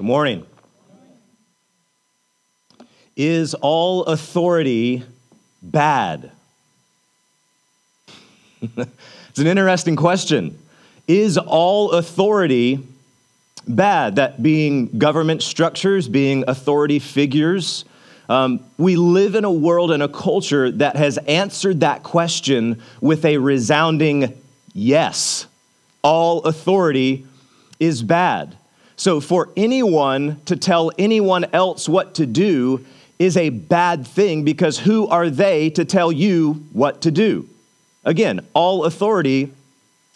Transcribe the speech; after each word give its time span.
Good 0.00 0.06
morning. 0.06 0.46
Is 3.18 3.52
all 3.52 4.04
authority 4.04 5.04
bad? 5.60 6.30
it's 8.62 9.38
an 9.38 9.46
interesting 9.46 9.96
question. 9.96 10.58
Is 11.06 11.36
all 11.36 11.90
authority 11.90 12.82
bad? 13.68 14.16
That 14.16 14.42
being 14.42 14.86
government 14.96 15.42
structures, 15.42 16.08
being 16.08 16.44
authority 16.48 16.98
figures. 16.98 17.84
Um, 18.30 18.60
we 18.78 18.96
live 18.96 19.34
in 19.34 19.44
a 19.44 19.52
world 19.52 19.90
and 19.90 20.02
a 20.02 20.08
culture 20.08 20.70
that 20.70 20.96
has 20.96 21.18
answered 21.18 21.80
that 21.80 22.04
question 22.04 22.80
with 23.02 23.26
a 23.26 23.36
resounding 23.36 24.34
yes. 24.72 25.46
All 26.00 26.42
authority 26.44 27.26
is 27.78 28.02
bad. 28.02 28.56
So, 29.00 29.18
for 29.22 29.48
anyone 29.56 30.42
to 30.44 30.56
tell 30.56 30.92
anyone 30.98 31.46
else 31.54 31.88
what 31.88 32.16
to 32.16 32.26
do 32.26 32.84
is 33.18 33.38
a 33.38 33.48
bad 33.48 34.06
thing 34.06 34.44
because 34.44 34.78
who 34.78 35.08
are 35.08 35.30
they 35.30 35.70
to 35.70 35.86
tell 35.86 36.12
you 36.12 36.66
what 36.74 37.00
to 37.00 37.10
do? 37.10 37.48
Again, 38.04 38.46
all 38.52 38.84
authority 38.84 39.54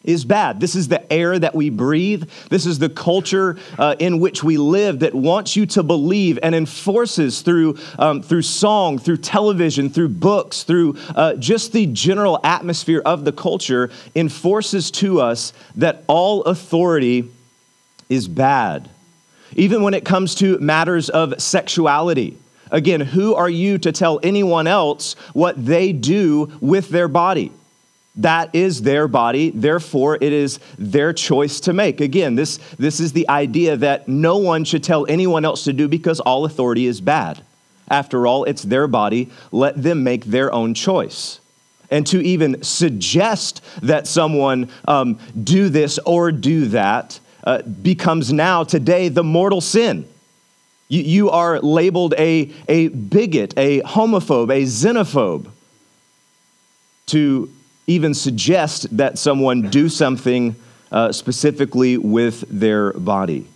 is 0.05 0.27
bad. 0.27 0.61
This 0.61 0.75
is 0.75 0.89
the 0.89 1.11
air 1.11 1.39
that 1.39 1.55
we 1.55 1.71
breathe. 1.71 2.29
This 2.51 2.67
is 2.67 2.79
the 2.79 2.91
culture 2.91 3.59
uh, 3.79 3.97
in 3.99 4.21
which 4.21 4.45
we 4.45 4.59
live 4.59 4.99
that 4.99 5.15
wants 5.15 5.57
you 5.57 5.65
to 5.65 5.83
believe 5.83 6.39
and 6.43 6.55
enforces 6.55 7.41
through, 7.41 7.79
um, 7.99 8.21
through 8.21 8.43
song, 8.43 8.99
through 8.99 9.17
television, 9.17 9.89
through 9.89 10.11
books, 10.11 10.63
through 10.63 10.99
uh, 11.17 11.37
just 11.37 11.73
the 11.73 11.87
general 11.87 12.39
atmosphere 12.45 13.01
of 13.07 13.25
the 13.25 13.33
culture, 13.33 13.89
enforces 14.15 14.91
to 14.91 15.23
us 15.23 15.55
that 15.75 16.05
all 16.07 16.43
authority 16.43 17.31
is 18.09 18.29
bad. 18.29 18.89
Even 19.55 19.83
when 19.83 19.95
it 19.95 20.05
comes 20.05 20.35
to 20.37 20.59
matters 20.59 21.09
of 21.11 21.41
sexuality. 21.41 22.37
Again, 22.71 23.01
who 23.01 23.35
are 23.35 23.51
you 23.51 23.79
to 23.79 23.93
tell 23.93 24.19
anyone 24.23 24.67
else 24.67 25.15
what 25.33 25.65
they 25.65 25.93
do 25.93 26.51
with 26.61 26.89
their 26.89 27.09
body? 27.09 27.53
That 28.17 28.55
is 28.55 28.83
their 28.83 29.09
body, 29.09 29.51
therefore, 29.51 30.17
it 30.21 30.33
is 30.33 30.61
their 30.79 31.13
choice 31.13 31.59
to 31.61 31.73
make. 31.73 32.01
Again, 32.01 32.37
this, 32.37 32.59
this 32.79 33.01
is 33.01 33.13
the 33.13 33.29
idea 33.29 33.77
that 33.77 34.07
no 34.07 34.37
one 34.37 34.65
should 34.65 34.85
tell 34.85 35.05
anyone 35.09 35.45
else 35.45 35.65
to 35.65 35.73
do 35.73 35.89
because 35.89 36.21
all 36.21 36.45
authority 36.45 36.87
is 36.87 37.01
bad. 37.01 37.43
After 37.91 38.27
all, 38.27 38.45
it's 38.45 38.63
their 38.63 38.87
body, 38.87 39.31
let 39.51 39.83
them 39.83 40.05
make 40.05 40.25
their 40.25 40.53
own 40.53 40.75
choice. 40.75 41.41
And 41.91 42.07
to 42.07 42.25
even 42.25 42.63
suggest 42.63 43.63
that 43.83 44.07
someone 44.07 44.71
um, 44.87 45.19
do 45.43 45.69
this 45.69 45.99
or 45.99 46.33
do 46.33 46.67
that 46.67 47.19
uh, 47.45 47.63
becomes 47.63 48.33
now, 48.33 48.65
today, 48.65 49.09
the 49.09 49.23
mortal 49.23 49.61
sin. 49.61 50.09
You, 50.89 51.03
you 51.03 51.31
are 51.31 51.61
labeled 51.61 52.15
a, 52.19 52.51
a 52.69 52.89
bigot, 52.89 53.55
a 53.57 53.81
homophobe, 53.83 54.51
a 54.51 54.65
xenophobe. 54.65 55.51
To 57.09 57.51
even 57.87 58.15
suggest 58.15 58.97
that 58.97 59.19
someone 59.19 59.69
do 59.69 59.89
something 59.89 60.57
uh, 60.91 61.13
specifically 61.13 61.99
with 61.99 62.45
their 62.49 62.93
body. 62.95 63.47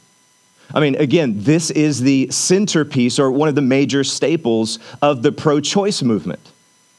I 0.74 0.80
mean, 0.80 0.96
again, 0.96 1.34
this 1.36 1.70
is 1.70 2.00
the 2.00 2.28
centerpiece 2.30 3.18
or 3.18 3.30
one 3.30 3.48
of 3.48 3.54
the 3.54 3.62
major 3.62 4.04
staples 4.04 4.78
of 5.00 5.22
the 5.22 5.32
pro 5.32 5.60
choice 5.60 6.02
movement. 6.02 6.40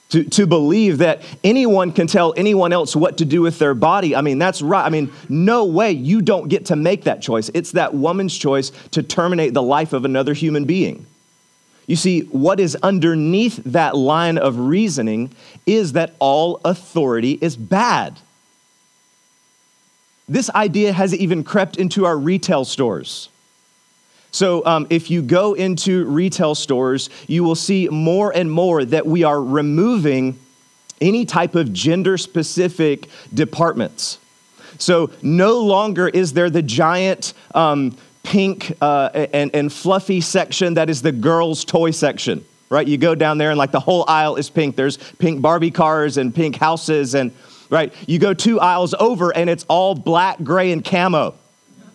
To, 0.09 0.23
to 0.23 0.47
believe 0.47 0.97
that 0.99 1.21
anyone 1.43 1.91
can 1.91 2.07
tell 2.07 2.33
anyone 2.35 2.73
else 2.73 2.95
what 2.95 3.19
to 3.19 3.25
do 3.25 3.43
with 3.43 3.59
their 3.59 3.75
body, 3.75 4.15
I 4.15 4.21
mean, 4.21 4.39
that's 4.39 4.59
right. 4.59 4.83
I 4.83 4.89
mean, 4.89 5.11
no 5.29 5.65
way 5.65 5.91
you 5.91 6.23
don't 6.23 6.47
get 6.47 6.65
to 6.67 6.75
make 6.75 7.03
that 7.03 7.21
choice. 7.21 7.52
It's 7.53 7.73
that 7.73 7.93
woman's 7.93 8.35
choice 8.35 8.71
to 8.91 9.03
terminate 9.03 9.53
the 9.53 9.61
life 9.61 9.93
of 9.93 10.05
another 10.05 10.33
human 10.33 10.65
being. 10.65 11.05
You 11.85 11.95
see, 11.95 12.21
what 12.21 12.59
is 12.59 12.75
underneath 12.83 13.61
that 13.65 13.95
line 13.95 14.37
of 14.39 14.59
reasoning 14.59 15.31
is 15.65 15.93
that 15.93 16.15
all 16.19 16.59
authority 16.65 17.37
is 17.42 17.55
bad. 17.55 18.19
This 20.27 20.52
idea 20.52 20.93
has 20.93 21.15
even 21.15 21.43
crept 21.43 21.77
into 21.77 22.05
our 22.05 22.15
retail 22.17 22.64
stores. 22.64 23.30
So, 24.32 24.64
um, 24.66 24.86
if 24.90 25.10
you 25.10 25.22
go 25.22 25.54
into 25.54 26.06
retail 26.06 26.54
stores, 26.54 27.10
you 27.28 27.44
will 27.44 27.56
see 27.56 27.88
more 27.90 28.32
and 28.36 28.52
more 28.52 28.86
that 28.86 29.06
we 29.06 29.23
are 29.23 29.42
removing 29.42 30.38
any 31.02 31.26
type 31.26 31.56
of 31.56 31.73
gender 31.73 32.17
specific 32.17 33.08
departments. 33.34 34.20
So, 34.78 35.10
no 35.23 35.60
longer 35.60 36.08
is 36.08 36.34
there 36.34 36.50
the 36.50 36.62
giant 36.62 37.34
um, 37.56 37.98
pink 38.23 38.72
uh, 38.82 39.10
and, 39.34 39.50
and 39.56 39.73
fluffy 39.73 40.22
section 40.22 40.76
that 40.76 40.90
is 40.90 41.02
the 41.02 41.11
girls' 41.11 41.66
toy 41.66 41.90
section, 41.90 42.46
right? 42.70 42.88
You 42.88 42.98
go 42.98 43.16
down 43.16 43.40
there 43.40 43.50
and 43.50 43.58
like 43.58 43.72
the 43.72 43.80
whole 43.80 44.06
aisle 44.08 44.36
is 44.36 44.50
pink. 44.50 44.76
There's 44.76 44.98
pink 44.98 45.42
Barbie 45.42 45.72
cars 45.72 46.17
and 46.17 46.34
pink 46.34 46.56
houses, 46.56 47.16
and 47.16 47.32
right? 47.72 47.92
You 48.08 48.20
go 48.20 48.36
two 48.36 48.60
aisles 48.60 48.94
over 49.00 49.36
and 49.36 49.50
it's 49.50 49.66
all 49.67 49.96
black, 49.96 50.44
gray, 50.44 50.72
and 50.72 50.86
camo. 50.86 51.36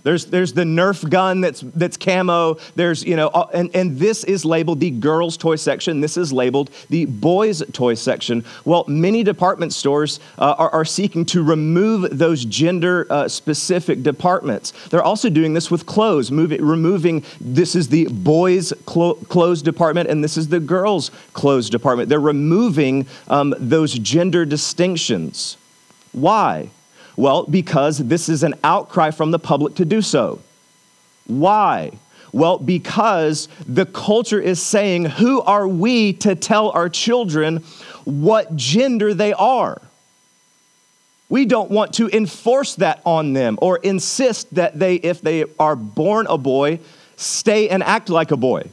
There's, 0.05 0.27
there's 0.27 0.53
the 0.53 0.65
Nerf 0.65 1.09
gun 1.09 1.41
that's, 1.41 1.61
that's 1.61 1.97
camo. 1.97 2.59
There's, 2.77 3.03
you 3.03 3.17
know, 3.17 3.31
and, 3.55 3.75
and 3.75 3.99
this 3.99 4.23
is 4.23 4.45
labeled 4.45 4.79
the 4.79 4.91
girls' 4.91 5.39
toy 5.39 5.57
section. 5.57 6.01
This 6.01 6.19
is 6.19 6.31
labeled 6.31 6.71
the 6.91 7.07
boys' 7.07 7.63
toy 7.73 7.95
section. 7.95 8.45
Well, 8.67 8.85
many 8.87 9.25
department 9.25 9.73
stores 9.73 10.21
uh, 10.39 10.55
are, 10.59 10.71
are, 10.71 10.85
seeking 10.85 11.25
to 11.25 11.43
remove 11.43 12.19
those 12.19 12.45
gender 12.45 13.07
uh, 13.09 13.29
specific 13.29 14.03
departments. 14.03 14.73
They're 14.91 15.03
also 15.03 15.31
doing 15.31 15.55
this 15.55 15.71
with 15.71 15.87
clothes, 15.87 16.31
moving, 16.31 16.63
removing 16.63 17.25
this 17.41 17.75
is 17.75 17.89
the 17.89 18.05
boys' 18.09 18.75
clo- 18.85 19.15
clothes 19.15 19.63
department 19.63 20.11
and 20.11 20.23
this 20.23 20.37
is 20.37 20.49
the 20.49 20.61
girls' 20.61 21.11
clothes 21.33 21.71
department. 21.71 22.11
They're 22.11 22.21
removing 22.21 23.07
um, 23.29 23.55
those 23.59 23.95
gender 23.95 24.45
distinctions. 24.45 25.57
Why? 26.13 26.69
Well, 27.17 27.45
because 27.45 27.99
this 27.99 28.29
is 28.29 28.43
an 28.43 28.55
outcry 28.65 29.11
from 29.11 29.31
the 29.31 29.39
public 29.39 29.77
to 29.77 29.85
do 29.85 30.03
so. 30.03 30.41
Why? 31.27 31.93
Well, 32.33 32.59
because 32.59 33.49
the 33.67 33.87
culture 33.87 34.41
is 34.41 34.61
saying, 34.61 35.05
who 35.05 35.41
are 35.43 35.69
we 35.69 36.15
to 36.15 36.35
tell 36.35 36.71
our 36.71 36.89
children 36.89 37.59
what 38.05 38.57
gender 38.57 39.15
they 39.15 39.33
are? 39.33 39.81
We 41.29 41.47
don't 41.47 41.71
want 41.71 41.95
to 41.95 42.09
enforce 42.09 42.75
that 42.77 43.01
on 43.07 43.33
them 43.33 43.59
or 43.63 43.79
insist 43.79 44.55
that 44.57 44.79
they, 44.79 44.97
if 44.97 45.21
they 45.21 45.45
are 45.59 45.77
born 45.77 46.27
a 46.29 46.37
boy, 46.37 46.81
stay 47.17 47.69
and 47.69 47.83
act 47.83 48.09
like 48.09 48.31
a 48.31 48.37
boy. 48.37 48.69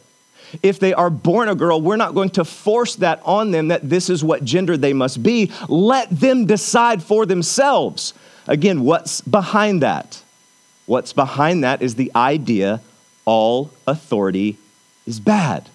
If 0.61 0.79
they 0.79 0.93
are 0.93 1.09
born 1.09 1.47
a 1.47 1.55
girl, 1.55 1.79
we're 1.79 1.95
not 1.95 2.13
going 2.13 2.31
to 2.31 2.43
force 2.43 2.95
that 2.97 3.21
on 3.23 3.51
them 3.51 3.69
that 3.69 3.87
this 3.89 4.09
is 4.09 4.23
what 4.23 4.43
gender 4.43 4.75
they 4.75 4.91
must 4.91 5.23
be. 5.23 5.51
Let 5.69 6.09
them 6.09 6.45
decide 6.45 7.01
for 7.01 7.25
themselves. 7.25 8.13
Again, 8.51 8.83
what's 8.83 9.21
behind 9.21 9.81
that? 9.81 10.21
What's 10.85 11.13
behind 11.13 11.63
that 11.63 11.81
is 11.81 11.95
the 11.95 12.11
idea 12.13 12.81
all 13.23 13.71
authority 13.87 14.57
is 15.07 15.21
bad. 15.21 15.69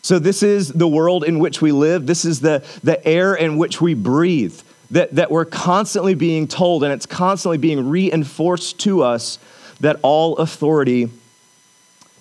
So, 0.00 0.18
this 0.18 0.42
is 0.42 0.68
the 0.68 0.88
world 0.88 1.22
in 1.22 1.40
which 1.40 1.60
we 1.60 1.72
live. 1.72 2.06
This 2.06 2.24
is 2.24 2.40
the, 2.40 2.64
the 2.82 3.06
air 3.06 3.34
in 3.34 3.58
which 3.58 3.82
we 3.82 3.92
breathe, 3.92 4.58
that, 4.92 5.14
that 5.16 5.30
we're 5.30 5.44
constantly 5.44 6.14
being 6.14 6.48
told, 6.48 6.82
and 6.84 6.90
it's 6.90 7.04
constantly 7.04 7.58
being 7.58 7.90
reinforced 7.90 8.80
to 8.80 9.02
us 9.02 9.38
that 9.80 9.98
all 10.00 10.38
authority 10.38 11.10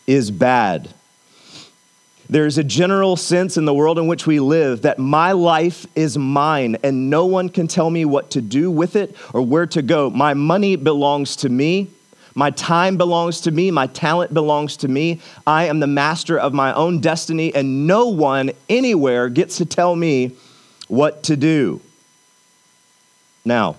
is 0.05 0.29
bad. 0.29 0.94
There's 2.33 2.57
a 2.57 2.63
general 2.63 3.16
sense 3.16 3.57
in 3.57 3.66
the 3.66 3.75
world 3.75 3.99
in 3.99 4.07
which 4.07 4.25
we 4.25 4.39
live 4.39 4.81
that 4.81 4.97
my 4.97 5.33
life 5.33 5.85
is 5.95 6.17
mine 6.17 6.77
and 6.81 7.07
no 7.07 7.27
one 7.27 7.47
can 7.47 7.67
tell 7.67 7.91
me 7.91 8.05
what 8.05 8.31
to 8.31 8.41
do 8.41 8.71
with 8.71 8.95
it 8.95 9.16
or 9.35 9.44
where 9.44 9.67
to 9.67 9.83
go. 9.83 10.09
My 10.09 10.33
money 10.33 10.75
belongs 10.75 11.35
to 11.35 11.49
me. 11.49 11.89
My 12.33 12.49
time 12.49 12.97
belongs 12.97 13.41
to 13.41 13.51
me. 13.51 13.69
My 13.69 13.85
talent 13.85 14.33
belongs 14.33 14.77
to 14.77 14.88
me. 14.88 15.21
I 15.45 15.65
am 15.65 15.80
the 15.80 15.85
master 15.85 16.39
of 16.39 16.56
my 16.56 16.74
own 16.74 17.01
destiny, 17.01 17.53
and 17.53 17.85
no 17.85 18.07
one 18.07 18.50
anywhere 18.68 19.29
gets 19.29 19.57
to 19.57 19.65
tell 19.68 19.95
me 19.95 20.31
what 20.88 21.21
to 21.25 21.38
do. 21.38 21.81
Now, 23.45 23.75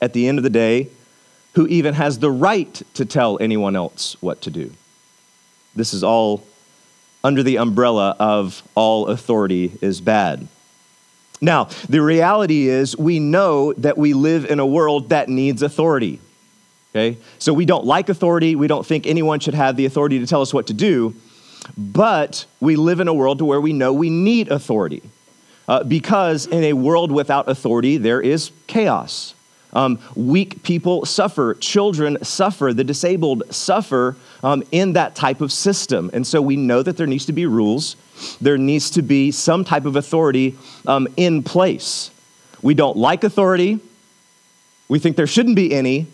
at 0.00 0.14
the 0.14 0.26
end 0.26 0.38
of 0.38 0.42
the 0.42 0.48
day, 0.48 0.88
who 1.52 1.66
even 1.66 1.92
has 1.92 2.18
the 2.18 2.30
right 2.30 2.82
to 2.94 3.04
tell 3.04 3.36
anyone 3.42 3.76
else 3.76 4.16
what 4.22 4.40
to 4.40 4.50
do? 4.50 4.72
This 5.76 5.92
is 5.92 6.02
all 6.02 6.46
under 7.22 7.42
the 7.42 7.58
umbrella 7.58 8.16
of 8.18 8.62
all 8.74 9.08
authority 9.08 9.72
is 9.80 10.00
bad. 10.00 10.46
Now, 11.40 11.64
the 11.88 12.02
reality 12.02 12.68
is 12.68 12.96
we 12.96 13.18
know 13.18 13.72
that 13.74 13.96
we 13.96 14.12
live 14.12 14.44
in 14.44 14.58
a 14.60 14.66
world 14.66 15.08
that 15.10 15.28
needs 15.28 15.62
authority. 15.62 16.20
Okay? 16.92 17.18
So 17.38 17.52
we 17.54 17.64
don't 17.64 17.86
like 17.86 18.08
authority. 18.08 18.56
We 18.56 18.66
don't 18.66 18.84
think 18.84 19.06
anyone 19.06 19.40
should 19.40 19.54
have 19.54 19.76
the 19.76 19.86
authority 19.86 20.18
to 20.18 20.26
tell 20.26 20.42
us 20.42 20.52
what 20.52 20.66
to 20.66 20.74
do. 20.74 21.14
But 21.76 22.46
we 22.58 22.76
live 22.76 23.00
in 23.00 23.08
a 23.08 23.14
world 23.14 23.38
to 23.38 23.44
where 23.44 23.60
we 23.60 23.72
know 23.72 23.92
we 23.92 24.10
need 24.10 24.50
authority. 24.50 25.02
Uh, 25.68 25.84
because 25.84 26.46
in 26.46 26.64
a 26.64 26.72
world 26.72 27.12
without 27.12 27.48
authority, 27.48 27.96
there 27.96 28.20
is 28.20 28.50
chaos. 28.66 29.34
Um, 29.72 29.98
weak 30.16 30.62
people 30.62 31.06
suffer, 31.06 31.54
children 31.54 32.22
suffer, 32.24 32.72
the 32.72 32.84
disabled 32.84 33.42
suffer 33.50 34.16
um, 34.42 34.64
in 34.72 34.94
that 34.94 35.14
type 35.14 35.40
of 35.40 35.52
system. 35.52 36.10
And 36.12 36.26
so 36.26 36.42
we 36.42 36.56
know 36.56 36.82
that 36.82 36.96
there 36.96 37.06
needs 37.06 37.26
to 37.26 37.32
be 37.32 37.46
rules, 37.46 37.96
there 38.40 38.58
needs 38.58 38.90
to 38.90 39.02
be 39.02 39.30
some 39.30 39.64
type 39.64 39.84
of 39.84 39.96
authority 39.96 40.56
um, 40.86 41.06
in 41.16 41.42
place. 41.42 42.10
We 42.62 42.74
don't 42.74 42.96
like 42.96 43.24
authority, 43.24 43.78
we 44.88 44.98
think 44.98 45.16
there 45.16 45.26
shouldn't 45.26 45.56
be 45.56 45.72
any, 45.72 46.08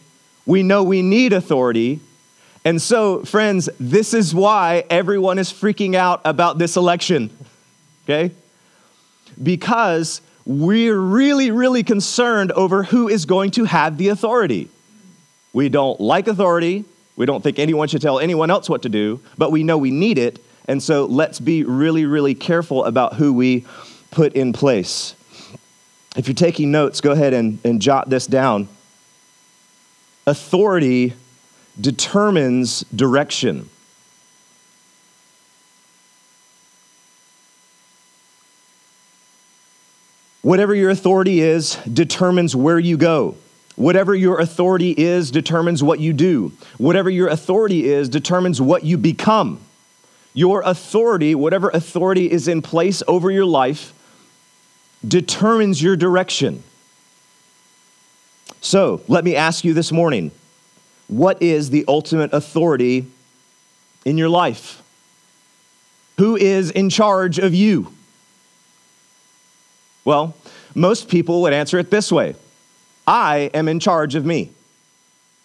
we 0.44 0.62
know 0.62 0.82
we 0.82 1.02
need 1.02 1.32
authority. 1.32 2.00
And 2.64 2.82
so, 2.82 3.25
friends, 3.25 3.69
this 3.79 4.12
is 4.12 4.35
why 4.35 4.85
everyone 4.91 5.38
is 5.38 5.52
freaking 5.52 5.94
out 5.94 6.20
about 6.25 6.59
this 6.59 6.76
election, 6.76 7.31
okay? 8.05 8.35
Because 9.41 10.20
we're 10.47 10.99
really, 10.99 11.51
really 11.51 11.83
concerned 11.83 12.53
over 12.53 12.85
who 12.85 13.09
is 13.09 13.27
going 13.27 13.51
to 13.53 13.65
have 13.65 13.99
the 13.99 14.09
authority. 14.09 14.71
We 15.53 15.69
don't 15.69 16.01
like 16.01 16.29
authority. 16.29 16.85
We 17.17 17.27
don't 17.27 17.43
think 17.43 17.59
anyone 17.59 17.89
should 17.89 18.03
tell 18.03 18.21
anyone 18.21 18.51
else 18.51 18.69
what 18.69 18.83
to 18.83 18.89
do, 18.89 19.21
but 19.37 19.51
we 19.51 19.65
know 19.65 19.77
we 19.77 19.91
need 19.91 20.19
it. 20.19 20.39
And 20.69 20.83
so 20.83 21.07
let's 21.07 21.41
be 21.41 21.65
really, 21.65 22.07
really 22.07 22.35
careful 22.35 22.85
about 22.85 23.15
who 23.15 23.33
we 23.33 23.65
put 24.11 24.35
in 24.35 24.53
place. 24.53 25.15
If 26.17 26.29
you're 26.29 26.35
taking 26.35 26.71
notes, 26.71 27.01
go 27.01 27.11
ahead 27.13 27.35
and, 27.35 27.59
and 27.65 27.83
jot 27.83 28.09
this 28.09 28.27
down. 28.27 28.69
Authority 30.27 31.15
determines 31.81 32.81
direction. 32.95 33.69
Whatever 40.47 40.77
your 40.77 40.91
authority 40.91 41.41
is 41.41 41.75
determines 41.93 42.55
where 42.55 42.79
you 42.79 42.97
go. 42.97 43.35
Whatever 43.75 44.15
your 44.15 44.39
authority 44.39 44.93
is 44.93 45.33
determines 45.33 45.83
what 45.83 45.99
you 45.99 46.13
do. 46.13 46.53
Whatever 46.79 47.11
your 47.11 47.27
authority 47.27 47.87
is 47.87 48.09
determines 48.09 48.63
what 48.63 48.85
you 48.85 48.97
become. 48.97 49.59
Your 50.35 50.63
authority, 50.65 51.35
whatever 51.35 51.69
authority 51.71 52.31
is 52.31 52.47
in 52.47 52.63
place 52.63 53.03
over 53.09 53.29
your 53.29 53.45
life, 53.45 53.93
determines 55.05 55.83
your 55.83 55.97
direction. 55.97 56.63
So, 58.61 59.01
let 59.09 59.25
me 59.25 59.35
ask 59.35 59.65
you 59.65 59.75
this 59.75 59.91
morning 59.91 60.31
what 61.09 61.43
is 61.43 61.71
the 61.71 61.85
ultimate 61.89 62.33
authority 62.33 63.09
in 64.05 64.17
your 64.17 64.29
life? 64.29 64.81
Who 66.19 66.37
is 66.37 66.71
in 66.71 66.89
charge 66.89 67.41
of 67.41 67.53
you? 67.53 67.96
Well, 70.06 70.35
most 70.75 71.08
people 71.08 71.43
would 71.43 71.53
answer 71.53 71.79
it 71.79 71.91
this 71.91 72.11
way 72.11 72.35
I 73.06 73.50
am 73.53 73.69
in 73.69 73.79
charge 73.81 74.14
of 74.14 74.25
me. 74.25 74.50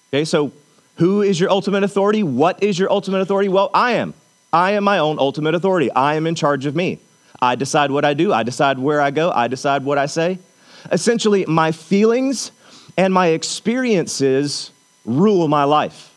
Okay, 0.10 0.24
so 0.24 0.54
who 0.96 1.22
is 1.22 1.40
your 1.40 1.50
ultimate 1.50 1.84
authority? 1.84 2.24
What 2.24 2.64
is 2.64 2.80
your 2.80 2.90
ultimate 2.92 3.22
authority? 3.22 3.50
Well, 3.50 3.72
I 3.74 3.94
am. 3.94 4.14
I 4.54 4.72
am 4.72 4.84
my 4.84 5.00
own 5.00 5.20
ultimate 5.20 5.56
authority. 5.56 5.92
I 5.92 6.16
am 6.16 6.28
in 6.28 6.36
charge 6.36 6.66
of 6.66 6.76
me. 6.76 7.00
I 7.42 7.56
decide 7.56 7.90
what 7.90 8.06
I 8.06 8.14
do, 8.14 8.32
I 8.32 8.44
decide 8.44 8.78
where 8.78 9.02
I 9.02 9.10
go, 9.10 9.32
I 9.32 9.48
decide 9.48 9.84
what 9.84 9.98
I 9.98 10.06
say. 10.06 10.38
Essentially, 10.92 11.44
my 11.48 11.72
feelings 11.72 12.52
and 12.98 13.12
my 13.12 13.28
experiences 13.28 14.70
rule 15.06 15.48
my 15.48 15.64
life. 15.64 16.14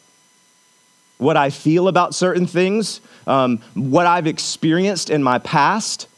What 1.16 1.38
I 1.38 1.48
feel 1.48 1.88
about 1.88 2.14
certain 2.14 2.46
things, 2.46 3.00
um, 3.26 3.60
what 3.72 4.04
I've 4.04 4.26
experienced 4.26 5.08
in 5.08 5.22
my 5.22 5.38
past, 5.38 6.08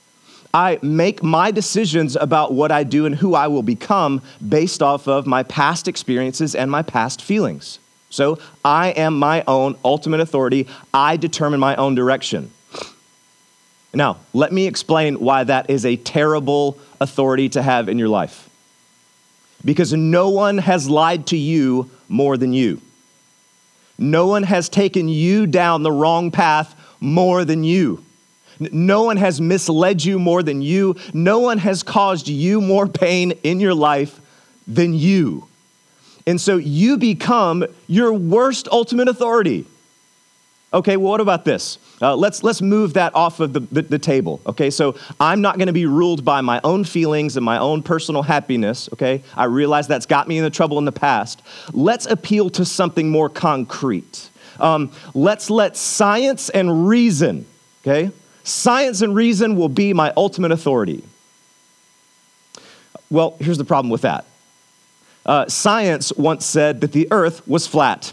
I 0.55 0.79
make 0.83 1.23
my 1.23 1.51
decisions 1.51 2.17
about 2.17 2.53
what 2.53 2.73
I 2.73 2.85
do 2.85 3.07
and 3.07 3.15
who 3.15 3.35
I 3.35 3.49
will 3.49 3.63
become 3.63 4.23
based 4.47 4.83
off 4.83 5.07
of 5.07 5.27
my 5.27 5.43
past 5.43 5.89
experiences 5.89 6.55
and 6.55 6.71
my 6.71 6.83
past 6.83 7.23
feelings. 7.23 7.79
So 8.11 8.39
I 8.65 8.91
am 8.91 9.19
my 9.19 9.45
own 9.47 9.77
ultimate 9.85 10.21
authority. 10.21 10.67
I 10.95 11.17
determine 11.17 11.61
my 11.61 11.77
own 11.77 11.95
direction. 11.95 12.51
Now, 13.93 14.19
let 14.33 14.53
me 14.53 14.67
explain 14.67 15.21
why 15.21 15.45
that 15.45 15.71
is 15.71 15.85
a 15.85 15.97
terrible 15.97 16.79
authority 17.01 17.49
to 17.51 17.63
have 17.63 17.89
in 17.89 17.99
your 17.99 18.09
life. 18.09 18.49
Because 19.65 19.93
no 19.93 20.31
one 20.31 20.59
has 20.59 20.89
lied 20.89 21.27
to 21.29 21.37
you 21.37 21.91
more 22.09 22.37
than 22.37 22.53
you. 22.53 22.81
No 23.99 24.27
one 24.27 24.43
has 24.45 24.69
taken 24.69 25.09
you 25.09 25.47
down 25.47 25.83
the 25.83 25.93
wrong 25.93 26.31
path 26.31 26.75
more 27.01 27.45
than 27.45 27.65
you. 27.65 28.05
No 28.59 29.03
one 29.03 29.17
has 29.17 29.41
misled 29.41 30.05
you 30.05 30.19
more 30.19 30.43
than 30.43 30.63
you. 30.63 30.97
No 31.13 31.41
one 31.41 31.59
has 31.59 31.83
caused 31.83 32.29
you 32.29 32.61
more 32.61 32.87
pain 32.87 33.33
in 33.43 33.61
your 33.61 33.75
life 33.75 34.21
than 34.67 34.95
you. 34.95 35.47
And 36.27 36.41
so 36.41 36.57
you 36.57 36.97
become 36.97 37.65
your 37.87 38.13
worst 38.13 38.69
ultimate 38.73 39.09
authority. 39.09 39.67
Okay, 40.75 40.97
well, 40.97 41.13
what 41.13 41.21
about 41.21 41.45
this? 41.45 41.79
Uh, 42.03 42.17
let's, 42.17 42.43
let's 42.43 42.61
move 42.61 42.95
that 42.95 43.15
off 43.15 43.41
of 43.41 43.53
the, 43.53 43.61
the, 43.61 43.83
the 43.83 43.99
table. 43.99 44.41
Okay, 44.47 44.69
so 44.69 44.97
I'm 45.21 45.41
not 45.41 45.57
going 45.57 45.69
to 45.69 45.73
be 45.73 45.87
ruled 45.87 46.25
by 46.25 46.41
my 46.41 46.61
own 46.65 46.85
feelings 46.85 47.37
and 47.37 47.45
my 47.45 47.59
own 47.59 47.83
personal 47.83 48.23
happiness. 48.23 48.89
Okay, 48.93 49.23
I 49.37 49.45
realize 49.45 49.87
that's 49.87 50.07
got 50.07 50.27
me 50.27 50.39
in 50.39 50.45
the 50.45 50.51
trouble 50.51 50.79
in 50.79 50.85
the 50.85 50.93
past. 50.93 51.41
Let's 51.73 52.07
appeal 52.07 52.51
to 52.51 52.65
something 52.65 53.09
more 53.09 53.29
concrete. 53.31 54.29
Um, 54.59 54.91
let's 55.15 55.49
let 55.49 55.77
science 55.77 56.51
and 56.51 56.89
reason, 56.89 57.47
okay, 57.83 58.11
Science 58.47 59.03
and 59.03 59.13
reason 59.13 59.57
will 59.57 59.69
be 59.69 59.93
my 59.93 60.13
ultimate 60.17 60.53
authority. 60.53 61.03
Well, 63.11 63.35
here's 63.41 63.59
the 63.59 63.65
problem 63.65 63.91
with 63.91 64.03
that. 64.03 64.25
Uh, 65.27 65.49
science 65.49 66.13
once 66.13 66.47
said 66.47 66.81
that 66.81 66.93
the 66.93 67.09
earth 67.11 67.47
was 67.49 67.67
flat. 67.67 68.13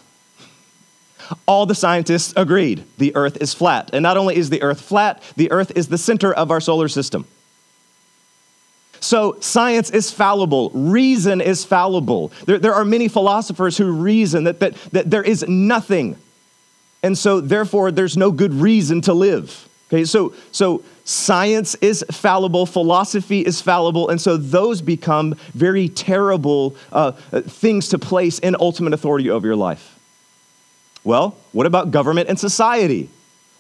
All 1.46 1.68
the 1.68 1.76
scientists 1.76 2.34
agreed 2.36 2.84
the 2.98 3.16
earth 3.16 3.38
is 3.42 3.54
flat. 3.54 3.92
And 3.94 4.02
not 4.02 4.18
only 4.18 4.36
is 4.36 4.50
the 4.50 4.64
earth 4.64 4.82
flat, 4.82 5.22
the 5.36 5.52
earth 5.52 5.72
is 5.76 5.90
the 5.90 6.00
center 6.00 6.34
of 6.34 6.50
our 6.50 6.60
solar 6.60 6.88
system. 6.88 7.28
So, 9.02 9.40
science 9.40 9.92
is 9.92 10.10
fallible, 10.10 10.72
reason 10.72 11.42
is 11.42 11.64
fallible. 11.64 12.32
There, 12.48 12.58
there 12.58 12.74
are 12.74 12.86
many 12.86 13.08
philosophers 13.08 13.78
who 13.78 13.92
reason 13.92 14.46
that, 14.46 14.62
that, 14.62 14.74
that 14.94 15.12
there 15.12 15.24
is 15.24 15.48
nothing. 15.48 16.16
And 17.04 17.16
so, 17.16 17.40
therefore, 17.40 17.92
there's 17.92 18.18
no 18.18 18.32
good 18.32 18.56
reason 18.56 19.02
to 19.02 19.14
live. 19.14 19.70
Okay, 19.94 20.06
so, 20.06 20.34
so 20.52 20.84
science 21.06 21.76
is 21.76 22.04
fallible, 22.10 22.66
philosophy 22.66 23.42
is 23.42 23.62
fallible, 23.62 24.10
and 24.10 24.20
so 24.20 24.38
those 24.38 24.82
become 24.82 25.36
very 25.54 25.88
terrible 25.88 26.76
uh, 26.92 27.12
things 27.12 27.90
to 27.90 28.00
place 28.00 28.40
in 28.40 28.56
ultimate 28.60 28.94
authority 28.94 29.30
over 29.30 29.46
your 29.46 29.56
life. 29.56 30.00
Well, 31.04 31.38
what 31.52 31.68
about 31.68 31.92
government 31.92 32.28
and 32.28 32.40
society? 32.40 33.08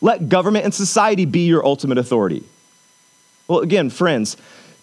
Let 0.01 0.27
government 0.27 0.65
and 0.65 0.73
society 0.73 1.25
be 1.25 1.45
your 1.45 1.63
ultimate 1.63 1.99
authority. 1.99 2.43
Well, 3.47 3.59
again, 3.59 3.91
friends, 3.91 4.35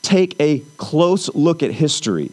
take 0.02 0.36
a 0.38 0.60
close 0.76 1.34
look 1.34 1.64
at 1.64 1.72
history. 1.72 2.30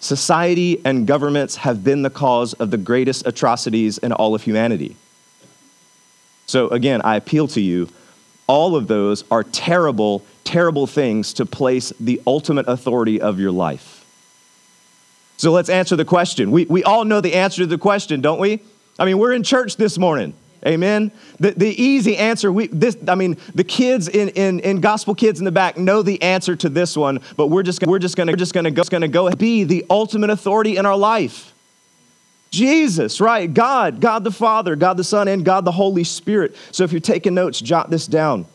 Society 0.00 0.82
and 0.84 1.06
governments 1.06 1.56
have 1.56 1.82
been 1.82 2.02
the 2.02 2.10
cause 2.10 2.52
of 2.52 2.70
the 2.70 2.76
greatest 2.76 3.26
atrocities 3.26 3.96
in 3.96 4.12
all 4.12 4.34
of 4.34 4.42
humanity. 4.42 4.94
So, 6.46 6.68
again, 6.68 7.00
I 7.02 7.16
appeal 7.16 7.48
to 7.48 7.62
you 7.62 7.88
all 8.48 8.74
of 8.74 8.88
those 8.88 9.22
are 9.30 9.44
terrible, 9.44 10.24
terrible 10.42 10.88
things 10.88 11.32
to 11.34 11.46
place 11.46 11.92
the 12.00 12.20
ultimate 12.26 12.66
authority 12.66 13.20
of 13.20 13.38
your 13.38 13.52
life. 13.52 14.04
So 15.36 15.52
let's 15.52 15.68
answer 15.68 15.94
the 15.94 16.04
question. 16.04 16.50
We, 16.50 16.64
we 16.64 16.82
all 16.82 17.04
know 17.04 17.20
the 17.20 17.34
answer 17.34 17.62
to 17.62 17.66
the 17.66 17.78
question, 17.78 18.20
don't 18.20 18.40
we? 18.40 18.60
I 18.98 19.04
mean, 19.04 19.18
we're 19.18 19.32
in 19.32 19.44
church 19.44 19.76
this 19.76 19.96
morning. 19.96 20.34
Amen. 20.66 21.12
The, 21.38 21.52
the 21.52 21.80
easy 21.80 22.16
answer, 22.16 22.50
we, 22.50 22.66
this, 22.66 22.96
I 23.06 23.14
mean, 23.14 23.36
the 23.54 23.62
kids 23.62 24.08
in, 24.08 24.30
in, 24.30 24.58
in 24.60 24.80
gospel 24.80 25.14
kids 25.14 25.38
in 25.38 25.44
the 25.44 25.52
back 25.52 25.78
know 25.78 26.02
the 26.02 26.20
answer 26.20 26.56
to 26.56 26.68
this 26.68 26.96
one, 26.96 27.20
but 27.36 27.46
we're 27.46 27.62
just, 27.62 27.86
we're 27.86 28.00
just 28.00 28.16
gonna, 28.16 28.32
we're 28.32 28.36
just 28.36 28.52
gonna 28.52 28.72
go, 28.72 28.82
gonna 28.82 29.06
go 29.06 29.30
be 29.30 29.62
the 29.62 29.86
ultimate 29.88 30.30
authority 30.30 30.76
in 30.76 30.84
our 30.84 30.96
life. 30.96 31.52
Jesus, 32.50 33.20
right? 33.20 33.52
God, 33.52 34.00
God 34.00 34.24
the 34.24 34.30
Father, 34.30 34.76
God 34.76 34.96
the 34.96 35.04
Son, 35.04 35.28
and 35.28 35.44
God 35.44 35.64
the 35.64 35.72
Holy 35.72 36.04
Spirit. 36.04 36.56
So 36.72 36.84
if 36.84 36.92
you're 36.92 37.00
taking 37.00 37.34
notes, 37.34 37.60
jot 37.60 37.90
this 37.90 38.06
down. 38.06 38.46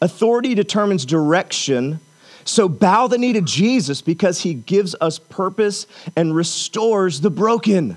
Authority 0.00 0.54
determines 0.54 1.06
direction. 1.06 2.00
So 2.44 2.68
bow 2.68 3.06
the 3.06 3.18
knee 3.18 3.32
to 3.34 3.40
Jesus 3.40 4.02
because 4.02 4.40
he 4.40 4.54
gives 4.54 4.94
us 5.00 5.18
purpose 5.18 5.86
and 6.16 6.34
restores 6.34 7.20
the 7.20 7.30
broken. 7.30 7.96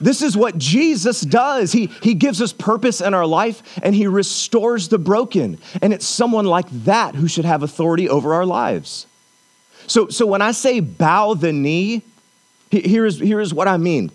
This 0.00 0.22
is 0.22 0.36
what 0.36 0.56
Jesus 0.56 1.20
does. 1.20 1.72
He, 1.72 1.86
he 2.02 2.14
gives 2.14 2.40
us 2.40 2.52
purpose 2.52 3.00
in 3.00 3.12
our 3.12 3.26
life 3.26 3.62
and 3.82 3.94
he 3.94 4.06
restores 4.06 4.88
the 4.88 4.98
broken. 4.98 5.58
And 5.82 5.92
it's 5.92 6.06
someone 6.06 6.46
like 6.46 6.68
that 6.84 7.14
who 7.14 7.28
should 7.28 7.44
have 7.44 7.62
authority 7.62 8.08
over 8.08 8.34
our 8.34 8.46
lives. 8.46 9.06
So, 9.86 10.08
so 10.08 10.26
when 10.26 10.40
I 10.40 10.52
say 10.52 10.80
bow 10.80 11.34
the 11.34 11.52
knee, 11.52 12.02
here 12.70 13.04
is, 13.04 13.18
here 13.18 13.40
is 13.40 13.52
what 13.52 13.68
I 13.68 13.76
mean 13.76 14.10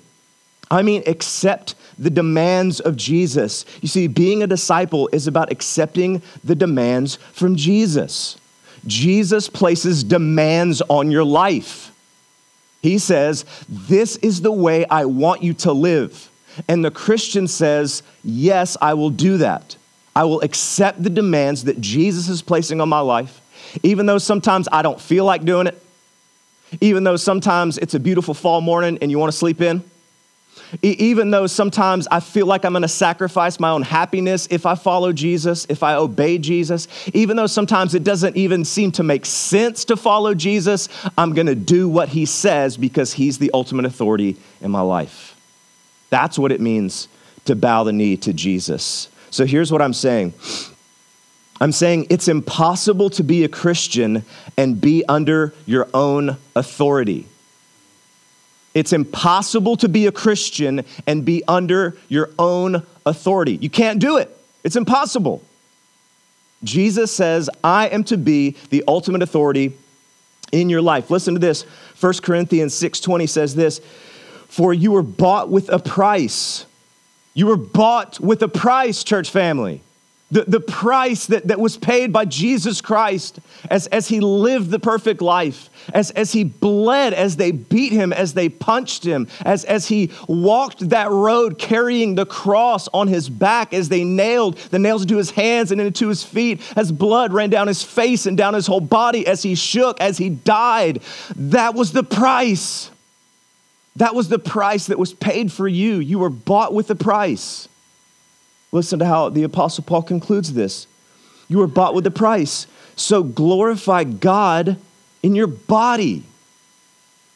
I 0.72 0.82
mean, 0.82 1.04
accept 1.06 1.76
the 1.98 2.10
demands 2.10 2.80
of 2.80 2.98
Jesus. 2.98 3.66
You 3.82 3.88
see, 3.88 4.08
being 4.08 4.44
a 4.44 4.48
disciple 4.48 5.10
is 5.14 5.28
about 5.28 5.52
accepting 5.52 6.22
the 6.44 6.56
demands 6.56 7.18
from 7.34 7.56
Jesus. 7.56 8.38
Jesus 8.88 9.48
places 9.48 10.04
demands 10.04 10.82
on 10.90 11.12
your 11.12 11.24
life. 11.24 11.92
He 12.82 12.98
says, 12.98 13.46
This 13.70 14.16
is 14.18 14.42
the 14.42 14.52
way 14.52 14.86
I 14.88 15.06
want 15.06 15.44
you 15.44 15.54
to 15.54 15.72
live. 15.72 16.30
And 16.68 16.84
the 16.84 16.92
Christian 16.92 17.48
says, 17.48 18.04
Yes, 18.24 18.76
I 18.82 18.94
will 18.96 19.10
do 19.10 19.38
that. 19.38 19.76
I 20.16 20.24
will 20.24 20.42
accept 20.42 21.04
the 21.04 21.10
demands 21.10 21.66
that 21.66 21.82
Jesus 21.82 22.30
is 22.30 22.42
placing 22.42 22.80
on 22.80 22.90
my 22.90 23.02
life, 23.02 23.42
even 23.84 24.06
though 24.06 24.18
sometimes 24.18 24.68
I 24.72 24.82
don't 24.82 25.00
feel 25.00 25.26
like 25.26 25.44
doing 25.44 25.68
it, 25.68 25.82
even 26.82 27.04
though 27.04 27.16
sometimes 27.16 27.78
it's 27.78 27.94
a 27.94 28.00
beautiful 28.00 28.34
fall 28.34 28.62
morning 28.62 28.98
and 29.02 29.12
you 29.12 29.20
want 29.20 29.32
to 29.32 29.38
sleep 29.38 29.62
in 29.62 29.84
even 30.82 31.32
though 31.32 31.48
sometimes 31.48 32.08
I 32.10 32.20
feel 32.20 32.46
like 32.46 32.66
I'm 32.66 32.74
going 32.74 32.82
to 32.82 32.88
sacrifice 32.88 33.60
my 33.60 33.70
own 33.70 33.82
happiness 33.82 34.48
if 34.50 34.66
I 34.66 34.76
follow 34.76 35.14
Jesus, 35.14 35.66
if 35.70 35.84
I 35.84 35.96
obey 35.96 36.38
Jesus, 36.38 36.88
even 37.14 37.38
though 37.38 37.48
sometimes 37.48 37.96
it 37.96 38.04
doesn't 38.04 38.36
even 38.36 38.66
seem 38.66 38.92
to 38.94 39.04
make 39.04 39.26
sense 39.26 39.86
to 39.86 39.98
follow 39.98 40.34
Jesus, 40.34 40.90
I'm 41.18 41.34
going 41.34 41.48
to 41.48 41.56
do 41.56 41.88
what 41.88 42.10
he 42.10 42.26
says 42.26 42.78
because 42.78 43.14
he's 43.14 43.38
the 43.38 43.52
ultimate 43.54 43.86
authority 43.86 44.38
in 44.62 44.72
my 44.72 44.82
life. 44.82 45.40
That's 46.10 46.38
what 46.40 46.52
it 46.52 46.62
means 46.62 47.08
to 47.46 47.56
bow 47.56 47.84
the 47.84 47.94
knee 47.94 48.18
to 48.18 48.34
Jesus. 48.34 49.10
So 49.32 49.46
here's 49.46 49.72
what 49.72 49.82
I'm 49.82 49.94
saying. 49.94 50.34
I'm 51.62 51.72
saying 51.72 52.08
it's 52.10 52.28
impossible 52.28 53.10
to 53.12 53.24
be 53.24 53.44
a 53.44 53.48
Christian 53.48 54.26
and 54.58 54.80
be 54.80 55.06
under 55.08 55.54
your 55.66 55.88
own 55.94 56.38
authority. 56.56 57.28
It's 58.74 58.92
impossible 58.92 59.78
to 59.78 59.88
be 59.88 60.06
a 60.06 60.12
Christian 60.12 60.84
and 61.08 61.24
be 61.24 61.44
under 61.48 61.96
your 62.10 62.32
own 62.38 62.86
authority. 63.06 63.58
You 63.62 63.70
can't 63.70 64.00
do 64.00 64.18
it, 64.18 64.36
it's 64.64 64.76
impossible. 64.76 65.44
Jesus 66.64 67.12
says, 67.16 67.50
I 67.64 67.88
am 67.90 68.04
to 68.06 68.18
be 68.18 68.56
the 68.70 68.84
ultimate 68.88 69.22
authority 69.22 69.74
in 70.52 70.70
your 70.70 70.82
life. 70.82 71.12
Listen 71.12 71.36
to 71.36 71.40
this. 71.40 71.64
1 72.00 72.22
Corinthians 72.22 72.74
6:20 72.74 73.28
says 73.28 73.56
this, 73.56 73.82
"For 74.48 74.74
you 74.74 74.92
were 74.92 75.04
bought 75.04 75.50
with 75.50 75.70
a 75.70 75.80
price." 75.80 76.66
You 77.34 77.48
were 77.48 77.58
bought 77.58 78.20
with 78.20 78.42
a 78.42 78.48
price, 78.48 79.04
church 79.04 79.30
family 79.30 79.82
the, 80.36 80.44
the 80.44 80.60
price 80.60 81.28
that, 81.28 81.48
that 81.48 81.62
was 81.62 81.78
paid 81.78 82.12
by 82.12 82.26
Jesus 82.26 82.82
Christ 82.82 83.40
as, 83.70 83.88
as 83.88 84.10
he 84.10 84.20
lived 84.20 84.70
the 84.70 84.80
perfect 84.80 85.22
life, 85.22 85.70
as, 85.94 86.12
as 86.12 86.34
he 86.34 86.44
bled, 86.44 87.14
as 87.14 87.38
they 87.38 87.52
beat 87.52 87.94
him, 87.94 88.12
as 88.12 88.34
they 88.34 88.50
punched 88.50 89.06
him, 89.06 89.30
as, 89.46 89.64
as 89.64 89.88
he 89.88 90.12
walked 90.28 90.90
that 90.90 91.10
road 91.10 91.58
carrying 91.58 92.16
the 92.16 92.26
cross 92.26 92.90
on 92.90 93.08
his 93.08 93.30
back, 93.30 93.74
as 93.74 93.88
they 93.88 94.04
nailed 94.04 94.58
the 94.58 94.80
nails 94.80 95.04
into 95.04 95.16
his 95.16 95.32
hands 95.32 95.72
and 95.72 95.80
into 95.80 96.10
his 96.10 96.22
feet, 96.22 96.60
as 96.76 96.92
blood 96.92 97.32
ran 97.32 97.50
down 97.50 97.68
his 97.68 97.82
face 97.82 98.26
and 98.26 98.38
down 98.38 98.56
his 98.56 98.68
whole 98.68 98.82
body, 98.82 99.26
as 99.26 99.42
he 99.42 99.56
shook, 99.56 100.02
as 100.02 100.18
he 100.18 100.28
died. 100.28 101.02
That 101.38 101.76
was 101.76 101.94
the 101.94 102.04
price. 102.04 102.92
That 103.96 104.14
was 104.14 104.28
the 104.28 104.40
price 104.40 104.88
that 104.88 105.00
was 105.00 105.14
paid 105.14 105.50
for 105.54 105.66
you. 105.66 106.00
You 106.00 106.20
were 106.20 106.30
bought 106.30 106.74
with 106.74 106.92
a 106.92 106.96
price. 106.96 107.70
Listen 108.76 109.00
to 109.00 109.06
how 109.06 109.30
the 109.30 109.44
Apostle 109.44 109.86
Paul 109.86 110.02
concludes 110.02 110.52
this. 110.52 110.86
You 111.48 111.60
were 111.60 111.68
bought 111.68 111.96
with 111.96 112.06
a 112.08 112.12
price. 112.12 112.68
So 112.98 113.24
glorify 113.24 114.04
God 114.04 114.76
in 115.24 115.34
your 115.34 115.48
body, 115.48 116.24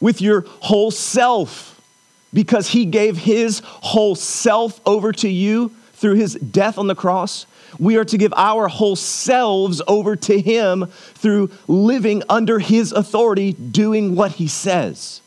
with 0.01 0.22
your 0.22 0.41
whole 0.60 0.91
self, 0.91 1.79
because 2.34 2.67
he 2.67 2.84
gave 2.84 3.15
his 3.15 3.62
whole 3.63 4.15
self 4.15 4.81
over 4.86 5.13
to 5.13 5.29
you 5.29 5.72
through 5.93 6.15
his 6.15 6.34
death 6.36 6.77
on 6.77 6.88
the 6.88 6.96
cross. 6.96 7.46
We 7.79 7.96
are 7.96 8.05
to 8.05 8.17
give 8.17 8.34
our 8.36 8.67
whole 8.67 8.98
selves 8.98 9.81
over 9.88 10.17
to 10.17 10.41
him 10.41 10.88
through 10.88 11.51
living 11.69 12.22
under 12.27 12.60
his 12.60 12.91
authority, 12.91 13.53
doing 13.53 14.13
what 14.13 14.34
he 14.34 14.50
says. 14.50 15.22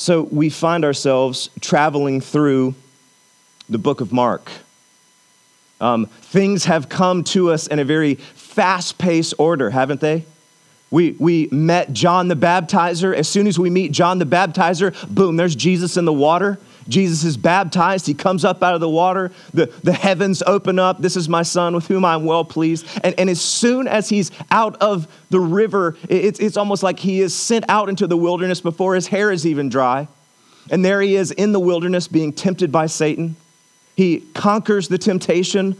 So 0.00 0.22
we 0.22 0.48
find 0.48 0.82
ourselves 0.82 1.50
traveling 1.60 2.22
through 2.22 2.74
the 3.68 3.76
book 3.76 4.00
of 4.00 4.14
Mark. 4.14 4.50
Um, 5.78 6.06
things 6.06 6.64
have 6.64 6.88
come 6.88 7.22
to 7.24 7.50
us 7.50 7.66
in 7.66 7.78
a 7.78 7.84
very 7.84 8.14
fast 8.14 8.96
paced 8.96 9.34
order, 9.36 9.68
haven't 9.68 10.00
they? 10.00 10.24
We, 10.90 11.16
we 11.18 11.48
met 11.52 11.92
John 11.92 12.28
the 12.28 12.34
Baptizer. 12.34 13.14
As 13.14 13.28
soon 13.28 13.46
as 13.46 13.58
we 13.58 13.68
meet 13.68 13.92
John 13.92 14.18
the 14.18 14.24
Baptizer, 14.24 14.94
boom, 15.14 15.36
there's 15.36 15.54
Jesus 15.54 15.98
in 15.98 16.06
the 16.06 16.14
water. 16.14 16.58
Jesus 16.88 17.24
is 17.24 17.36
baptized. 17.36 18.06
He 18.06 18.14
comes 18.14 18.44
up 18.44 18.62
out 18.62 18.74
of 18.74 18.80
the 18.80 18.88
water. 18.88 19.32
The, 19.52 19.66
the 19.82 19.92
heavens 19.92 20.42
open 20.46 20.78
up. 20.78 20.98
This 20.98 21.16
is 21.16 21.28
my 21.28 21.42
son 21.42 21.74
with 21.74 21.86
whom 21.86 22.04
I'm 22.04 22.24
well 22.24 22.44
pleased. 22.44 22.86
And, 23.04 23.14
and 23.18 23.30
as 23.30 23.40
soon 23.40 23.86
as 23.86 24.08
he's 24.08 24.30
out 24.50 24.76
of 24.76 25.06
the 25.30 25.40
river, 25.40 25.96
it's, 26.08 26.40
it's 26.40 26.56
almost 26.56 26.82
like 26.82 26.98
he 26.98 27.20
is 27.20 27.34
sent 27.34 27.64
out 27.68 27.88
into 27.88 28.06
the 28.06 28.16
wilderness 28.16 28.60
before 28.60 28.94
his 28.94 29.06
hair 29.06 29.30
is 29.30 29.46
even 29.46 29.68
dry. 29.68 30.08
And 30.70 30.84
there 30.84 31.00
he 31.00 31.16
is 31.16 31.30
in 31.30 31.52
the 31.52 31.60
wilderness 31.60 32.08
being 32.08 32.32
tempted 32.32 32.70
by 32.70 32.86
Satan. 32.86 33.36
He 33.96 34.20
conquers 34.34 34.88
the 34.88 34.98
temptation. 34.98 35.76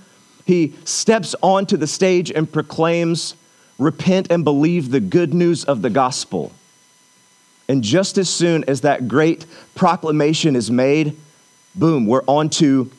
He 0.46 0.74
steps 0.84 1.34
onto 1.42 1.76
the 1.76 1.86
stage 1.86 2.30
and 2.30 2.50
proclaims, 2.50 3.34
Repent 3.78 4.30
and 4.30 4.44
believe 4.44 4.90
the 4.90 5.00
good 5.00 5.32
news 5.32 5.64
of 5.64 5.80
the 5.80 5.88
gospel. 5.88 6.52
And 7.70 7.84
just 7.84 8.18
as 8.18 8.28
soon 8.28 8.64
as 8.64 8.80
that 8.80 9.06
great 9.06 9.46
proclamation 9.76 10.56
is 10.56 10.72
made, 10.72 11.16
boom, 11.76 12.04
we're 12.04 12.24
on 12.26 12.50
to 12.50 12.90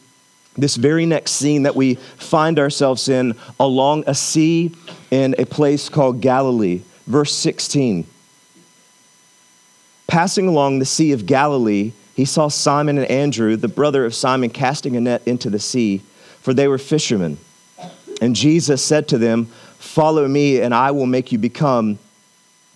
this 0.57 0.77
very 0.77 1.05
next 1.05 1.31
scene 1.31 1.63
that 1.63 1.75
we 1.75 1.95
find 1.95 2.57
ourselves 2.57 3.09
in 3.09 3.35
along 3.59 4.05
a 4.07 4.15
sea 4.15 4.73
in 5.11 5.35
a 5.37 5.43
place 5.43 5.89
called 5.89 6.21
Galilee. 6.21 6.83
Verse 7.05 7.35
16. 7.35 8.07
Passing 10.07 10.47
along 10.47 10.79
the 10.79 10.85
Sea 10.85 11.11
of 11.11 11.25
Galilee, 11.25 11.91
he 12.15 12.23
saw 12.23 12.47
Simon 12.47 12.97
and 12.97 13.11
Andrew, 13.11 13.57
the 13.57 13.67
brother 13.67 14.05
of 14.05 14.15
Simon, 14.15 14.49
casting 14.49 14.95
a 14.95 15.01
net 15.01 15.21
into 15.25 15.49
the 15.49 15.59
sea, 15.59 16.01
for 16.39 16.53
they 16.53 16.69
were 16.69 16.77
fishermen. 16.77 17.37
And 18.21 18.37
Jesus 18.37 18.81
said 18.81 19.09
to 19.09 19.17
them, 19.17 19.47
Follow 19.79 20.29
me, 20.29 20.61
and 20.61 20.73
I 20.73 20.91
will 20.91 21.07
make 21.07 21.33
you 21.33 21.37
become 21.37 21.99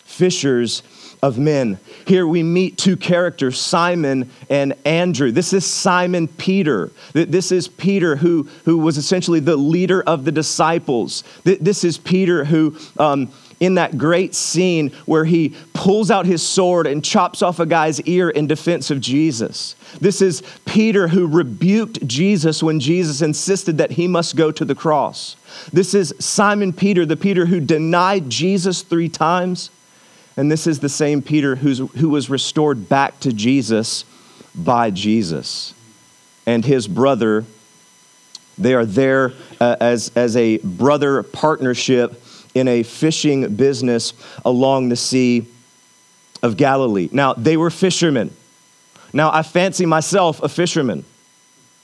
fishers 0.04 0.84
of 1.26 1.40
men. 1.40 1.80
Here 2.06 2.28
we 2.28 2.44
meet 2.44 2.78
two 2.78 2.96
characters, 2.96 3.60
Simon 3.60 4.30
and 4.48 4.76
Andrew. 4.86 5.32
This 5.32 5.54
is 5.54 5.66
Simon 5.66 6.28
Peter. 6.28 6.92
This 7.14 7.52
is 7.52 7.68
Peter 7.68 8.16
who, 8.16 8.48
who 8.66 8.78
was 8.78 9.00
essentially 9.00 9.40
the 9.40 9.58
leader 9.58 10.04
of 10.04 10.24
the 10.24 10.32
disciples. 10.32 11.24
This 11.44 11.84
is 11.84 11.98
Peter 11.98 12.46
who. 12.46 12.78
Um, 13.00 13.34
in 13.62 13.76
that 13.76 13.98
great 13.98 14.36
scene 14.36 14.90
where 15.06 15.24
he 15.24 15.56
pulls 15.74 16.12
out 16.12 16.26
his 16.26 16.46
sword 16.46 16.86
and 16.86 17.06
chops 17.06 17.42
off 17.42 17.58
a 17.58 17.66
guy's 17.66 18.02
ear 18.02 18.30
in 18.30 18.48
defense 18.48 18.92
of 18.92 19.00
Jesus. 19.00 19.78
This 20.02 20.22
is 20.22 20.44
Peter 20.66 21.08
who 21.08 21.26
rebuked 21.26 22.06
Jesus 22.06 22.62
when 22.62 22.82
Jesus 22.82 23.22
insisted 23.22 23.78
that 23.78 23.92
he 23.92 24.10
must 24.10 24.36
go 24.36 24.52
to 24.52 24.66
the 24.66 24.76
cross. 24.76 25.38
This 25.72 25.94
is 25.94 26.14
Simon 26.20 26.74
Peter, 26.74 27.06
the 27.06 27.16
Peter 27.16 27.46
who 27.46 27.62
denied 27.62 28.30
Jesus 28.30 28.82
three 28.82 29.08
times 29.08 29.70
and 30.38 30.52
this 30.52 30.68
is 30.68 30.80
the 30.80 30.90
same 30.90 31.22
Peter 31.22 31.56
who's, 31.56 31.80
who 31.80 32.10
was 32.10 32.30
restored 32.30 32.90
back 32.90 33.20
to 33.22 33.32
Jesus 33.32 34.06
by 34.54 34.90
Jesus. 34.92 35.74
And 36.46 36.64
his 36.64 36.88
brother, 36.88 37.46
they 38.58 38.74
are 38.74 38.86
there 38.86 39.34
uh, 39.60 39.78
as, 39.80 40.12
as 40.16 40.36
a 40.36 40.58
brother 40.58 41.24
partnership 41.24 42.22
in 42.54 42.68
a 42.68 42.84
fishing 42.84 43.56
business 43.56 44.14
along 44.44 44.90
the 44.90 44.96
Sea 44.96 45.46
of 46.44 46.58
Galilee. 46.58 47.10
Now, 47.12 47.34
they 47.34 47.58
were 47.58 47.70
fishermen. 47.70 48.32
Now, 49.14 49.32
I 49.32 49.44
fancy 49.44 49.86
myself 49.86 50.44
a 50.44 50.50
fisherman. 50.50 51.06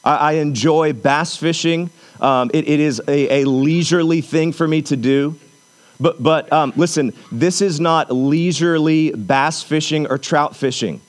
I, 0.03 0.15
I 0.15 0.31
enjoy 0.33 0.93
bass 0.93 1.35
fishing. 1.35 1.89
Um, 2.19 2.51
it, 2.53 2.67
it 2.67 2.79
is 2.79 3.01
a, 3.07 3.41
a 3.41 3.45
leisurely 3.45 4.21
thing 4.21 4.51
for 4.51 4.67
me 4.67 4.81
to 4.83 4.95
do. 4.97 5.37
But, 6.01 6.21
but 6.21 6.51
um, 6.51 6.73
listen, 6.75 7.13
this 7.31 7.61
is 7.61 7.79
not 7.79 8.11
leisurely 8.11 9.11
bass 9.11 9.61
fishing 9.61 10.07
or 10.07 10.17
trout 10.17 10.55
fishing. 10.55 10.99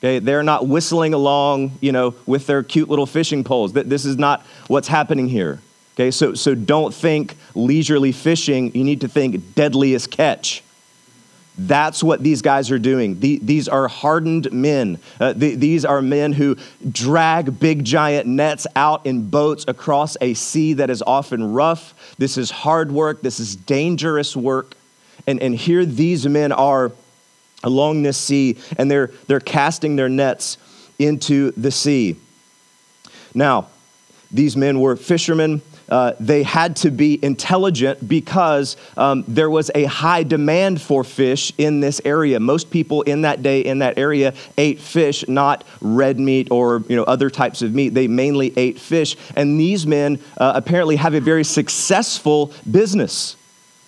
Okay, 0.00 0.18
they're 0.18 0.42
not 0.42 0.68
whistling 0.68 1.14
along, 1.14 1.78
you 1.80 1.90
know, 1.90 2.14
with 2.26 2.46
their 2.46 2.62
cute 2.62 2.90
little 2.90 3.06
fishing 3.06 3.44
poles. 3.44 3.72
This 3.72 4.04
is 4.04 4.18
not 4.18 4.44
what's 4.66 4.88
happening 4.88 5.26
here. 5.26 5.60
Okay, 5.94 6.10
so, 6.10 6.34
so 6.34 6.54
don't 6.54 6.92
think 6.92 7.34
leisurely 7.54 8.12
fishing. 8.12 8.74
You 8.74 8.84
need 8.84 9.00
to 9.00 9.08
think 9.08 9.54
deadliest 9.54 10.10
catch. 10.10 10.62
That's 11.58 12.02
what 12.02 12.22
these 12.22 12.42
guys 12.42 12.70
are 12.70 12.78
doing. 12.78 13.18
these 13.18 13.66
are 13.68 13.88
hardened 13.88 14.52
men. 14.52 14.98
Uh, 15.18 15.32
these 15.34 15.84
are 15.84 16.02
men 16.02 16.32
who 16.32 16.56
drag 16.90 17.58
big 17.58 17.84
giant 17.84 18.26
nets 18.26 18.66
out 18.76 19.06
in 19.06 19.30
boats 19.30 19.64
across 19.66 20.16
a 20.20 20.34
sea 20.34 20.74
that 20.74 20.90
is 20.90 21.02
often 21.06 21.54
rough. 21.54 21.94
This 22.18 22.36
is 22.36 22.50
hard 22.50 22.92
work. 22.92 23.22
This 23.22 23.40
is 23.40 23.56
dangerous 23.56 24.36
work. 24.36 24.74
And, 25.26 25.40
and 25.40 25.54
here 25.54 25.86
these 25.86 26.26
men 26.26 26.52
are 26.52 26.92
along 27.64 28.02
this 28.02 28.18
sea, 28.18 28.58
and 28.78 28.90
they're, 28.90 29.10
they're 29.26 29.40
casting 29.40 29.96
their 29.96 30.08
nets 30.08 30.58
into 30.98 31.50
the 31.52 31.70
sea. 31.70 32.16
Now, 33.34 33.68
these 34.30 34.56
men 34.56 34.80
were 34.80 34.96
fishermen. 34.96 35.62
Uh, 35.88 36.12
they 36.18 36.42
had 36.42 36.76
to 36.76 36.90
be 36.90 37.18
intelligent 37.22 38.06
because 38.08 38.76
um, 38.96 39.24
there 39.28 39.50
was 39.50 39.70
a 39.74 39.84
high 39.84 40.22
demand 40.22 40.80
for 40.80 41.04
fish 41.04 41.52
in 41.58 41.80
this 41.80 42.00
area. 42.04 42.40
Most 42.40 42.70
people 42.70 43.02
in 43.02 43.22
that 43.22 43.42
day 43.42 43.60
in 43.60 43.78
that 43.80 43.98
area 43.98 44.34
ate 44.58 44.80
fish, 44.80 45.26
not 45.28 45.64
red 45.80 46.18
meat 46.18 46.48
or 46.50 46.82
you 46.88 46.96
know 46.96 47.04
other 47.04 47.30
types 47.30 47.62
of 47.62 47.74
meat. 47.74 47.90
They 47.90 48.08
mainly 48.08 48.52
ate 48.56 48.78
fish, 48.78 49.16
and 49.36 49.58
these 49.58 49.86
men 49.86 50.18
uh, 50.38 50.52
apparently 50.54 50.96
have 50.96 51.14
a 51.14 51.20
very 51.20 51.44
successful 51.44 52.52
business. 52.70 53.36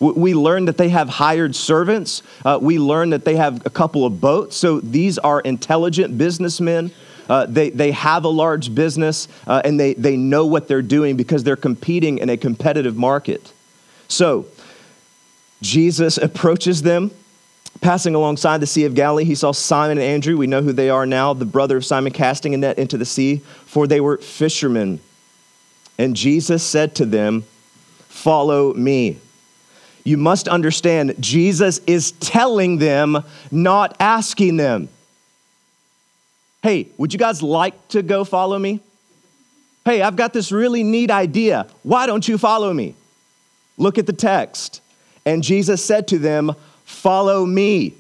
We 0.00 0.33
learn 0.33 0.67
that 0.67 0.76
they 0.76 0.90
have 0.90 1.09
hired 1.09 1.57
servants. 1.57 2.23
Uh, 2.45 2.59
we 2.62 2.78
learn 2.78 3.11
that 3.11 3.25
they 3.25 3.35
have 3.35 3.67
a 3.67 3.71
couple 3.71 4.05
of 4.05 4.21
boats. 4.21 4.57
So 4.57 4.78
these 4.78 5.19
are 5.19 5.40
intelligent 5.40 6.17
businessmen. 6.17 6.93
Uh, 7.28 7.47
they, 7.47 7.70
they 7.70 7.90
have 7.92 8.25
a 8.25 8.28
large 8.28 8.75
business 8.75 9.28
uh, 9.47 9.61
and 9.64 9.78
they, 9.78 9.94
they 9.94 10.16
know 10.16 10.47
what 10.47 10.66
they're 10.68 10.82
doing 10.82 11.16
because 11.16 11.44
they're 11.44 11.56
competing 11.56 12.18
in 12.18 12.30
a 12.30 12.37
competitive 12.37 12.97
market. 12.97 13.52
So, 14.08 14.47
Jesus 15.61 16.18
approaches 16.18 16.82
them. 16.82 17.11
Passing 17.80 18.14
alongside 18.14 18.58
the 18.58 18.66
Sea 18.66 18.87
of 18.87 18.94
Galilee, 18.94 19.25
he 19.25 19.35
saw 19.35 19.52
Simon 19.52 19.99
and 19.99 20.06
Andrew. 20.06 20.37
We 20.37 20.49
know 20.49 20.62
who 20.62 20.73
they 20.73 20.90
are 20.90 21.06
now, 21.06 21.32
the 21.32 21.44
brother 21.44 21.76
of 21.76 21.85
Simon, 21.85 22.12
casting 22.12 22.54
a 22.54 22.56
net 22.56 22.78
into 22.78 22.99
the 22.99 23.04
sea, 23.04 23.37
for 23.66 23.87
they 23.87 24.00
were 24.00 24.18
fishermen. 24.18 25.00
And 25.97 26.16
Jesus 26.16 26.62
said 26.62 26.94
to 26.97 27.06
them, 27.06 27.44
Follow 28.08 28.75
me. 28.75 29.18
You 30.02 30.16
must 30.16 30.49
understand, 30.49 31.14
Jesus 31.20 31.80
is 31.87 32.12
telling 32.12 32.78
them, 32.78 33.23
not 33.50 33.97
asking 34.00 34.56
them. 34.56 34.88
Hey, 36.68 36.88
would 36.98 37.14
you 37.14 37.18
guys 37.18 37.42
like 37.42 37.88
to 37.88 38.02
go 38.02 38.25
follow 38.25 38.58
me? 38.58 38.80
Hey, 39.87 40.02
I've 40.02 40.16
got 40.16 40.34
this 40.34 40.52
really 40.52 40.82
neat 40.82 41.10
idea. 41.10 41.66
Why 41.82 42.06
don't 42.06 42.28
you 42.28 42.37
follow 42.37 42.75
me? 42.75 42.94
Look 43.78 43.96
at 43.96 44.04
the 44.04 44.12
text. 44.12 44.82
And 45.25 45.42
Jesus 45.42 45.82
said 45.82 46.06
to 46.08 46.18
them, 46.18 46.54
Follow 46.84 47.46
me. 47.46 47.94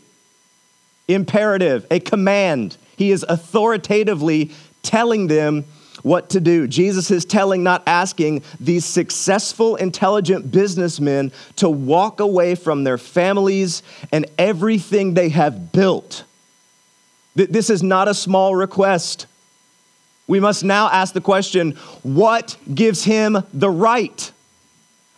Imperative, 1.08 1.86
a 1.90 1.98
command. 1.98 2.76
He 2.98 3.10
is 3.10 3.24
authoritatively 3.26 4.50
telling 4.82 5.28
them 5.28 5.64
what 6.02 6.28
to 6.28 6.38
do. 6.38 6.66
Jesus 6.68 7.10
is 7.10 7.24
telling, 7.24 7.62
not 7.62 7.82
asking, 7.86 8.42
these 8.60 8.84
successful, 8.84 9.76
intelligent 9.76 10.52
businessmen 10.52 11.32
to 11.56 11.70
walk 11.70 12.20
away 12.20 12.54
from 12.54 12.84
their 12.84 12.98
families 12.98 13.82
and 14.12 14.26
everything 14.36 15.14
they 15.14 15.30
have 15.30 15.72
built 15.72 16.24
this 17.46 17.70
is 17.70 17.82
not 17.82 18.08
a 18.08 18.14
small 18.14 18.54
request. 18.54 19.26
We 20.26 20.40
must 20.40 20.64
now 20.64 20.88
ask 20.88 21.14
the 21.14 21.20
question 21.20 21.72
what 22.02 22.56
gives 22.72 23.04
him 23.04 23.42
the 23.52 23.70
right? 23.70 24.32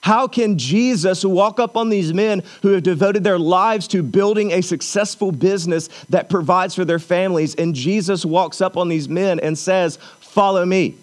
How 0.02 0.26
can 0.26 0.56
Jesus 0.56 1.24
walk 1.24 1.60
up 1.60 1.76
on 1.76 1.90
these 1.90 2.14
men 2.14 2.42
who 2.62 2.68
have 2.68 2.82
devoted 2.82 3.22
their 3.22 3.38
lives 3.38 3.86
to 3.88 4.02
building 4.02 4.50
a 4.52 4.62
successful 4.62 5.30
business 5.30 5.88
that 6.08 6.30
provides 6.30 6.74
for 6.74 6.86
their 6.86 6.98
families? 6.98 7.54
And 7.54 7.74
Jesus 7.74 8.24
walks 8.24 8.62
up 8.62 8.78
on 8.78 8.88
these 8.88 9.08
men 9.08 9.40
and 9.40 9.58
says, 9.58 9.98
Follow 10.20 10.64
me. 10.64 10.94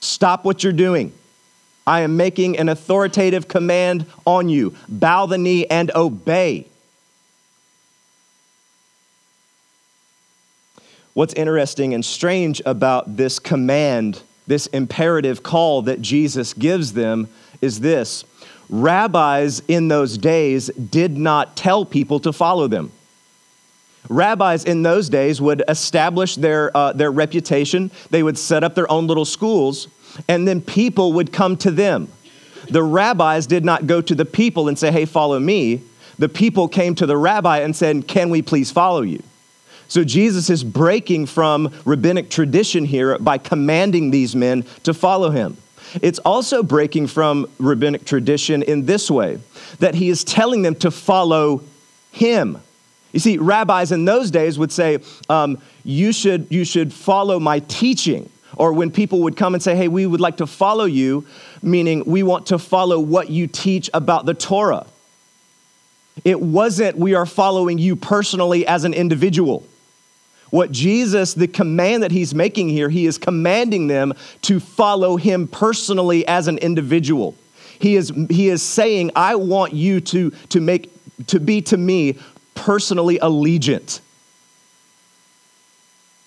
Stop 0.00 0.44
what 0.44 0.62
you're 0.62 0.72
doing. 0.72 1.12
I 1.86 2.00
am 2.00 2.16
making 2.16 2.58
an 2.58 2.68
authoritative 2.68 3.48
command 3.48 4.06
on 4.26 4.48
you. 4.48 4.74
Bow 4.88 5.26
the 5.26 5.38
knee 5.38 5.66
and 5.66 5.90
obey. 5.94 6.66
What's 11.12 11.34
interesting 11.34 11.92
and 11.92 12.04
strange 12.04 12.62
about 12.64 13.16
this 13.16 13.38
command, 13.38 14.22
this 14.46 14.66
imperative 14.68 15.42
call 15.42 15.82
that 15.82 16.00
Jesus 16.00 16.54
gives 16.54 16.92
them, 16.92 17.28
is 17.60 17.80
this 17.80 18.24
rabbis 18.68 19.60
in 19.66 19.88
those 19.88 20.16
days 20.16 20.68
did 20.68 21.18
not 21.18 21.56
tell 21.56 21.84
people 21.84 22.20
to 22.20 22.32
follow 22.32 22.68
them. 22.68 22.92
Rabbis 24.08 24.64
in 24.64 24.82
those 24.82 25.08
days 25.08 25.40
would 25.40 25.62
establish 25.68 26.36
their, 26.36 26.74
uh, 26.76 26.92
their 26.92 27.10
reputation, 27.10 27.90
they 28.10 28.22
would 28.22 28.38
set 28.38 28.64
up 28.64 28.74
their 28.74 28.90
own 28.90 29.08
little 29.08 29.24
schools, 29.24 29.88
and 30.28 30.46
then 30.46 30.60
people 30.60 31.12
would 31.14 31.32
come 31.32 31.56
to 31.58 31.70
them. 31.70 32.08
The 32.70 32.82
rabbis 32.82 33.46
did 33.46 33.64
not 33.64 33.86
go 33.86 34.00
to 34.00 34.14
the 34.14 34.24
people 34.24 34.68
and 34.68 34.78
say, 34.78 34.92
Hey, 34.92 35.04
follow 35.04 35.38
me. 35.38 35.82
The 36.18 36.28
people 36.28 36.68
came 36.68 36.94
to 36.96 37.06
the 37.06 37.16
rabbi 37.16 37.58
and 37.58 37.74
said, 37.74 38.06
Can 38.06 38.30
we 38.30 38.42
please 38.42 38.70
follow 38.70 39.02
you? 39.02 39.22
So 39.90 40.04
Jesus 40.04 40.50
is 40.50 40.62
breaking 40.62 41.26
from 41.26 41.72
rabbinic 41.84 42.30
tradition 42.30 42.84
here 42.84 43.18
by 43.18 43.38
commanding 43.38 44.12
these 44.12 44.36
men 44.36 44.64
to 44.84 44.94
follow 44.94 45.30
him. 45.30 45.56
It's 46.00 46.20
also 46.20 46.62
breaking 46.62 47.08
from 47.08 47.50
rabbinic 47.58 48.04
tradition 48.04 48.62
in 48.62 48.86
this 48.86 49.10
way 49.10 49.40
that 49.80 49.96
he 49.96 50.08
is 50.08 50.22
telling 50.22 50.62
them 50.62 50.76
to 50.76 50.92
follow 50.92 51.64
him. 52.12 52.62
You 53.10 53.18
see, 53.18 53.38
rabbis 53.38 53.90
in 53.90 54.04
those 54.04 54.30
days 54.30 54.60
would 54.60 54.70
say, 54.70 55.00
um, 55.28 55.58
you, 55.82 56.12
should, 56.12 56.46
you 56.50 56.64
should 56.64 56.92
follow 56.92 57.40
my 57.40 57.58
teaching. 57.58 58.30
Or 58.54 58.72
when 58.72 58.92
people 58.92 59.22
would 59.22 59.36
come 59.36 59.54
and 59.54 59.62
say, 59.62 59.74
hey, 59.74 59.88
we 59.88 60.06
would 60.06 60.20
like 60.20 60.36
to 60.36 60.46
follow 60.46 60.84
you, 60.84 61.26
meaning 61.62 62.04
we 62.06 62.22
want 62.22 62.46
to 62.46 62.60
follow 62.60 63.00
what 63.00 63.28
you 63.28 63.48
teach 63.48 63.90
about 63.92 64.24
the 64.24 64.34
Torah. 64.34 64.86
It 66.24 66.40
wasn't 66.40 66.96
we 66.96 67.14
are 67.14 67.26
following 67.26 67.78
you 67.78 67.96
personally 67.96 68.64
as 68.68 68.84
an 68.84 68.94
individual. 68.94 69.66
What 70.50 70.72
Jesus, 70.72 71.34
the 71.34 71.46
command 71.46 72.02
that 72.02 72.10
he's 72.10 72.34
making 72.34 72.68
here, 72.68 72.88
he 72.88 73.06
is 73.06 73.18
commanding 73.18 73.86
them 73.86 74.14
to 74.42 74.58
follow 74.60 75.16
him 75.16 75.46
personally 75.46 76.26
as 76.26 76.48
an 76.48 76.58
individual. 76.58 77.36
He 77.78 77.96
is, 77.96 78.12
he 78.28 78.48
is 78.48 78.62
saying, 78.62 79.12
I 79.16 79.36
want 79.36 79.72
you 79.72 80.00
to, 80.00 80.30
to, 80.30 80.60
make, 80.60 80.90
to 81.28 81.40
be 81.40 81.62
to 81.62 81.76
me 81.76 82.18
personally 82.54 83.18
allegiant. 83.20 84.00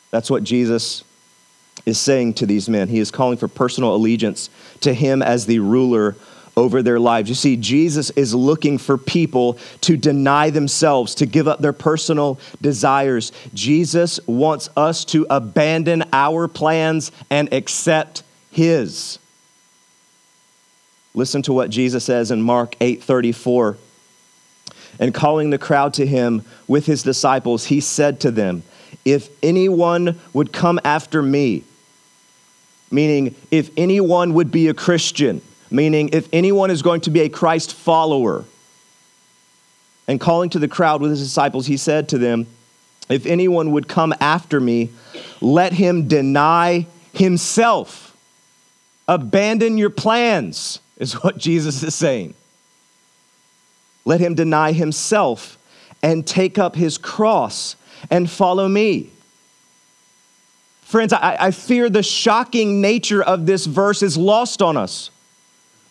That's 0.09 0.31
what 0.31 0.43
Jesus 0.43 1.03
is 1.86 1.99
saying 1.99 2.36
to 2.36 2.45
these 2.45 2.69
men. 2.69 2.88
He 2.88 2.99
is 2.99 3.12
calling 3.12 3.38
for 3.38 3.47
personal 3.47 3.95
allegiance 3.95 4.49
to 4.81 4.93
him 4.93 5.21
as 5.21 5.45
the 5.45 5.59
ruler 5.59 6.15
over 6.55 6.83
their 6.83 6.99
lives. 6.99 7.29
You 7.29 7.35
see, 7.35 7.55
Jesus 7.55 8.09
is 8.11 8.35
looking 8.35 8.77
for 8.77 8.97
people 8.97 9.57
to 9.81 9.97
deny 9.97 10.49
themselves, 10.49 11.15
to 11.15 11.25
give 11.25 11.47
up 11.47 11.59
their 11.59 11.73
personal 11.73 12.39
desires. 12.61 13.31
Jesus 13.53 14.19
wants 14.27 14.69
us 14.77 15.03
to 15.05 15.25
abandon 15.29 16.03
our 16.13 16.47
plans 16.47 17.11
and 17.29 17.51
accept 17.53 18.23
his. 18.51 19.17
Listen 21.15 21.41
to 21.43 21.53
what 21.53 21.69
Jesus 21.69 22.03
says 22.03 22.31
in 22.31 22.41
Mark 22.41 22.75
8:34. 22.79 23.77
And 24.99 25.13
calling 25.13 25.49
the 25.49 25.57
crowd 25.57 25.93
to 25.95 26.05
him 26.05 26.43
with 26.67 26.85
his 26.85 27.01
disciples, 27.01 27.65
he 27.65 27.79
said 27.79 28.19
to 28.19 28.31
them, 28.31 28.61
"If 29.03 29.29
anyone 29.41 30.19
would 30.33 30.51
come 30.51 30.79
after 30.83 31.23
me, 31.23 31.63
meaning 32.91 33.33
if 33.49 33.71
anyone 33.75 34.35
would 34.35 34.51
be 34.51 34.67
a 34.67 34.73
Christian, 34.73 35.41
meaning 35.73 36.09
if 36.13 36.29
anyone 36.31 36.71
is 36.71 36.81
going 36.81 37.01
to 37.01 37.09
be 37.09 37.21
a 37.21 37.29
Christ 37.29 37.73
follower. 37.73 38.45
And 40.07 40.19
calling 40.19 40.49
to 40.51 40.59
the 40.59 40.67
crowd 40.67 41.01
with 41.01 41.12
his 41.12 41.23
disciples, 41.23 41.65
he 41.65 41.77
said 41.77 42.09
to 42.09 42.17
them, 42.17 42.45
If 43.09 43.25
anyone 43.25 43.71
would 43.71 43.88
come 43.88 44.13
after 44.19 44.59
me, 44.59 44.89
let 45.41 45.73
him 45.73 46.07
deny 46.07 46.86
himself. 47.13 48.15
Abandon 49.07 49.77
your 49.77 49.89
plans, 49.89 50.79
is 50.97 51.13
what 51.23 51.38
Jesus 51.38 51.81
is 51.83 51.95
saying. 51.95 52.33
Let 54.05 54.19
him 54.19 54.36
deny 54.36 54.73
himself 54.73 55.57
and 56.01 56.27
take 56.27 56.59
up 56.59 56.75
his 56.75 56.97
cross 56.97 57.75
and 58.12 58.29
follow 58.29 58.67
me. 58.67 59.09
Friends, 60.81 61.13
I, 61.13 61.38
I, 61.39 61.51
fear 61.51 61.89
the 61.89 62.03
shocking 62.03 62.81
nature 62.81 63.23
of 63.23 63.45
this 63.45 63.65
verse 63.65 64.03
is 64.03 64.17
lost 64.17 64.62
on 64.62 64.77
us. 64.77 65.09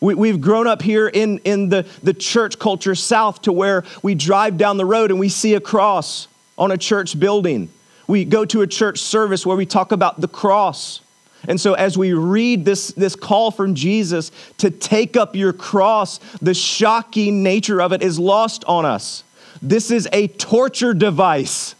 We, 0.02 0.28
have 0.30 0.40
grown 0.40 0.66
up 0.66 0.82
here 0.82 1.06
in, 1.06 1.38
in 1.44 1.68
the, 1.68 1.86
the 2.02 2.12
church 2.12 2.58
culture 2.58 2.96
south 2.96 3.42
to 3.42 3.52
where 3.52 3.84
we 4.02 4.16
drive 4.16 4.58
down 4.58 4.76
the 4.76 4.84
road 4.84 5.12
and 5.12 5.20
we 5.20 5.28
see 5.28 5.54
a 5.54 5.60
cross 5.60 6.26
on 6.58 6.72
a 6.72 6.76
church 6.76 7.18
building. 7.18 7.68
We 8.08 8.24
go 8.24 8.44
to 8.46 8.62
a 8.62 8.66
church 8.66 8.98
service 8.98 9.46
where 9.46 9.56
we 9.56 9.64
talk 9.64 9.92
about 9.92 10.20
the 10.20 10.26
cross. 10.26 11.00
And 11.46 11.60
so, 11.60 11.74
as 11.74 11.96
we 11.96 12.14
read 12.14 12.64
this, 12.64 12.88
this 12.88 13.14
call 13.14 13.52
from 13.52 13.76
Jesus 13.76 14.32
to 14.58 14.70
take 14.70 15.16
up 15.16 15.36
your 15.36 15.52
cross, 15.52 16.18
the 16.40 16.54
shocking 16.54 17.44
nature 17.44 17.80
of 17.80 17.92
it 17.92 18.02
is 18.02 18.18
lost 18.18 18.64
on 18.64 18.84
us. 18.84 19.22
This 19.60 19.92
is 19.92 20.08
a 20.12 20.26
torture 20.26 20.94
device. 20.94 21.76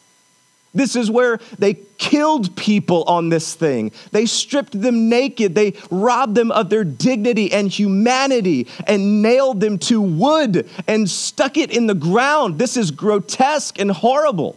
This 0.75 0.97
is 0.97 1.11
where 1.11 1.39
they 1.59 1.75
killed 1.99 2.57
people 2.57 3.05
on 3.05 3.29
this 3.29 3.55
thing. 3.55 3.93
They 4.11 4.25
stripped 4.25 4.81
them 4.81 5.09
naked. 5.09 5.55
They 5.55 5.75
robbed 5.91 6.35
them 6.35 6.51
of 6.51 6.71
their 6.71 6.85
dignity 6.85 7.53
and 7.53 7.71
humanity 7.71 8.69
and 8.87 9.21
nailed 9.21 9.61
them 9.61 9.79
to 9.81 10.01
wood 10.01 10.69
and 10.89 11.09
stuck 11.09 11.59
it 11.59 11.71
in 11.71 11.87
the 11.87 11.95
ground. 11.95 12.59
This 12.59 12.77
is 12.77 12.91
grotesque 12.91 13.79
and 13.79 13.91
horrible. 13.91 14.57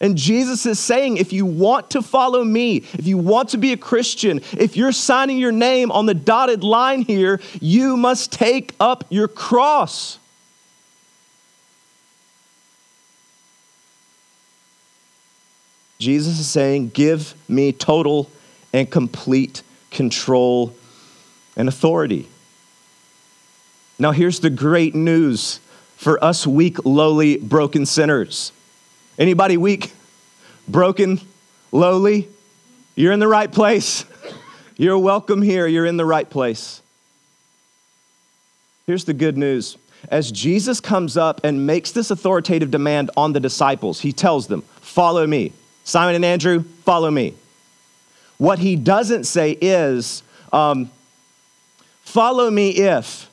And 0.00 0.16
Jesus 0.16 0.66
is 0.66 0.78
saying, 0.78 1.18
if 1.18 1.32
you 1.32 1.46
want 1.46 1.90
to 1.90 2.02
follow 2.02 2.42
me, 2.42 2.78
if 2.78 3.06
you 3.06 3.16
want 3.16 3.50
to 3.50 3.58
be 3.58 3.72
a 3.72 3.76
Christian, 3.76 4.40
if 4.58 4.76
you're 4.76 4.92
signing 4.92 5.38
your 5.38 5.52
name 5.52 5.92
on 5.92 6.06
the 6.06 6.14
dotted 6.14 6.64
line 6.64 7.02
here, 7.02 7.40
you 7.60 7.96
must 7.96 8.32
take 8.32 8.74
up 8.80 9.04
your 9.08 9.28
cross. 9.28 10.18
Jesus 15.98 16.38
is 16.38 16.48
saying, 16.48 16.90
Give 16.90 17.34
me 17.48 17.72
total 17.72 18.30
and 18.72 18.90
complete 18.90 19.62
control 19.90 20.74
and 21.56 21.68
authority. 21.68 22.28
Now, 23.98 24.10
here's 24.10 24.40
the 24.40 24.50
great 24.50 24.94
news 24.94 25.60
for 25.96 26.22
us 26.22 26.46
weak, 26.46 26.84
lowly, 26.84 27.36
broken 27.38 27.86
sinners. 27.86 28.52
Anybody 29.18 29.56
weak, 29.56 29.92
broken, 30.66 31.20
lowly? 31.70 32.28
You're 32.96 33.12
in 33.12 33.20
the 33.20 33.28
right 33.28 33.50
place. 33.50 34.04
You're 34.76 34.98
welcome 34.98 35.40
here. 35.40 35.66
You're 35.68 35.86
in 35.86 35.96
the 35.96 36.04
right 36.04 36.28
place. 36.28 36.82
Here's 38.86 39.04
the 39.04 39.14
good 39.14 39.38
news. 39.38 39.78
As 40.10 40.30
Jesus 40.30 40.80
comes 40.80 41.16
up 41.16 41.40
and 41.44 41.66
makes 41.66 41.92
this 41.92 42.10
authoritative 42.10 42.70
demand 42.70 43.10
on 43.16 43.32
the 43.32 43.40
disciples, 43.40 44.00
he 44.00 44.12
tells 44.12 44.48
them, 44.48 44.62
Follow 44.80 45.26
me. 45.26 45.52
Simon 45.84 46.14
and 46.14 46.24
Andrew, 46.24 46.64
follow 46.84 47.10
me. 47.10 47.34
What 48.38 48.58
he 48.58 48.74
doesn't 48.76 49.24
say 49.24 49.52
is, 49.52 50.22
um, 50.52 50.90
Follow 52.04 52.50
me 52.50 52.70
if. 52.70 53.28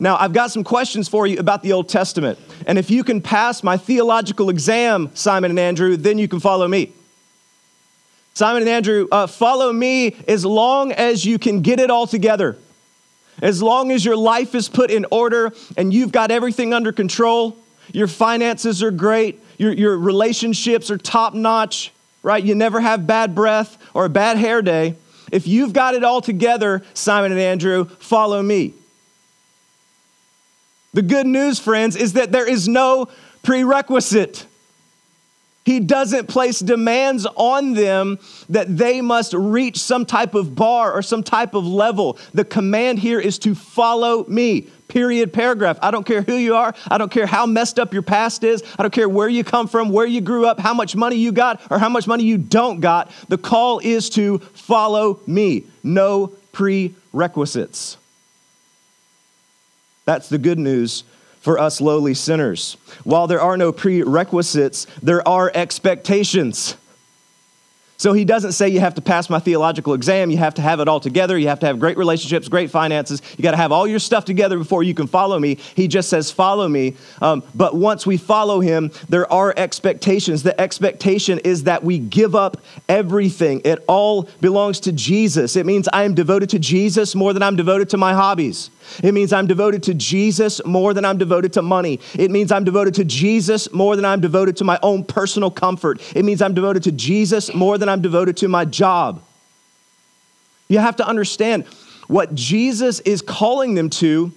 Now, 0.00 0.16
I've 0.16 0.32
got 0.32 0.50
some 0.50 0.64
questions 0.64 1.08
for 1.08 1.26
you 1.26 1.38
about 1.38 1.62
the 1.62 1.72
Old 1.72 1.88
Testament. 1.88 2.38
And 2.66 2.78
if 2.78 2.90
you 2.90 3.04
can 3.04 3.20
pass 3.20 3.62
my 3.62 3.76
theological 3.76 4.48
exam, 4.48 5.10
Simon 5.14 5.50
and 5.50 5.58
Andrew, 5.60 5.96
then 5.96 6.18
you 6.18 6.26
can 6.26 6.40
follow 6.40 6.66
me. 6.66 6.92
Simon 8.32 8.62
and 8.62 8.70
Andrew, 8.70 9.06
uh, 9.12 9.26
follow 9.26 9.72
me 9.72 10.16
as 10.26 10.44
long 10.44 10.90
as 10.92 11.24
you 11.24 11.38
can 11.38 11.60
get 11.60 11.78
it 11.78 11.90
all 11.90 12.06
together. 12.06 12.56
As 13.42 13.62
long 13.62 13.92
as 13.92 14.04
your 14.04 14.16
life 14.16 14.54
is 14.54 14.68
put 14.68 14.90
in 14.90 15.06
order 15.10 15.52
and 15.76 15.92
you've 15.92 16.12
got 16.12 16.30
everything 16.30 16.72
under 16.72 16.92
control, 16.92 17.56
your 17.92 18.06
finances 18.06 18.82
are 18.82 18.90
great, 18.90 19.40
your, 19.58 19.72
your 19.72 19.98
relationships 19.98 20.90
are 20.90 20.98
top 20.98 21.34
notch, 21.34 21.92
right? 22.22 22.42
You 22.42 22.54
never 22.54 22.80
have 22.80 23.06
bad 23.06 23.34
breath 23.34 23.78
or 23.94 24.04
a 24.04 24.08
bad 24.08 24.36
hair 24.36 24.62
day. 24.62 24.96
If 25.32 25.46
you've 25.46 25.72
got 25.72 25.94
it 25.94 26.04
all 26.04 26.20
together, 26.20 26.82
Simon 26.94 27.32
and 27.32 27.40
Andrew, 27.40 27.84
follow 27.84 28.42
me. 28.42 28.74
The 30.92 31.02
good 31.02 31.26
news, 31.26 31.58
friends, 31.58 31.94
is 31.94 32.14
that 32.14 32.32
there 32.32 32.48
is 32.48 32.66
no 32.66 33.08
prerequisite. 33.42 34.46
He 35.64 35.78
doesn't 35.78 36.26
place 36.26 36.58
demands 36.58 37.26
on 37.36 37.74
them 37.74 38.18
that 38.48 38.76
they 38.76 39.00
must 39.00 39.34
reach 39.34 39.78
some 39.78 40.04
type 40.04 40.34
of 40.34 40.56
bar 40.56 40.92
or 40.92 41.02
some 41.02 41.22
type 41.22 41.54
of 41.54 41.64
level. 41.64 42.18
The 42.34 42.44
command 42.44 42.98
here 42.98 43.20
is 43.20 43.38
to 43.40 43.54
follow 43.54 44.24
me. 44.26 44.68
Period, 44.90 45.32
paragraph. 45.32 45.78
I 45.82 45.92
don't 45.92 46.04
care 46.04 46.22
who 46.22 46.34
you 46.34 46.56
are. 46.56 46.74
I 46.90 46.98
don't 46.98 47.12
care 47.12 47.26
how 47.26 47.46
messed 47.46 47.78
up 47.78 47.92
your 47.92 48.02
past 48.02 48.42
is. 48.42 48.62
I 48.76 48.82
don't 48.82 48.92
care 48.92 49.08
where 49.08 49.28
you 49.28 49.44
come 49.44 49.68
from, 49.68 49.90
where 49.90 50.04
you 50.04 50.20
grew 50.20 50.46
up, 50.46 50.58
how 50.58 50.74
much 50.74 50.96
money 50.96 51.14
you 51.14 51.30
got, 51.30 51.62
or 51.70 51.78
how 51.78 51.88
much 51.88 52.08
money 52.08 52.24
you 52.24 52.36
don't 52.36 52.80
got. 52.80 53.08
The 53.28 53.38
call 53.38 53.78
is 53.78 54.10
to 54.10 54.38
follow 54.38 55.20
me. 55.28 55.64
No 55.84 56.32
prerequisites. 56.50 57.98
That's 60.06 60.28
the 60.28 60.38
good 60.38 60.58
news 60.58 61.04
for 61.38 61.56
us 61.56 61.80
lowly 61.80 62.14
sinners. 62.14 62.76
While 63.04 63.28
there 63.28 63.40
are 63.40 63.56
no 63.56 63.70
prerequisites, 63.70 64.88
there 65.02 65.26
are 65.26 65.52
expectations. 65.54 66.76
So 68.00 68.14
he 68.14 68.24
doesn't 68.24 68.52
say 68.52 68.70
you 68.70 68.80
have 68.80 68.94
to 68.94 69.02
pass 69.02 69.28
my 69.28 69.40
theological 69.40 69.92
exam, 69.92 70.30
you 70.30 70.38
have 70.38 70.54
to 70.54 70.62
have 70.62 70.80
it 70.80 70.88
all 70.88 71.00
together, 71.00 71.36
you 71.36 71.48
have 71.48 71.60
to 71.60 71.66
have 71.66 71.78
great 71.78 71.98
relationships, 71.98 72.48
great 72.48 72.70
finances, 72.70 73.20
you 73.36 73.42
got 73.42 73.50
to 73.50 73.58
have 73.58 73.72
all 73.72 73.86
your 73.86 73.98
stuff 73.98 74.24
together 74.24 74.56
before 74.56 74.82
you 74.82 74.94
can 74.94 75.06
follow 75.06 75.38
me. 75.38 75.56
He 75.74 75.86
just 75.86 76.08
says, 76.08 76.30
Follow 76.30 76.66
me. 76.66 76.96
Um, 77.20 77.42
but 77.54 77.76
once 77.76 78.06
we 78.06 78.16
follow 78.16 78.60
him, 78.60 78.90
there 79.10 79.30
are 79.30 79.52
expectations. 79.54 80.42
The 80.42 80.58
expectation 80.58 81.40
is 81.40 81.64
that 81.64 81.84
we 81.84 81.98
give 81.98 82.34
up 82.34 82.56
everything, 82.88 83.60
it 83.66 83.84
all 83.86 84.30
belongs 84.40 84.80
to 84.80 84.92
Jesus. 84.92 85.54
It 85.54 85.66
means 85.66 85.86
I 85.92 86.04
am 86.04 86.14
devoted 86.14 86.48
to 86.50 86.58
Jesus 86.58 87.14
more 87.14 87.34
than 87.34 87.42
I'm 87.42 87.54
devoted 87.54 87.90
to 87.90 87.98
my 87.98 88.14
hobbies. 88.14 88.70
It 89.02 89.12
means 89.12 89.32
I'm 89.32 89.46
devoted 89.46 89.82
to 89.84 89.94
Jesus 89.94 90.64
more 90.64 90.94
than 90.94 91.04
I'm 91.04 91.18
devoted 91.18 91.52
to 91.54 91.62
money. 91.62 92.00
It 92.14 92.30
means 92.30 92.52
I'm 92.52 92.64
devoted 92.64 92.94
to 92.94 93.04
Jesus 93.04 93.72
more 93.72 93.96
than 93.96 94.04
I'm 94.04 94.20
devoted 94.20 94.56
to 94.58 94.64
my 94.64 94.78
own 94.82 95.04
personal 95.04 95.50
comfort. 95.50 96.00
It 96.14 96.24
means 96.24 96.42
I'm 96.42 96.54
devoted 96.54 96.82
to 96.84 96.92
Jesus 96.92 97.54
more 97.54 97.78
than 97.78 97.88
I'm 97.88 98.02
devoted 98.02 98.36
to 98.38 98.48
my 98.48 98.64
job. 98.64 99.22
You 100.68 100.78
have 100.78 100.96
to 100.96 101.06
understand 101.06 101.64
what 102.06 102.34
Jesus 102.34 103.00
is 103.00 103.22
calling 103.22 103.74
them 103.74 103.90
to 103.90 104.32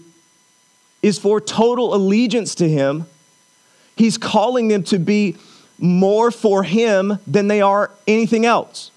is 1.02 1.20
for 1.20 1.42
total 1.42 1.94
allegiance 1.94 2.56
to 2.56 2.68
Him. 2.68 3.06
He's 3.96 4.18
calling 4.18 4.70
them 4.70 4.84
to 4.86 4.98
be 4.98 5.36
more 5.78 6.32
for 6.32 6.64
Him 6.64 7.20
than 7.28 7.48
they 7.48 7.62
are 7.62 7.92
anything 8.08 8.46
else. 8.46 8.90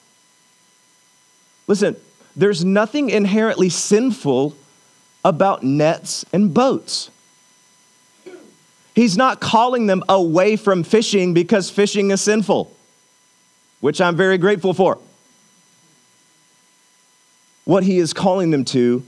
Listen, 1.66 1.96
there's 2.36 2.64
nothing 2.64 3.10
inherently 3.10 3.68
sinful 3.68 4.56
about 5.26 5.64
nets 5.64 6.24
and 6.32 6.54
boats. 6.54 7.10
He's 8.94 9.16
not 9.16 9.40
calling 9.40 9.88
them 9.88 10.04
away 10.08 10.54
from 10.54 10.84
fishing 10.84 11.34
because 11.34 11.68
fishing 11.68 12.12
is 12.12 12.20
sinful, 12.20 12.72
which 13.80 14.00
I'm 14.00 14.16
very 14.16 14.38
grateful 14.38 14.72
for. 14.72 14.98
What 17.64 17.82
he 17.82 17.98
is 17.98 18.12
calling 18.12 18.52
them 18.52 18.64
to 18.66 19.02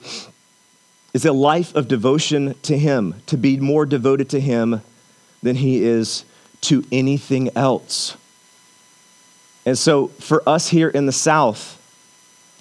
is 1.14 1.24
a 1.24 1.32
life 1.32 1.72
of 1.76 1.86
devotion 1.86 2.56
to 2.62 2.76
him, 2.76 3.14
to 3.26 3.36
be 3.36 3.58
more 3.60 3.86
devoted 3.86 4.28
to 4.30 4.40
him 4.40 4.82
than 5.40 5.54
he 5.54 5.84
is 5.84 6.24
to 6.62 6.84
anything 6.90 7.48
else. 7.56 8.16
And 9.64 9.78
so, 9.78 10.08
for 10.08 10.46
us 10.48 10.68
here 10.68 10.88
in 10.88 11.06
the 11.06 11.12
South, 11.12 11.76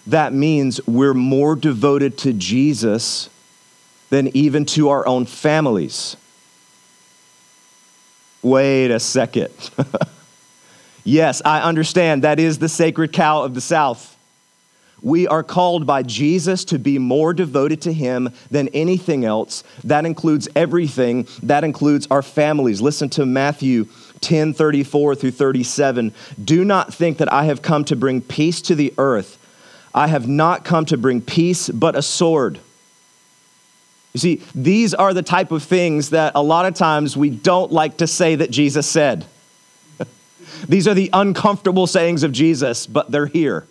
that 0.06 0.32
means 0.32 0.80
we're 0.86 1.16
more 1.16 1.56
devoted 1.56 2.20
to 2.20 2.34
Jesus 2.34 3.30
than 4.10 4.36
even 4.36 4.66
to 4.66 4.90
our 4.90 5.06
own 5.08 5.26
families. 5.26 6.18
Wait 8.42 8.92
a 8.92 9.00
second. 9.00 9.50
yes, 11.04 11.42
I 11.44 11.62
understand 11.62 12.24
that 12.24 12.40
is 12.40 12.60
the 12.60 12.70
sacred 12.70 13.12
cow 13.12 13.44
of 13.44 13.54
the 13.54 13.62
South. 13.62 14.18
We 15.02 15.28
are 15.28 15.44
called 15.44 15.86
by 15.86 16.02
Jesus 16.04 16.66
to 16.66 16.80
be 16.80 16.98
more 16.98 17.34
devoted 17.34 17.82
to 17.84 17.94
Him 17.94 18.30
than 18.50 18.68
anything 18.70 19.26
else. 19.26 19.64
That 19.84 20.06
includes 20.06 20.48
everything, 20.56 21.28
that 21.44 21.64
includes 21.64 22.08
our 22.10 22.24
families. 22.24 22.82
Listen 22.82 23.10
to 23.10 23.26
Matthew 23.26 23.88
10 24.22 24.54
34 24.54 25.16
through 25.16 25.32
37. 25.32 26.14
Do 26.44 26.66
not 26.66 26.94
think 26.94 27.20
that 27.20 27.32
I 27.32 27.46
have 27.46 27.62
come 27.62 27.86
to 27.86 27.96
bring 27.96 28.22
peace 28.22 28.62
to 28.64 28.76
the 28.76 28.94
earth. 28.98 29.38
I 29.94 30.08
have 30.08 30.28
not 30.28 30.66
come 30.66 30.86
to 30.86 30.98
bring 30.98 31.22
peace, 31.22 31.70
but 31.70 31.96
a 31.96 32.02
sword. 32.02 32.60
You 34.18 34.38
see, 34.38 34.42
these 34.56 34.96
are 34.96 35.14
the 35.14 35.22
type 35.22 35.52
of 35.52 35.62
things 35.62 36.10
that 36.10 36.32
a 36.34 36.42
lot 36.42 36.66
of 36.66 36.74
times 36.74 37.16
we 37.16 37.30
don't 37.30 37.72
like 37.72 37.98
to 37.98 38.08
say 38.08 38.34
that 38.34 38.50
Jesus 38.50 38.88
said. 38.88 39.28
these 40.68 40.88
are 40.88 40.96
the 40.96 41.12
uncomfortable 41.14 41.86
sayings 41.86 42.24
of 42.24 42.32
Jesus, 42.32 42.88
but 42.88 43.12
they're 43.12 43.28
here. 43.28 43.68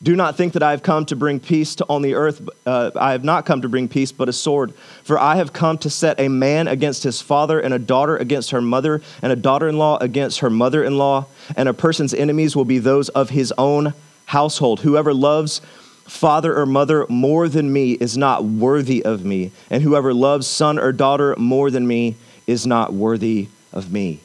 Do 0.00 0.14
not 0.14 0.36
think 0.36 0.52
that 0.52 0.62
I 0.62 0.70
have 0.70 0.84
come 0.84 1.04
to 1.06 1.16
bring 1.16 1.40
peace 1.40 1.74
to 1.76 1.86
on 1.88 2.02
the 2.02 2.14
earth. 2.14 2.48
Uh, 2.64 2.92
I 2.94 3.10
have 3.10 3.24
not 3.24 3.46
come 3.46 3.62
to 3.62 3.68
bring 3.68 3.88
peace, 3.88 4.12
but 4.12 4.28
a 4.28 4.32
sword. 4.32 4.74
For 5.02 5.18
I 5.18 5.34
have 5.34 5.52
come 5.52 5.76
to 5.78 5.90
set 5.90 6.20
a 6.20 6.28
man 6.28 6.68
against 6.68 7.02
his 7.02 7.20
father, 7.20 7.58
and 7.58 7.74
a 7.74 7.80
daughter 7.80 8.16
against 8.16 8.52
her 8.52 8.62
mother, 8.62 9.02
and 9.22 9.32
a 9.32 9.36
daughter 9.36 9.68
in 9.68 9.76
law 9.76 9.98
against 9.98 10.38
her 10.38 10.50
mother 10.50 10.84
in 10.84 10.98
law. 10.98 11.26
And 11.56 11.68
a 11.68 11.74
person's 11.74 12.14
enemies 12.14 12.54
will 12.54 12.64
be 12.64 12.78
those 12.78 13.08
of 13.08 13.30
his 13.30 13.52
own 13.58 13.92
household. 14.26 14.82
Whoever 14.82 15.12
loves 15.12 15.60
father 16.04 16.56
or 16.56 16.66
mother 16.66 17.06
more 17.08 17.48
than 17.48 17.72
me 17.72 17.92
is 17.92 18.16
not 18.16 18.44
worthy 18.44 19.04
of 19.04 19.24
me, 19.24 19.52
and 19.70 19.82
whoever 19.82 20.12
loves 20.12 20.46
son 20.46 20.78
or 20.78 20.92
daughter 20.92 21.34
more 21.36 21.70
than 21.70 21.86
me 21.86 22.16
is 22.46 22.66
not 22.66 22.92
worthy 22.92 23.48
of 23.72 23.92
me. 23.92 24.20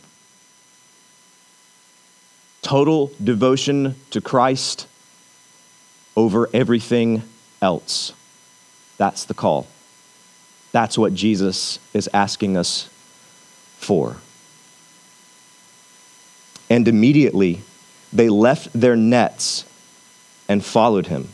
Total 2.61 3.11
devotion 3.23 3.95
to 4.11 4.19
Christ 4.19 4.87
over 6.15 6.49
everything 6.53 7.23
else. 7.61 8.11
That's 8.97 9.25
the 9.25 9.33
call. 9.33 9.67
That's 10.71 10.97
what 10.97 11.13
Jesus 11.13 11.79
is 11.93 12.09
asking 12.13 12.57
us 12.57 12.89
for. 13.77 14.17
And 16.69 16.87
immediately 16.87 17.61
they 18.11 18.29
left 18.29 18.73
their 18.73 18.95
nets 18.95 19.63
and 20.49 20.63
followed 20.63 21.07
him. 21.07 21.29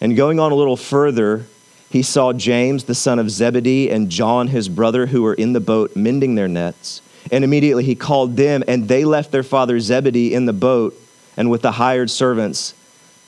And 0.00 0.16
going 0.16 0.38
on 0.38 0.52
a 0.52 0.54
little 0.54 0.76
further, 0.76 1.46
he 1.90 2.02
saw 2.02 2.32
James, 2.32 2.84
the 2.84 2.94
son 2.94 3.18
of 3.18 3.30
Zebedee, 3.30 3.90
and 3.90 4.10
John, 4.10 4.48
his 4.48 4.68
brother, 4.68 5.06
who 5.06 5.22
were 5.22 5.34
in 5.34 5.52
the 5.52 5.60
boat 5.60 5.96
mending 5.96 6.34
their 6.34 6.48
nets. 6.48 7.02
And 7.32 7.44
immediately 7.44 7.84
he 7.84 7.94
called 7.94 8.36
them, 8.36 8.62
and 8.68 8.88
they 8.88 9.04
left 9.04 9.32
their 9.32 9.42
father 9.42 9.80
Zebedee 9.80 10.34
in 10.34 10.46
the 10.46 10.52
boat 10.52 10.94
and 11.36 11.50
with 11.50 11.62
the 11.62 11.72
hired 11.72 12.10
servants 12.10 12.74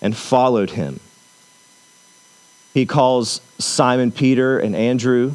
and 0.03 0.17
followed 0.17 0.71
him. 0.71 1.01
He 2.73 2.87
calls 2.87 3.41
Simon 3.59 4.13
Peter 4.13 4.59
and 4.59 4.77
Andrew. 4.77 5.35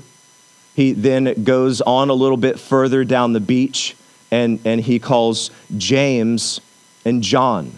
He 0.76 0.93
then 0.93 1.43
goes 1.43 1.82
on 1.82 2.10
a 2.10 2.13
little 2.13 2.38
bit 2.38 2.60
further 2.60 3.04
down 3.04 3.34
the 3.34 3.39
beach 3.39 3.95
and, 4.32 4.60
and 4.65 4.82
he 4.82 5.00
calls 5.00 5.52
James 5.78 6.60
and 7.04 7.21
John. 7.21 7.71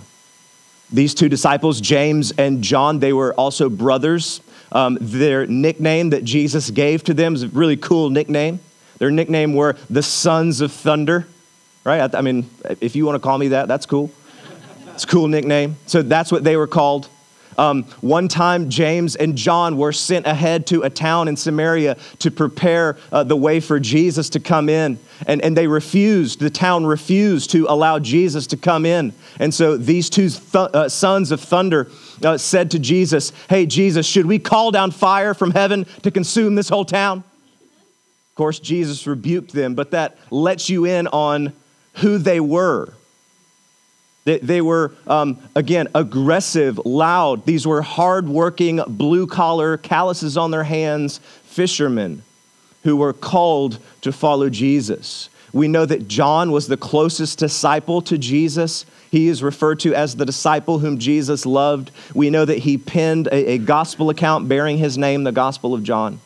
These 0.91 1.13
two 1.15 1.29
disciples, 1.29 1.81
James 1.81 2.31
and 2.31 2.61
John, 2.61 2.99
they 2.99 3.13
were 3.13 3.33
also 3.33 3.69
brothers. 3.69 4.41
Um, 4.71 4.97
their 5.01 5.45
nickname 5.45 6.11
that 6.11 6.23
Jesus 6.23 6.69
gave 6.69 7.03
to 7.05 7.13
them 7.13 7.35
is 7.35 7.43
a 7.43 7.47
really 7.49 7.77
cool 7.77 8.09
nickname. 8.09 8.59
Their 8.97 9.11
nickname 9.11 9.53
were 9.53 9.75
the 9.89 10.01
Sons 10.01 10.61
of 10.61 10.71
Thunder, 10.71 11.27
right? 11.83 12.13
I, 12.13 12.17
I 12.17 12.21
mean, 12.21 12.49
if 12.81 12.95
you 12.95 13.05
want 13.05 13.15
to 13.15 13.19
call 13.19 13.37
me 13.37 13.49
that, 13.49 13.67
that's 13.67 13.85
cool. 13.85 14.11
It's 14.93 15.03
a 15.03 15.07
cool 15.07 15.27
nickname. 15.27 15.75
So 15.85 16.01
that's 16.01 16.31
what 16.31 16.43
they 16.43 16.57
were 16.57 16.67
called. 16.67 17.09
Um, 17.57 17.83
one 18.01 18.27
time, 18.27 18.69
James 18.69 19.15
and 19.15 19.35
John 19.35 19.77
were 19.77 19.91
sent 19.91 20.27
ahead 20.27 20.67
to 20.67 20.83
a 20.83 20.89
town 20.89 21.27
in 21.27 21.35
Samaria 21.35 21.97
to 22.19 22.29
prepare 22.29 22.97
uh, 23.11 23.23
the 23.23 23.35
way 23.35 23.59
for 23.59 23.79
Jesus 23.79 24.29
to 24.31 24.39
come 24.39 24.69
in. 24.69 24.99
And, 25.25 25.41
and 25.41 25.57
they 25.57 25.65
refused, 25.65 26.39
the 26.39 26.51
town 26.51 26.85
refused 26.85 27.49
to 27.51 27.65
allow 27.67 27.97
Jesus 27.97 28.45
to 28.47 28.57
come 28.57 28.85
in. 28.85 29.13
And 29.39 29.51
so 29.51 29.75
these 29.75 30.09
two 30.09 30.29
th- 30.29 30.55
uh, 30.55 30.89
sons 30.89 31.31
of 31.31 31.41
thunder 31.41 31.89
uh, 32.23 32.37
said 32.37 32.71
to 32.71 32.79
Jesus, 32.79 33.31
Hey, 33.49 33.65
Jesus, 33.65 34.05
should 34.05 34.27
we 34.27 34.37
call 34.37 34.69
down 34.69 34.91
fire 34.91 35.33
from 35.33 35.51
heaven 35.51 35.87
to 36.03 36.11
consume 36.11 36.53
this 36.53 36.69
whole 36.69 36.85
town? 36.85 37.19
Of 37.19 38.35
course, 38.35 38.59
Jesus 38.59 39.07
rebuked 39.07 39.51
them, 39.51 39.73
but 39.73 39.91
that 39.91 40.19
lets 40.29 40.69
you 40.69 40.85
in 40.85 41.07
on 41.07 41.53
who 41.95 42.19
they 42.19 42.39
were. 42.39 42.93
They, 44.27 44.39
they 44.39 44.59
were, 44.59 44.91
um, 45.07 45.37
again, 45.55 45.87
aggressive, 45.95 46.81
loud. 46.85 47.45
These 47.45 47.65
were 47.65 47.81
hardworking, 47.81 48.81
blue 48.85 49.25
collar, 49.25 49.77
calluses 49.77 50.35
on 50.35 50.51
their 50.51 50.65
hands 50.65 51.21
fishermen 51.45 52.23
who 52.83 52.97
were 52.97 53.13
called 53.13 53.79
to 54.01 54.11
follow 54.11 54.49
Jesus. 54.49 55.29
We 55.53 55.69
know 55.69 55.85
that 55.85 56.09
John 56.09 56.51
was 56.51 56.67
the 56.67 56.75
closest 56.75 57.39
disciple 57.39 58.01
to 58.01 58.17
Jesus. 58.17 58.85
He 59.11 59.29
is 59.29 59.41
referred 59.41 59.79
to 59.79 59.95
as 59.95 60.17
the 60.17 60.25
disciple 60.25 60.79
whom 60.79 60.97
Jesus 60.97 61.45
loved. 61.45 61.91
We 62.13 62.29
know 62.29 62.43
that 62.43 62.57
he 62.57 62.77
penned 62.77 63.27
a, 63.27 63.51
a 63.51 63.57
gospel 63.57 64.09
account 64.09 64.49
bearing 64.49 64.77
his 64.77 64.97
name, 64.97 65.23
the 65.23 65.31
Gospel 65.31 65.73
of 65.73 65.83
John. 65.83 66.19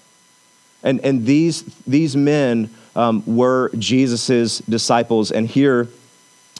And, 0.82 1.02
and 1.02 1.28
these, 1.28 1.62
these 1.86 2.16
men 2.16 2.72
um, 2.96 3.22
were 3.28 3.70
Jesus' 3.78 4.58
disciples. 4.58 5.32
And 5.32 5.48
here, 5.48 5.88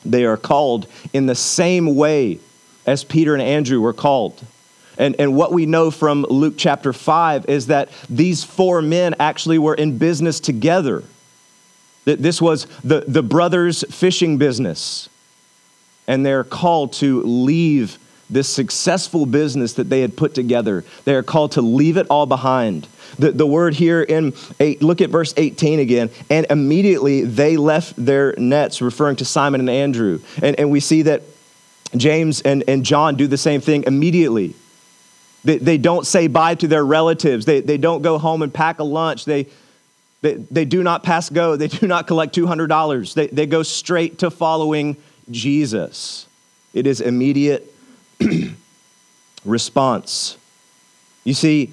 they 0.06 0.26
are 0.26 0.38
called 0.38 0.88
in 1.14 1.26
the 1.26 1.36
same 1.36 1.96
way 1.96 2.40
as 2.86 3.04
Peter 3.04 3.34
and 3.34 3.42
Andrew 3.42 3.80
were 3.80 3.94
called. 3.94 4.44
And, 4.98 5.16
and 5.20 5.36
what 5.36 5.52
we 5.52 5.66
know 5.66 5.90
from 5.92 6.24
Luke 6.24 6.56
chapter 6.58 6.94
5 6.94 7.50
is 7.50 7.68
that 7.68 7.90
these 8.10 8.44
four 8.44 8.82
men 8.82 9.16
actually 9.20 9.58
were 9.58 9.74
in 9.74 9.98
business 9.98 10.40
together. 10.40 11.04
That 12.06 12.20
this 12.20 12.42
was 12.42 12.66
the, 12.84 13.06
the 13.08 13.24
brothers' 13.24 13.84
fishing 13.90 14.38
business. 14.38 15.10
And 16.08 16.26
they're 16.26 16.44
called 16.44 16.94
to 16.94 17.22
leave 17.24 17.98
this 18.32 18.48
successful 18.48 19.26
business 19.26 19.74
that 19.74 19.90
they 19.90 20.02
had 20.02 20.16
put 20.16 20.34
together. 20.34 20.84
They 21.06 21.14
are 21.16 21.24
called 21.24 21.54
to 21.54 21.62
leave 21.62 21.98
it 21.98 22.08
all 22.10 22.26
behind. 22.26 22.88
The, 23.20 23.32
the 23.32 23.46
word 23.46 23.74
here 23.74 24.02
in 24.02 24.34
eight, 24.60 24.82
look 24.82 25.02
at 25.02 25.10
verse 25.10 25.34
18 25.36 25.80
again. 25.80 26.10
And 26.30 26.48
immediately 26.50 27.24
they 27.24 27.58
left 27.58 27.94
their 27.98 28.34
nets, 28.38 28.82
referring 28.82 29.18
to 29.18 29.26
Simon 29.26 29.60
and 29.60 29.70
Andrew. 29.70 30.22
And, 30.42 30.58
and 30.58 30.72
we 30.72 30.80
see 30.80 31.04
that 31.04 31.24
James 31.96 32.42
and, 32.42 32.64
and 32.68 32.86
John 32.86 33.16
do 33.16 33.28
the 33.28 33.38
same 33.38 33.60
thing 33.60 33.84
immediately. 33.84 34.56
They, 35.44 35.58
they 35.58 35.78
don't 35.78 36.08
say 36.08 36.28
bye 36.28 36.56
to 36.56 36.68
their 36.68 36.86
relatives, 36.86 37.46
they, 37.46 37.62
they 37.62 37.78
don't 37.78 38.02
go 38.02 38.18
home 38.18 38.42
and 38.42 38.54
pack 38.54 38.80
a 38.80 38.84
lunch. 38.84 39.26
They, 39.26 39.48
they, 40.22 40.36
they 40.36 40.66
do 40.66 40.84
not 40.84 41.04
pass 41.04 41.30
go, 41.30 41.56
they 41.56 41.68
do 41.68 41.88
not 41.88 42.08
collect 42.08 42.36
$200. 42.36 43.14
They, 43.14 43.28
they 43.28 43.46
go 43.46 43.64
straight 43.64 44.20
to 44.20 44.30
following 44.30 44.96
Jesus. 45.30 46.28
It 46.74 46.88
is 46.88 47.02
immediate 47.02 47.74
response. 49.46 50.38
You 51.24 51.34
see, 51.34 51.72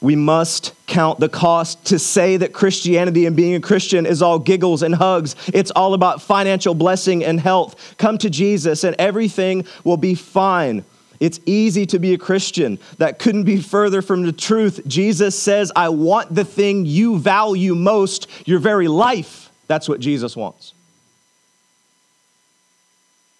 we 0.00 0.14
must 0.14 0.74
count 0.86 1.20
the 1.20 1.28
cost 1.28 1.86
to 1.86 1.98
say 1.98 2.36
that 2.36 2.52
Christianity 2.52 3.26
and 3.26 3.34
being 3.34 3.54
a 3.54 3.60
Christian 3.60 4.04
is 4.04 4.20
all 4.22 4.38
giggles 4.38 4.82
and 4.82 4.94
hugs. 4.94 5.34
It's 5.52 5.70
all 5.70 5.94
about 5.94 6.20
financial 6.20 6.74
blessing 6.74 7.24
and 7.24 7.40
health. 7.40 7.96
Come 7.96 8.18
to 8.18 8.30
Jesus 8.30 8.84
and 8.84 8.94
everything 8.98 9.66
will 9.84 9.96
be 9.96 10.14
fine. 10.14 10.84
It's 11.18 11.40
easy 11.46 11.86
to 11.86 11.98
be 11.98 12.12
a 12.12 12.18
Christian. 12.18 12.78
That 12.98 13.18
couldn't 13.18 13.44
be 13.44 13.56
further 13.56 14.02
from 14.02 14.22
the 14.22 14.32
truth. 14.32 14.86
Jesus 14.86 15.40
says, 15.40 15.72
I 15.74 15.88
want 15.88 16.34
the 16.34 16.44
thing 16.44 16.84
you 16.84 17.18
value 17.18 17.74
most, 17.74 18.28
your 18.46 18.58
very 18.58 18.88
life. 18.88 19.50
That's 19.66 19.88
what 19.88 20.00
Jesus 20.00 20.36
wants. 20.36 20.74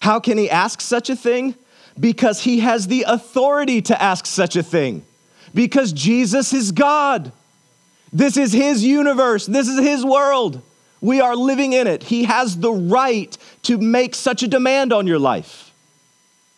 How 0.01 0.19
can 0.19 0.37
he 0.37 0.49
ask 0.49 0.81
such 0.81 1.09
a 1.09 1.15
thing? 1.15 1.55
Because 1.99 2.41
he 2.41 2.59
has 2.59 2.87
the 2.87 3.05
authority 3.07 3.81
to 3.83 4.01
ask 4.01 4.25
such 4.25 4.55
a 4.55 4.63
thing. 4.63 5.05
Because 5.53 5.91
Jesus 5.91 6.53
is 6.53 6.71
God. 6.71 7.31
This 8.13 8.37
is 8.37 8.53
his 8.53 8.83
universe, 8.83 9.45
this 9.45 9.67
is 9.67 9.79
his 9.79 10.05
world. 10.05 10.61
We 10.99 11.21
are 11.21 11.35
living 11.35 11.73
in 11.73 11.85
it. 11.85 12.03
He 12.03 12.23
has 12.23 12.57
the 12.57 12.71
right 12.71 13.37
to 13.63 13.77
make 13.77 14.15
such 14.15 14.41
a 14.41 14.47
demand 14.47 14.91
on 14.91 15.05
your 15.05 15.19
life. 15.19 15.71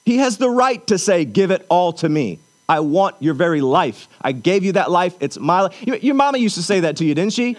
He 0.06 0.18
has 0.18 0.38
the 0.38 0.50
right 0.50 0.86
to 0.88 0.98
say, 0.98 1.26
Give 1.26 1.52
it 1.52 1.66
all 1.70 1.92
to 1.94 2.08
me. 2.08 2.40
I 2.68 2.82
want 2.82 3.16
your 3.20 3.34
very 3.34 3.62
life. 3.62 4.08
I 4.22 4.32
gave 4.32 4.64
you 4.64 4.74
that 4.74 4.92
life. 4.92 5.16
It's 5.20 5.38
my 5.38 5.62
life. 5.62 5.82
Your 5.82 6.16
mama 6.16 6.38
used 6.38 6.56
to 6.56 6.64
say 6.64 6.82
that 6.82 6.98
to 6.98 7.06
you, 7.06 7.16
didn't 7.16 7.34
she? 7.34 7.58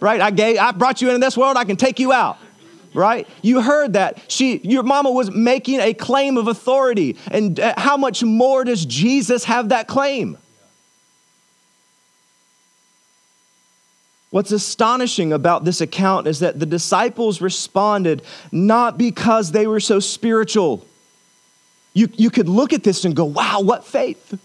Right? 0.00 0.20
I 0.20 0.30
gave 0.30 0.58
I 0.58 0.72
brought 0.72 1.02
you 1.02 1.08
into 1.08 1.18
this 1.18 1.36
world, 1.36 1.56
I 1.56 1.64
can 1.64 1.76
take 1.76 1.98
you 1.98 2.12
out 2.12 2.38
right? 2.94 3.28
You 3.42 3.60
heard 3.60 3.92
that. 3.94 4.18
She, 4.28 4.58
your 4.58 4.82
mama 4.82 5.10
was 5.10 5.30
making 5.30 5.80
a 5.80 5.92
claim 5.92 6.38
of 6.38 6.48
authority. 6.48 7.16
And 7.30 7.58
uh, 7.60 7.74
how 7.76 7.96
much 7.96 8.22
more 8.22 8.64
does 8.64 8.86
Jesus 8.86 9.44
have 9.44 9.68
that 9.70 9.88
claim? 9.88 10.38
What's 14.30 14.50
astonishing 14.50 15.32
about 15.32 15.64
this 15.64 15.80
account 15.80 16.26
is 16.26 16.40
that 16.40 16.58
the 16.58 16.66
disciples 16.66 17.40
responded 17.40 18.22
not 18.50 18.98
because 18.98 19.52
they 19.52 19.66
were 19.66 19.78
so 19.80 20.00
spiritual. 20.00 20.84
You, 21.92 22.08
you 22.16 22.30
could 22.30 22.48
look 22.48 22.72
at 22.72 22.82
this 22.82 23.04
and 23.04 23.14
go, 23.14 23.26
wow, 23.26 23.60
what 23.60 23.84
faith? 23.84 24.36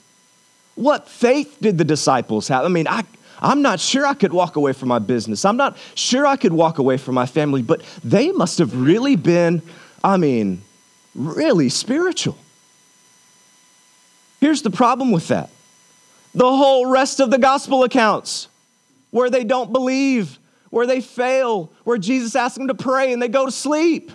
What 0.75 1.09
faith 1.09 1.57
did 1.59 1.79
the 1.79 1.83
disciples 1.83 2.47
have? 2.49 2.65
I 2.65 2.67
mean, 2.67 2.87
I, 2.87 3.03
I'm 3.41 3.61
not 3.61 3.79
sure 3.79 4.05
I 4.05 4.13
could 4.13 4.33
walk 4.33 4.55
away 4.55 4.73
from 4.73 4.89
my 4.89 4.99
business. 4.99 5.45
I'm 5.45 5.57
not 5.57 5.77
sure 5.95 6.27
I 6.27 6.35
could 6.35 6.53
walk 6.53 6.77
away 6.77 6.97
from 6.97 7.15
my 7.15 7.25
family, 7.25 7.61
but 7.61 7.81
they 8.03 8.31
must 8.31 8.57
have 8.57 8.75
really 8.75 9.15
been, 9.15 9.61
I 10.03 10.17
mean, 10.17 10.61
really 11.15 11.69
spiritual. 11.69 12.37
Here's 14.39 14.61
the 14.61 14.71
problem 14.71 15.11
with 15.11 15.27
that 15.29 15.49
the 16.33 16.45
whole 16.45 16.85
rest 16.85 17.19
of 17.19 17.31
the 17.31 17.39
gospel 17.39 17.83
accounts 17.83 18.47
where 19.11 19.29
they 19.29 19.43
don't 19.43 19.73
believe, 19.73 20.37
where 20.69 20.85
they 20.85 21.01
fail, 21.01 21.71
where 21.83 21.97
Jesus 21.97 22.35
asks 22.35 22.57
them 22.57 22.67
to 22.67 22.75
pray 22.75 23.11
and 23.11 23.21
they 23.21 23.27
go 23.27 23.45
to 23.45 23.51
sleep. 23.51 24.11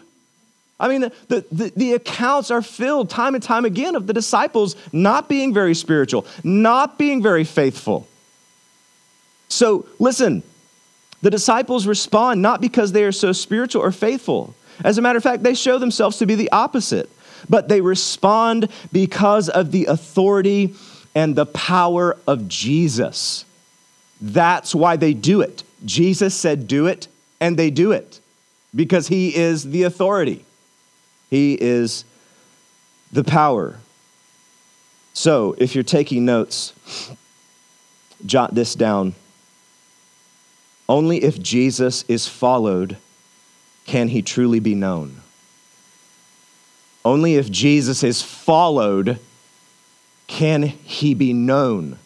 I 0.78 0.88
mean, 0.88 1.10
the, 1.28 1.44
the, 1.50 1.72
the, 1.74 1.92
accounts 1.94 2.50
are 2.50 2.62
filled 2.62 3.08
time 3.08 3.34
and 3.34 3.42
time 3.42 3.64
again 3.64 3.94
of 3.94 4.06
the 4.06 4.12
disciples 4.12 4.76
not 4.92 5.28
being 5.28 5.54
very 5.54 5.74
spiritual, 5.74 6.26
not 6.42 6.98
being 6.98 7.22
very 7.22 7.44
faithful. 7.44 8.08
So 9.54 9.86
listen, 10.00 10.42
the 11.22 11.30
disciples 11.30 11.86
respond 11.86 12.42
not 12.42 12.60
because 12.60 12.90
they 12.90 13.04
are 13.04 13.12
so 13.12 13.30
spiritual 13.30 13.82
or 13.82 13.92
faithful. 13.92 14.52
As 14.82 14.98
a 14.98 15.02
matter 15.02 15.16
of 15.16 15.22
fact, 15.22 15.44
they 15.44 15.54
show 15.54 15.78
themselves 15.78 16.18
to 16.18 16.26
be 16.26 16.34
the 16.34 16.50
opposite, 16.50 17.08
but 17.48 17.68
they 17.68 17.80
respond 17.80 18.68
because 18.90 19.48
of 19.48 19.70
the 19.70 19.84
authority 19.86 20.74
and 21.14 21.36
the 21.36 21.46
power 21.46 22.16
of 22.26 22.48
Jesus. 22.48 23.44
That's 24.20 24.74
why 24.74 24.96
they 24.96 25.14
do 25.14 25.40
it. 25.40 25.62
Jesus 25.84 26.34
said, 26.34 26.66
Do 26.66 26.88
it, 26.88 27.06
and 27.40 27.56
they 27.56 27.70
do 27.70 27.92
it 27.92 28.18
because 28.74 29.06
he 29.06 29.36
is 29.36 29.70
the 29.70 29.84
authority, 29.84 30.44
he 31.30 31.54
is 31.54 32.04
the 33.12 33.22
power. 33.22 33.78
So, 35.12 35.54
if 35.58 35.76
you're 35.76 35.84
taking 35.84 36.24
notes, 36.24 36.72
jot 38.26 38.52
this 38.52 38.74
down. 38.74 39.14
Only 40.88 41.22
if 41.22 41.40
Jesus 41.40 42.04
is 42.08 42.28
followed 42.28 42.96
can 43.86 44.08
he 44.08 44.22
truly 44.22 44.60
be 44.60 44.74
known. 44.74 45.20
Only 47.04 47.36
if 47.36 47.50
Jesus 47.50 48.02
is 48.02 48.22
followed 48.22 49.18
can 50.26 50.62
he 50.62 51.14
be 51.14 51.32
known. 51.32 51.98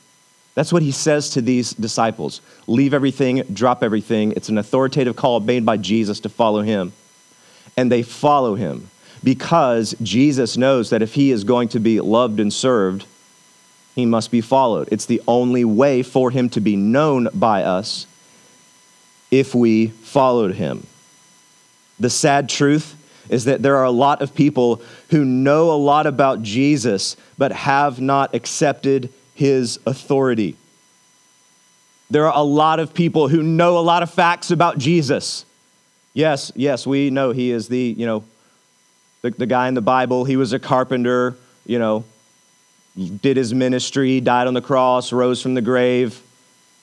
That's 0.54 0.72
what 0.72 0.82
he 0.82 0.90
says 0.90 1.30
to 1.30 1.40
these 1.40 1.72
disciples 1.72 2.40
leave 2.66 2.92
everything, 2.92 3.42
drop 3.52 3.82
everything. 3.84 4.32
It's 4.32 4.48
an 4.48 4.58
authoritative 4.58 5.14
call 5.14 5.40
made 5.40 5.64
by 5.64 5.76
Jesus 5.76 6.18
to 6.20 6.28
follow 6.28 6.62
him. 6.62 6.92
And 7.76 7.92
they 7.92 8.02
follow 8.02 8.56
him 8.56 8.90
because 9.22 9.94
Jesus 10.02 10.56
knows 10.56 10.90
that 10.90 11.02
if 11.02 11.14
he 11.14 11.30
is 11.30 11.44
going 11.44 11.68
to 11.68 11.80
be 11.80 12.00
loved 12.00 12.40
and 12.40 12.52
served, 12.52 13.06
he 13.94 14.04
must 14.04 14.30
be 14.32 14.40
followed. 14.40 14.88
It's 14.90 15.06
the 15.06 15.22
only 15.28 15.64
way 15.64 16.02
for 16.02 16.30
him 16.30 16.48
to 16.50 16.60
be 16.60 16.74
known 16.76 17.28
by 17.32 17.62
us 17.62 18.06
if 19.30 19.54
we 19.54 19.88
followed 19.88 20.54
him. 20.54 20.86
The 22.00 22.10
sad 22.10 22.48
truth 22.48 22.94
is 23.28 23.44
that 23.44 23.62
there 23.62 23.76
are 23.76 23.84
a 23.84 23.90
lot 23.90 24.22
of 24.22 24.34
people 24.34 24.82
who 25.10 25.24
know 25.24 25.70
a 25.70 25.76
lot 25.76 26.06
about 26.06 26.42
Jesus 26.42 27.16
but 27.36 27.52
have 27.52 28.00
not 28.00 28.34
accepted 28.34 29.12
his 29.34 29.78
authority. 29.86 30.56
There 32.10 32.26
are 32.26 32.36
a 32.36 32.42
lot 32.42 32.80
of 32.80 32.94
people 32.94 33.28
who 33.28 33.42
know 33.42 33.78
a 33.78 33.80
lot 33.80 34.02
of 34.02 34.10
facts 34.10 34.50
about 34.50 34.78
Jesus. 34.78 35.44
Yes, 36.14 36.50
yes, 36.56 36.86
we 36.86 37.10
know 37.10 37.32
he 37.32 37.50
is 37.50 37.68
the, 37.68 37.94
you 37.96 38.06
know, 38.06 38.24
the, 39.22 39.30
the 39.30 39.46
guy 39.46 39.68
in 39.68 39.74
the 39.74 39.82
Bible. 39.82 40.24
He 40.24 40.36
was 40.36 40.52
a 40.52 40.58
carpenter, 40.58 41.36
you 41.66 41.78
know, 41.78 42.04
did 42.96 43.36
his 43.36 43.52
ministry, 43.52 44.20
died 44.20 44.46
on 44.46 44.54
the 44.54 44.62
cross, 44.62 45.12
rose 45.12 45.42
from 45.42 45.54
the 45.54 45.62
grave, 45.62 46.20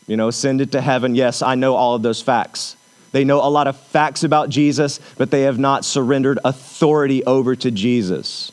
you 0.08 0.18
know, 0.18 0.32
send 0.32 0.62
it 0.62 0.72
to 0.74 0.82
heaven. 0.82 1.16
Yes, 1.16 1.42
I 1.42 1.56
know 1.56 1.76
all 1.76 1.96
of 1.96 2.02
those 2.02 2.22
facts. 2.22 2.76
They 3.12 3.24
know 3.24 3.38
a 3.38 3.48
lot 3.50 3.68
of 3.68 3.78
facts 3.78 4.24
about 4.24 4.50
Jesus, 4.50 5.00
but 5.18 5.32
they 5.32 5.44
have 5.44 5.58
not 5.58 5.86
surrendered 5.86 6.40
authority 6.44 7.24
over 7.24 7.56
to 7.56 7.72
Jesus. 7.72 8.52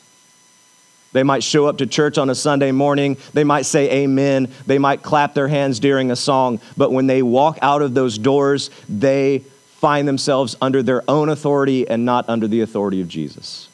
They 1.11 1.23
might 1.23 1.43
show 1.43 1.67
up 1.67 1.77
to 1.77 1.85
church 1.85 2.17
on 2.17 2.29
a 2.29 2.35
Sunday 2.35 2.71
morning. 2.71 3.17
They 3.33 3.43
might 3.43 3.67
say 3.67 4.03
amen. 4.03 4.51
They 4.65 4.79
might 4.79 5.03
clap 5.03 5.35
their 5.35 5.47
hands 5.47 5.79
during 5.79 6.09
a 6.09 6.15
song. 6.15 6.59
But 6.75 6.91
when 6.91 7.07
they 7.07 7.21
walk 7.21 7.59
out 7.61 7.81
of 7.81 7.93
those 7.93 8.17
doors, 8.17 8.71
they 8.89 9.39
find 9.79 10.07
themselves 10.07 10.55
under 10.61 10.81
their 10.81 11.03
own 11.07 11.29
authority 11.29 11.87
and 11.87 12.03
not 12.03 12.27
under 12.29 12.47
the 12.47 12.61
authority 12.61 13.01
of 13.01 13.09
Jesus. 13.09 13.67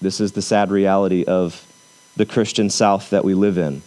This 0.00 0.20
is 0.20 0.32
the 0.32 0.42
sad 0.42 0.70
reality 0.70 1.24
of 1.24 1.66
the 2.16 2.26
Christian 2.26 2.68
South 2.68 3.10
that 3.10 3.24
we 3.24 3.34
live 3.34 3.56
in. 3.56 3.82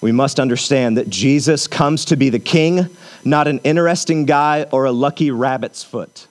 We 0.00 0.12
must 0.12 0.38
understand 0.38 0.96
that 0.96 1.10
Jesus 1.10 1.66
comes 1.66 2.04
to 2.06 2.16
be 2.16 2.30
the 2.30 2.38
king, 2.38 2.88
not 3.24 3.48
an 3.48 3.58
interesting 3.64 4.26
guy 4.26 4.66
or 4.70 4.84
a 4.84 4.92
lucky 4.92 5.30
rabbit's 5.30 5.82
foot. 5.82 6.28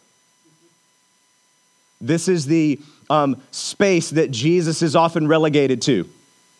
This 1.99 2.27
is 2.27 2.45
the 2.45 2.79
um, 3.09 3.41
space 3.51 4.11
that 4.11 4.31
Jesus 4.31 4.81
is 4.81 4.95
often 4.95 5.27
relegated 5.27 5.81
to. 5.83 6.07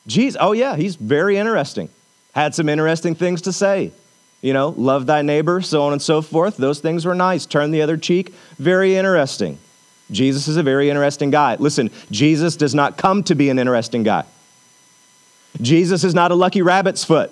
Jesus, 0.05 0.37
oh 0.41 0.51
yeah, 0.53 0.75
he's 0.75 0.95
very 0.95 1.37
interesting. 1.37 1.89
Had 2.33 2.55
some 2.55 2.69
interesting 2.69 3.15
things 3.15 3.41
to 3.43 3.53
say. 3.53 3.91
You 4.41 4.53
know, 4.53 4.69
love 4.69 5.05
thy 5.05 5.21
neighbor, 5.21 5.61
so 5.61 5.83
on 5.83 5.93
and 5.93 6.01
so 6.01 6.21
forth. 6.21 6.57
Those 6.57 6.79
things 6.79 7.05
were 7.05 7.15
nice. 7.15 7.45
Turn 7.45 7.71
the 7.71 7.81
other 7.81 7.97
cheek, 7.97 8.33
very 8.57 8.95
interesting. 8.95 9.57
Jesus 10.11 10.47
is 10.47 10.57
a 10.57 10.63
very 10.63 10.89
interesting 10.89 11.31
guy. 11.31 11.55
Listen, 11.55 11.89
Jesus 12.11 12.55
does 12.55 12.75
not 12.75 12.97
come 12.97 13.23
to 13.23 13.35
be 13.35 13.49
an 13.49 13.59
interesting 13.59 14.03
guy. 14.03 14.25
Jesus 15.61 16.03
is 16.03 16.13
not 16.13 16.31
a 16.31 16.35
lucky 16.35 16.61
rabbit's 16.61 17.03
foot. 17.03 17.31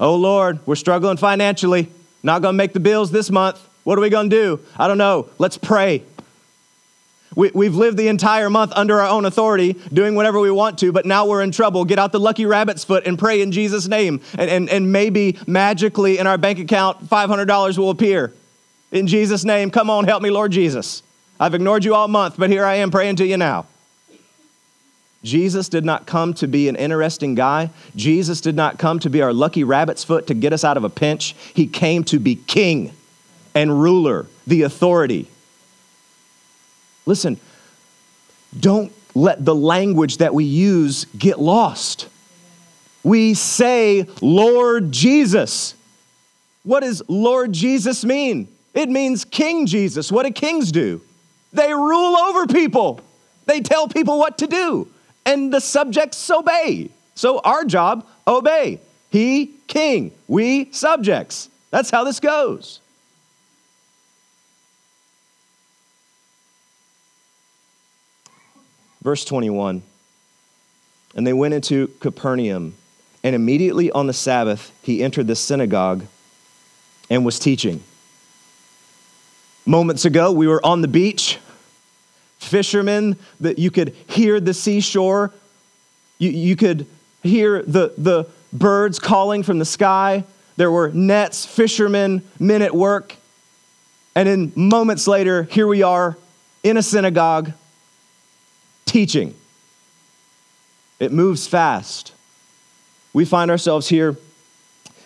Oh 0.00 0.16
Lord, 0.16 0.58
we're 0.66 0.76
struggling 0.76 1.16
financially. 1.16 1.88
Not 2.22 2.42
going 2.42 2.54
to 2.54 2.56
make 2.56 2.72
the 2.72 2.80
bills 2.80 3.10
this 3.10 3.30
month. 3.30 3.60
What 3.84 3.98
are 3.98 4.00
we 4.00 4.10
going 4.10 4.30
to 4.30 4.36
do? 4.36 4.60
I 4.76 4.88
don't 4.88 4.98
know. 4.98 5.28
Let's 5.38 5.58
pray. 5.58 6.02
We, 7.36 7.66
have 7.66 7.74
lived 7.74 7.96
the 7.96 8.08
entire 8.08 8.48
month 8.48 8.72
under 8.76 9.00
our 9.00 9.08
own 9.08 9.24
authority, 9.24 9.74
doing 9.92 10.14
whatever 10.14 10.38
we 10.38 10.50
want 10.50 10.78
to, 10.78 10.92
but 10.92 11.04
now 11.04 11.26
we're 11.26 11.42
in 11.42 11.50
trouble. 11.50 11.84
Get 11.84 11.98
out 11.98 12.12
the 12.12 12.20
lucky 12.20 12.46
rabbit's 12.46 12.84
foot 12.84 13.06
and 13.06 13.18
pray 13.18 13.42
in 13.42 13.50
Jesus' 13.50 13.88
name. 13.88 14.20
And, 14.38 14.48
and, 14.48 14.70
and 14.70 14.92
maybe 14.92 15.38
magically 15.46 16.18
in 16.18 16.26
our 16.28 16.38
bank 16.38 16.60
account, 16.60 17.08
$500 17.08 17.76
will 17.76 17.90
appear. 17.90 18.32
In 18.92 19.08
Jesus' 19.08 19.44
name, 19.44 19.72
come 19.72 19.90
on, 19.90 20.04
help 20.04 20.22
me, 20.22 20.30
Lord 20.30 20.52
Jesus. 20.52 21.02
I've 21.40 21.54
ignored 21.54 21.84
you 21.84 21.94
all 21.94 22.06
month, 22.06 22.36
but 22.38 22.50
here 22.50 22.64
I 22.64 22.76
am 22.76 22.92
praying 22.92 23.16
to 23.16 23.26
you 23.26 23.36
now. 23.36 23.66
Jesus 25.24 25.70
did 25.70 25.86
not 25.86 26.06
come 26.06 26.34
to 26.34 26.46
be 26.46 26.68
an 26.68 26.76
interesting 26.76 27.34
guy. 27.34 27.70
Jesus 27.96 28.42
did 28.42 28.54
not 28.54 28.78
come 28.78 28.98
to 29.00 29.10
be 29.10 29.22
our 29.22 29.32
lucky 29.32 29.64
rabbit's 29.64 30.04
foot 30.04 30.26
to 30.26 30.34
get 30.34 30.52
us 30.52 30.64
out 30.64 30.76
of 30.76 30.84
a 30.84 30.90
pinch. 30.90 31.34
He 31.54 31.66
came 31.66 32.04
to 32.04 32.18
be 32.18 32.36
king 32.36 32.92
and 33.54 33.80
ruler, 33.80 34.26
the 34.46 34.62
authority. 34.62 35.26
Listen, 37.06 37.40
don't 38.58 38.92
let 39.14 39.42
the 39.42 39.54
language 39.54 40.18
that 40.18 40.34
we 40.34 40.44
use 40.44 41.06
get 41.16 41.38
lost. 41.38 42.08
We 43.02 43.32
say, 43.32 44.06
Lord 44.20 44.92
Jesus. 44.92 45.74
What 46.64 46.80
does 46.80 47.02
Lord 47.08 47.52
Jesus 47.52 48.04
mean? 48.04 48.48
It 48.74 48.90
means 48.90 49.24
King 49.24 49.66
Jesus. 49.66 50.12
What 50.12 50.26
do 50.26 50.32
kings 50.32 50.70
do? 50.70 51.00
They 51.52 51.72
rule 51.72 52.16
over 52.16 52.46
people, 52.46 53.00
they 53.46 53.60
tell 53.60 53.88
people 53.88 54.18
what 54.18 54.38
to 54.38 54.46
do 54.46 54.88
and 55.26 55.52
the 55.52 55.60
subjects 55.60 56.30
obey. 56.30 56.90
So 57.14 57.38
our 57.40 57.64
job, 57.64 58.06
obey. 58.26 58.80
He, 59.10 59.54
king. 59.66 60.12
We, 60.26 60.72
subjects. 60.72 61.48
That's 61.70 61.90
how 61.90 62.04
this 62.04 62.20
goes. 62.20 62.80
Verse 69.02 69.24
21 69.24 69.82
And 71.14 71.26
they 71.26 71.32
went 71.32 71.54
into 71.54 71.88
Capernaum, 72.00 72.74
and 73.22 73.34
immediately 73.34 73.90
on 73.92 74.06
the 74.06 74.12
Sabbath 74.12 74.72
he 74.82 75.02
entered 75.02 75.26
the 75.26 75.36
synagogue 75.36 76.06
and 77.10 77.24
was 77.24 77.38
teaching. 77.38 77.82
Moments 79.66 80.04
ago, 80.04 80.32
we 80.32 80.46
were 80.46 80.64
on 80.64 80.80
the 80.80 80.88
beach 80.88 81.38
fishermen, 82.44 83.16
that 83.40 83.58
you 83.58 83.70
could 83.70 83.94
hear 84.06 84.40
the 84.40 84.54
seashore, 84.54 85.32
you, 86.18 86.30
you 86.30 86.56
could 86.56 86.86
hear 87.22 87.62
the, 87.62 87.92
the 87.98 88.26
birds 88.52 88.98
calling 88.98 89.42
from 89.42 89.58
the 89.58 89.64
sky. 89.64 90.24
There 90.56 90.70
were 90.70 90.90
nets, 90.90 91.44
fishermen, 91.44 92.22
men 92.38 92.62
at 92.62 92.74
work. 92.74 93.16
And 94.14 94.28
then 94.28 94.52
moments 94.54 95.08
later, 95.08 95.42
here 95.44 95.66
we 95.66 95.82
are 95.82 96.16
in 96.62 96.76
a 96.76 96.82
synagogue 96.82 97.52
teaching. 98.86 99.34
It 101.00 101.12
moves 101.12 101.48
fast. 101.48 102.12
We 103.12 103.24
find 103.24 103.50
ourselves 103.50 103.88
here 103.88 104.16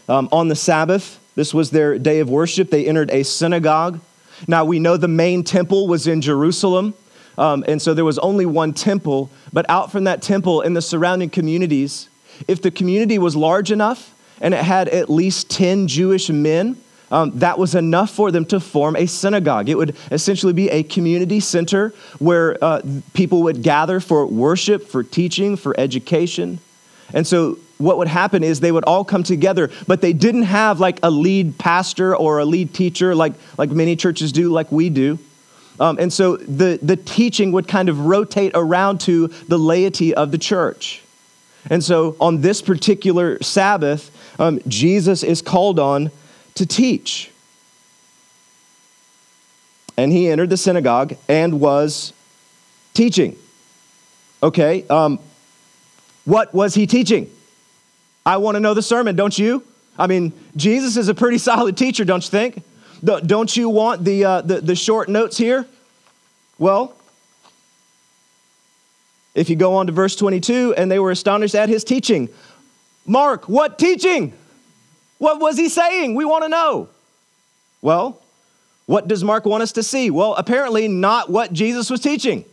um, 0.08 0.28
on 0.30 0.48
the 0.48 0.56
Sabbath. 0.56 1.18
This 1.34 1.54
was 1.54 1.70
their 1.70 1.98
day 1.98 2.20
of 2.20 2.28
worship. 2.28 2.70
They 2.70 2.86
entered 2.86 3.10
a 3.10 3.22
synagogue. 3.22 4.00
Now, 4.46 4.64
we 4.64 4.78
know 4.78 4.96
the 4.96 5.08
main 5.08 5.42
temple 5.42 5.88
was 5.88 6.06
in 6.06 6.20
Jerusalem. 6.20 6.94
Um, 7.38 7.64
and 7.68 7.80
so 7.80 7.94
there 7.94 8.04
was 8.04 8.18
only 8.18 8.44
one 8.44 8.74
temple, 8.74 9.30
but 9.52 9.64
out 9.70 9.92
from 9.92 10.04
that 10.04 10.20
temple 10.20 10.60
in 10.60 10.74
the 10.74 10.82
surrounding 10.82 11.30
communities, 11.30 12.08
if 12.48 12.60
the 12.60 12.72
community 12.72 13.16
was 13.18 13.36
large 13.36 13.70
enough 13.70 14.12
and 14.40 14.52
it 14.52 14.64
had 14.64 14.88
at 14.88 15.08
least 15.08 15.48
10 15.48 15.86
Jewish 15.86 16.28
men, 16.28 16.76
um, 17.12 17.38
that 17.38 17.56
was 17.58 17.74
enough 17.76 18.10
for 18.10 18.32
them 18.32 18.44
to 18.46 18.60
form 18.60 18.96
a 18.96 19.06
synagogue. 19.06 19.68
It 19.68 19.76
would 19.76 19.96
essentially 20.10 20.52
be 20.52 20.68
a 20.68 20.82
community 20.82 21.40
center 21.40 21.94
where 22.18 22.62
uh, 22.62 22.82
people 23.14 23.44
would 23.44 23.62
gather 23.62 24.00
for 24.00 24.26
worship, 24.26 24.88
for 24.88 25.02
teaching, 25.02 25.56
for 25.56 25.78
education. 25.78 26.58
And 27.14 27.26
so 27.26 27.58
what 27.78 27.98
would 27.98 28.08
happen 28.08 28.42
is 28.42 28.60
they 28.60 28.72
would 28.72 28.84
all 28.84 29.04
come 29.04 29.22
together, 29.22 29.70
but 29.86 30.00
they 30.00 30.12
didn't 30.12 30.42
have 30.42 30.80
like 30.80 30.98
a 31.04 31.10
lead 31.10 31.56
pastor 31.56 32.14
or 32.14 32.40
a 32.40 32.44
lead 32.44 32.74
teacher 32.74 33.14
like, 33.14 33.34
like 33.56 33.70
many 33.70 33.94
churches 33.94 34.32
do, 34.32 34.50
like 34.50 34.70
we 34.72 34.90
do. 34.90 35.18
Um, 35.80 35.98
and 35.98 36.12
so 36.12 36.36
the, 36.36 36.78
the 36.82 36.96
teaching 36.96 37.52
would 37.52 37.68
kind 37.68 37.88
of 37.88 38.06
rotate 38.06 38.52
around 38.54 39.00
to 39.02 39.28
the 39.28 39.58
laity 39.58 40.14
of 40.14 40.30
the 40.32 40.38
church. 40.38 41.02
And 41.70 41.82
so 41.84 42.16
on 42.20 42.40
this 42.40 42.62
particular 42.62 43.42
Sabbath, 43.42 44.10
um, 44.40 44.60
Jesus 44.66 45.22
is 45.22 45.42
called 45.42 45.78
on 45.78 46.10
to 46.54 46.66
teach. 46.66 47.30
And 49.96 50.12
he 50.12 50.28
entered 50.28 50.50
the 50.50 50.56
synagogue 50.56 51.16
and 51.28 51.60
was 51.60 52.12
teaching. 52.94 53.36
Okay, 54.42 54.86
um, 54.88 55.18
what 56.24 56.54
was 56.54 56.74
he 56.74 56.86
teaching? 56.86 57.30
I 58.24 58.36
want 58.36 58.54
to 58.54 58.60
know 58.60 58.74
the 58.74 58.82
sermon, 58.82 59.16
don't 59.16 59.36
you? 59.36 59.64
I 59.98 60.06
mean, 60.06 60.32
Jesus 60.56 60.96
is 60.96 61.08
a 61.08 61.14
pretty 61.14 61.38
solid 61.50 61.76
teacher, 61.76 62.04
don't 62.04 62.22
you 62.22 62.30
think? 62.30 62.62
Don't 63.02 63.56
you 63.56 63.68
want 63.68 64.04
the, 64.04 64.24
uh, 64.24 64.40
the, 64.42 64.60
the 64.60 64.74
short 64.74 65.08
notes 65.08 65.36
here? 65.36 65.66
Well, 66.58 66.94
if 69.34 69.48
you 69.48 69.56
go 69.56 69.76
on 69.76 69.86
to 69.86 69.92
verse 69.92 70.16
22, 70.16 70.74
and 70.76 70.90
they 70.90 70.98
were 70.98 71.12
astonished 71.12 71.54
at 71.54 71.68
his 71.68 71.84
teaching. 71.84 72.28
Mark, 73.06 73.48
what 73.48 73.78
teaching? 73.78 74.32
What 75.18 75.40
was 75.40 75.56
he 75.56 75.68
saying? 75.68 76.14
We 76.14 76.24
want 76.24 76.44
to 76.44 76.48
know. 76.48 76.88
Well, 77.80 78.20
what 78.86 79.06
does 79.06 79.22
Mark 79.22 79.44
want 79.44 79.62
us 79.62 79.72
to 79.72 79.82
see? 79.82 80.10
Well, 80.10 80.34
apparently 80.34 80.88
not 80.88 81.30
what 81.30 81.52
Jesus 81.52 81.90
was 81.90 82.00
teaching. 82.00 82.44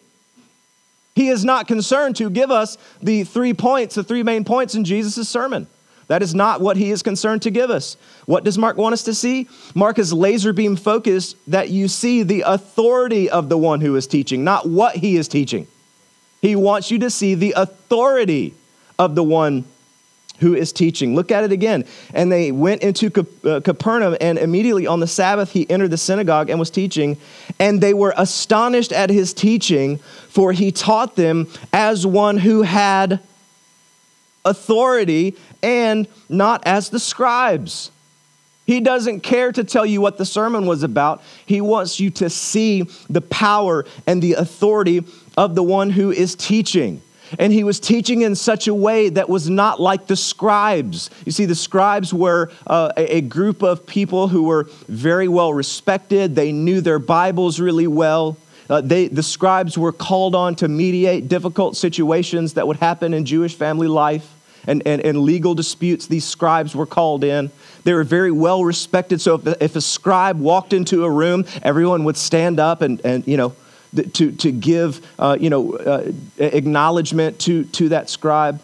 He 1.15 1.29
is 1.29 1.45
not 1.45 1.67
concerned 1.67 2.17
to 2.17 2.29
give 2.29 2.51
us 2.51 2.77
the 3.01 3.23
three 3.23 3.53
points, 3.53 3.95
the 3.95 4.03
three 4.03 4.21
main 4.21 4.43
points 4.43 4.75
in 4.75 4.83
Jesus' 4.83 5.29
sermon. 5.29 5.67
That 6.07 6.21
is 6.21 6.35
not 6.35 6.61
what 6.61 6.77
he 6.77 6.91
is 6.91 7.01
concerned 7.01 7.41
to 7.43 7.51
give 7.51 7.69
us. 7.69 7.97
What 8.25 8.43
does 8.43 8.57
Mark 8.57 8.77
want 8.77 8.93
us 8.93 9.03
to 9.03 9.13
see? 9.13 9.47
Mark 9.73 9.97
is 9.97 10.13
laser 10.13 10.53
beam 10.53 10.75
focused 10.75 11.35
that 11.47 11.69
you 11.69 11.87
see 11.87 12.23
the 12.23 12.43
authority 12.45 13.29
of 13.29 13.49
the 13.49 13.57
one 13.57 13.81
who 13.81 13.95
is 13.95 14.05
teaching, 14.05 14.43
not 14.43 14.69
what 14.69 14.95
he 14.95 15.17
is 15.17 15.27
teaching. 15.27 15.67
He 16.41 16.55
wants 16.55 16.91
you 16.91 16.99
to 16.99 17.09
see 17.09 17.33
the 17.33 17.53
authority 17.57 18.53
of 18.99 19.15
the 19.15 19.23
one 19.23 19.65
who 20.39 20.53
is 20.53 20.71
teaching. 20.71 21.15
Look 21.15 21.31
at 21.31 21.43
it 21.43 21.51
again. 21.51 21.85
And 22.13 22.31
they 22.31 22.51
went 22.51 22.83
into 22.83 23.07
uh, 23.43 23.61
Capernaum, 23.61 24.17
and 24.19 24.37
immediately 24.37 24.85
on 24.85 24.99
the 24.99 25.07
Sabbath, 25.07 25.51
he 25.51 25.69
entered 25.69 25.91
the 25.91 25.97
synagogue 25.97 26.49
and 26.49 26.59
was 26.59 26.69
teaching. 26.69 27.17
And 27.57 27.81
they 27.81 27.93
were 27.93 28.13
astonished 28.17 28.91
at 28.91 29.09
his 29.09 29.33
teaching, 29.33 29.97
for 30.29 30.51
he 30.51 30.71
taught 30.71 31.15
them 31.15 31.47
as 31.71 32.05
one 32.05 32.37
who 32.37 32.63
had 32.63 33.21
authority 34.45 35.35
and 35.61 36.07
not 36.29 36.65
as 36.65 36.89
the 36.89 36.99
scribes. 36.99 37.91
He 38.65 38.79
doesn't 38.79 39.21
care 39.21 39.51
to 39.51 39.63
tell 39.63 39.85
you 39.85 40.01
what 40.01 40.17
the 40.17 40.25
sermon 40.25 40.65
was 40.65 40.83
about. 40.83 41.21
He 41.45 41.61
wants 41.61 41.99
you 41.99 42.09
to 42.11 42.29
see 42.29 42.83
the 43.09 43.21
power 43.21 43.85
and 44.07 44.21
the 44.21 44.33
authority 44.33 45.03
of 45.37 45.55
the 45.55 45.63
one 45.63 45.91
who 45.91 46.11
is 46.11 46.35
teaching. 46.35 47.01
And 47.39 47.51
he 47.51 47.63
was 47.63 47.79
teaching 47.79 48.21
in 48.21 48.35
such 48.35 48.67
a 48.67 48.73
way 48.73 49.09
that 49.09 49.29
was 49.29 49.49
not 49.49 49.79
like 49.79 50.07
the 50.07 50.15
scribes. 50.15 51.09
You 51.25 51.31
see, 51.31 51.45
the 51.45 51.55
scribes 51.55 52.13
were 52.13 52.51
uh, 52.67 52.91
a, 52.97 53.21
group 53.21 53.63
of 53.63 53.85
people 53.85 54.27
who 54.27 54.43
were 54.43 54.69
very 54.87 55.27
well 55.27 55.53
respected, 55.53 56.35
they 56.35 56.51
knew 56.51 56.81
their 56.81 56.99
Bibles 56.99 57.59
really 57.59 57.87
well. 57.87 58.37
Uh, 58.69 58.81
they, 58.81 59.07
the 59.07 59.23
scribes 59.23 59.77
were 59.77 59.91
called 59.91 60.33
on 60.33 60.55
to 60.55 60.67
mediate 60.67 61.27
difficult 61.27 61.75
situations 61.75 62.53
that 62.53 62.67
would 62.67 62.77
happen 62.77 63.13
in 63.13 63.25
Jewish 63.25 63.55
family 63.55 63.87
life 63.87 64.34
and, 64.67 64.81
and, 64.85 65.01
and 65.01 65.19
legal 65.19 65.55
disputes. 65.55 66.07
These 66.07 66.25
scribes 66.25 66.75
were 66.75 66.85
called 66.85 67.23
in. 67.23 67.51
They 67.83 67.93
were 67.93 68.03
very 68.03 68.31
well 68.31 68.63
respected. 68.63 69.21
So 69.21 69.35
if, 69.35 69.61
if 69.61 69.75
a 69.75 69.81
scribe 69.81 70.39
walked 70.39 70.73
into 70.73 71.03
a 71.03 71.09
room, 71.09 71.45
everyone 71.63 72.03
would 72.05 72.17
stand 72.17 72.59
up 72.59 72.81
and, 72.81 72.99
and 73.05 73.27
you 73.27 73.37
know, 73.37 73.55
to, 74.13 74.31
to 74.31 74.51
give 74.51 75.05
uh, 75.19 75.37
you 75.39 75.49
know, 75.49 75.73
uh, 75.75 76.11
acknowledgement 76.37 77.39
to, 77.39 77.63
to 77.65 77.89
that 77.89 78.09
scribe. 78.09 78.61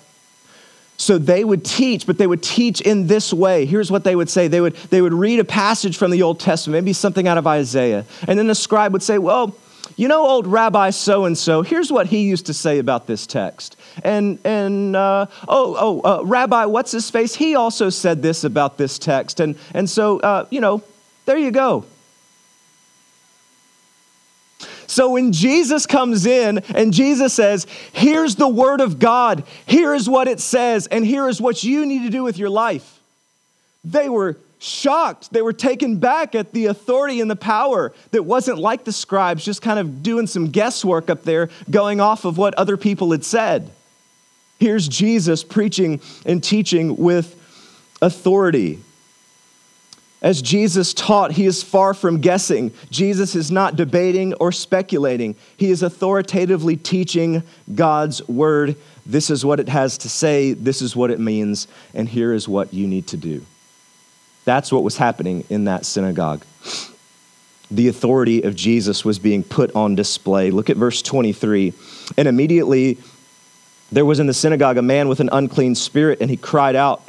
So 0.97 1.18
they 1.18 1.43
would 1.43 1.66
teach, 1.66 2.06
but 2.06 2.20
they 2.20 2.28
would 2.28 2.43
teach 2.43 2.80
in 2.80 3.08
this 3.08 3.34
way. 3.34 3.66
Here's 3.66 3.89
what 3.89 4.04
they 4.04 4.16
would 4.16 4.30
say 4.30 4.47
they 4.47 4.62
would, 4.62 4.76
they 4.76 5.02
would 5.02 5.14
read 5.14 5.39
a 5.39 5.43
passage 5.43 5.97
from 5.97 6.12
the 6.12 6.22
Old 6.22 6.39
Testament, 6.39 6.84
maybe 6.84 6.93
something 6.93 7.28
out 7.28 7.39
of 7.39 7.47
Isaiah. 7.47 8.06
And 8.28 8.38
then 8.38 8.45
the 8.45 8.54
scribe 8.54 8.93
would 8.93 9.02
say, 9.02 9.18
Well, 9.18 9.56
you 9.96 10.08
know, 10.08 10.26
old 10.26 10.48
Rabbi 10.48 10.90
so 10.90 11.26
and 11.26 11.38
so, 11.38 11.62
here's 11.62 11.92
what 11.92 12.08
he 12.08 12.22
used 12.22 12.48
to 12.48 12.54
say 12.54 12.80
about 12.80 13.08
this 13.08 13.28
text. 13.28 13.78
And, 14.04 14.40
and 14.46 14.96
uh, 14.96 15.28
oh, 15.48 15.76
oh, 15.78 16.02
uh, 16.02 16.24
Rabbi, 16.24 16.66
what's 16.66 16.92
his 16.92 17.10
face? 17.10 17.36
He 17.36 17.56
also 17.56 17.90
said 17.90 18.22
this 18.22 18.44
about 18.44 18.78
this 18.78 18.98
text. 18.98 19.40
And, 19.40 19.56
and 19.74 19.90
so, 19.90 20.20
uh, 20.20 20.46
you 20.50 20.62
know, 20.62 20.82
there 21.26 21.38
you 21.38 21.52
go. 21.52 21.86
So 24.88 25.12
when 25.12 25.32
Jesus 25.32 25.86
comes 25.86 26.26
in 26.26 26.60
and 26.76 26.94
Jesus 26.94 27.34
says, 27.34 27.66
Here's 27.94 28.36
the 28.36 28.50
word 28.50 28.82
of 28.82 29.00
God, 29.00 29.44
here 29.66 29.94
is 29.94 30.10
what 30.10 30.28
it 30.28 30.42
says, 30.42 30.88
and 30.88 31.06
here 31.06 31.30
is 31.30 31.40
what 31.40 31.64
you 31.64 31.86
need 31.86 32.04
to 32.04 32.10
do 32.10 32.24
with 32.24 32.38
your 32.38 32.50
life, 32.50 33.00
they 33.86 34.10
were 34.10 34.38
shocked. 34.62 35.34
They 35.34 35.41
were 35.41 35.53
taken 35.53 35.97
back 35.97 36.36
at 36.36 36.53
the 36.53 36.68
authority 36.68 37.20
and 37.20 37.30
the 37.30 37.36
power 37.36 37.91
that 38.12 38.24
wasn't 38.24 38.59
like 38.59 38.84
the 38.84 38.91
scribes, 38.91 39.43
just 39.43 39.62
kind 39.62 39.80
of 39.80 40.03
doing 40.03 40.28
some 40.28 40.49
guesswork 40.49 41.09
up 41.09 41.24
there, 41.24 41.49
going 41.70 41.99
off 41.99 42.26
of 42.26 42.38
what 42.38 42.53
other 42.55 42.78
people 42.78 43.12
had 43.12 43.26
said. 43.26 43.72
Here's 44.59 44.88
Jesus 44.88 45.43
preaching 45.43 45.99
and 46.28 46.43
teaching 46.43 46.95
with 46.95 47.36
authority. 48.03 48.80
As 50.22 50.43
Jesus 50.43 50.93
taught, 50.93 51.32
he 51.32 51.47
is 51.47 51.64
far 51.64 51.95
from 51.95 52.22
guessing. 52.22 52.72
Jesus 52.91 53.36
is 53.36 53.49
not 53.49 53.76
debating 53.76 54.36
or 54.36 54.51
speculating. 54.51 55.36
He 55.57 55.72
is 55.72 55.82
authoritatively 55.82 56.78
teaching 56.78 57.41
God's 57.74 58.28
word. 58.28 58.76
This 59.07 59.32
is 59.32 59.43
what 59.43 59.59
it 59.59 59.70
has 59.70 59.97
to 59.99 60.09
say, 60.09 60.53
this 60.53 60.84
is 60.84 60.95
what 60.95 61.09
it 61.09 61.20
means, 61.20 61.68
and 61.95 62.07
here 62.07 62.32
is 62.32 62.47
what 62.47 62.72
you 62.72 62.86
need 62.86 63.07
to 63.07 63.18
do. 63.18 63.43
That's 64.46 64.72
what 64.72 64.84
was 64.84 64.98
happening 64.98 65.44
in 65.50 65.66
that 65.66 65.86
synagogue. 65.86 66.44
The 67.70 67.88
authority 67.88 68.42
of 68.42 68.56
Jesus 68.56 69.06
was 69.06 69.20
being 69.20 69.44
put 69.44 69.74
on 69.76 69.96
display. 69.96 70.52
Look 70.52 70.70
at 70.70 70.78
verse 70.78 71.02
23. 71.02 71.74
And 72.18 72.28
immediately 72.28 72.98
there 73.92 74.06
was 74.06 74.20
in 74.20 74.28
the 74.28 74.34
synagogue 74.34 74.78
a 74.78 74.82
man 74.82 75.08
with 75.08 75.20
an 75.20 75.30
unclean 75.32 75.76
spirit, 75.76 76.20
and 76.22 76.30
he 76.30 76.38
cried 76.38 76.76
out, 76.76 77.08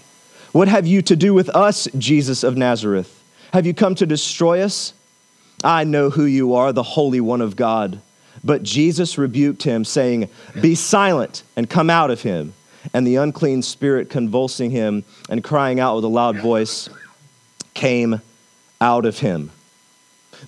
what 0.53 0.68
have 0.68 0.87
you 0.87 1.01
to 1.03 1.16
do 1.16 1.33
with 1.33 1.49
us, 1.49 1.89
Jesus 1.97 2.45
of 2.45 2.59
Nazareth? 2.59 3.22
Have 3.55 3.64
you 3.64 3.72
come 3.72 3.95
to 3.95 4.07
destroy 4.07 4.61
us? 4.61 4.93
I 5.64 5.85
know 5.85 6.11
who 6.11 6.26
you 6.26 6.55
are, 6.55 6.72
the 6.72 6.83
Holy 6.83 7.22
One 7.22 7.41
of 7.41 7.57
God. 7.57 8.01
But 8.45 8.62
Jesus 8.62 9.16
rebuked 9.16 9.62
him, 9.62 9.85
saying, 9.85 10.28
Be 10.61 10.74
silent 10.74 11.43
and 11.57 11.70
come 11.70 11.89
out 11.89 12.11
of 12.11 12.20
him. 12.20 12.53
And 12.93 13.07
the 13.07 13.16
unclean 13.16 13.62
spirit, 13.62 14.11
convulsing 14.11 14.70
him 14.70 15.05
and 15.30 15.43
crying 15.43 15.80
out 15.80 15.97
with 15.97 16.05
a 16.05 16.09
loud 16.09 16.37
voice, 16.37 16.91
came 17.75 18.20
out 18.81 19.05
of 19.05 19.18
him. 19.18 19.51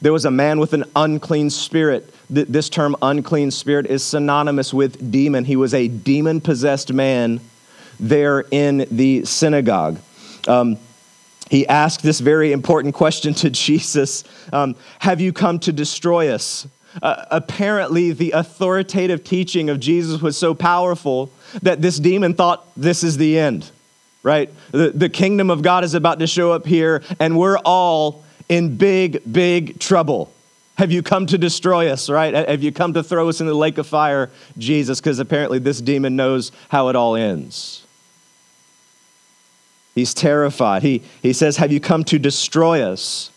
There 0.01 0.13
was 0.13 0.25
a 0.25 0.31
man 0.31 0.59
with 0.59 0.73
an 0.73 0.85
unclean 0.97 1.51
spirit. 1.51 2.13
This 2.29 2.69
term, 2.69 2.97
unclean 3.01 3.51
spirit, 3.51 3.87
is 3.87 4.03
synonymous 4.03 4.75
with 4.75 5.11
demon. 5.11 5.45
He 5.45 5.57
was 5.57 5.73
a 5.73 5.89
demon 5.89 6.41
possessed 6.41 6.93
man 6.93 7.41
there 8.01 8.41
in 8.51 8.87
the 8.91 9.25
synagogue. 9.25 9.99
Um, 10.49 10.79
he 11.51 11.67
asked 11.69 12.03
this 12.03 12.21
very 12.21 12.53
important 12.53 12.95
question 12.95 13.35
to 13.35 13.51
Jesus 13.69 14.25
um, 14.53 14.77
Have 15.01 15.21
you 15.21 15.33
come 15.33 15.59
to 15.61 15.73
destroy 15.73 16.31
us? 16.31 16.67
Uh, 17.03 17.25
apparently, 17.31 18.13
the 18.13 18.31
authoritative 18.33 19.25
teaching 19.25 19.69
of 19.69 19.81
Jesus 19.81 20.21
was 20.23 20.37
so 20.37 20.55
powerful 20.55 21.31
that 21.63 21.83
this 21.83 21.99
demon 21.99 22.35
thought 22.35 22.67
this 22.77 23.03
is 23.03 23.17
the 23.17 23.39
end, 23.39 23.71
right? 24.25 24.51
The, 24.73 24.91
the 24.91 25.09
kingdom 25.09 25.51
of 25.51 25.63
God 25.63 25.85
is 25.85 25.95
about 25.95 26.19
to 26.19 26.27
show 26.27 26.51
up 26.51 26.67
here, 26.67 27.05
and 27.21 27.39
we're 27.39 27.59
all 27.59 28.25
in 28.49 28.77
big, 28.77 29.21
big 29.31 29.79
trouble. 29.79 30.33
Have 30.77 30.91
you 30.91 31.05
come 31.05 31.27
to 31.27 31.39
destroy 31.39 31.89
us, 31.89 32.11
right? 32.11 32.35
Have 32.35 32.65
you 32.65 32.73
come 32.73 32.95
to 32.95 33.05
throw 33.05 33.29
us 33.29 33.41
in 33.41 33.47
the 33.47 33.55
lake 33.55 33.79
of 33.79 33.87
fire, 33.87 34.31
Jesus? 34.59 35.01
Because 35.01 35.21
apparently 35.21 35.61
this 35.61 35.81
demon 35.81 36.17
knows 36.17 36.51
how 36.71 36.89
it 36.89 36.97
all 36.97 37.15
ends. 37.15 37.87
He's 39.95 40.13
terrified. 40.13 40.83
He, 40.83 41.03
he 41.23 41.33
says, 41.33 41.59
Have 41.59 41.71
you 41.71 41.79
come 41.79 42.03
to 42.05 42.19
destroy 42.19 42.83
us? 42.83 43.31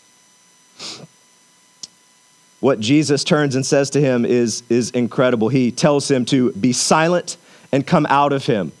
What 2.58 2.80
Jesus 2.80 3.22
turns 3.22 3.54
and 3.54 3.64
says 3.64 3.90
to 3.90 4.00
him 4.00 4.24
is, 4.24 4.64
is 4.68 4.90
incredible. 4.90 5.48
He 5.48 5.70
tells 5.70 6.10
him 6.10 6.24
to 6.26 6.50
be 6.52 6.72
silent 6.72 7.36
and 7.70 7.86
come 7.86 8.04
out 8.06 8.32
of 8.32 8.46
him. 8.46 8.72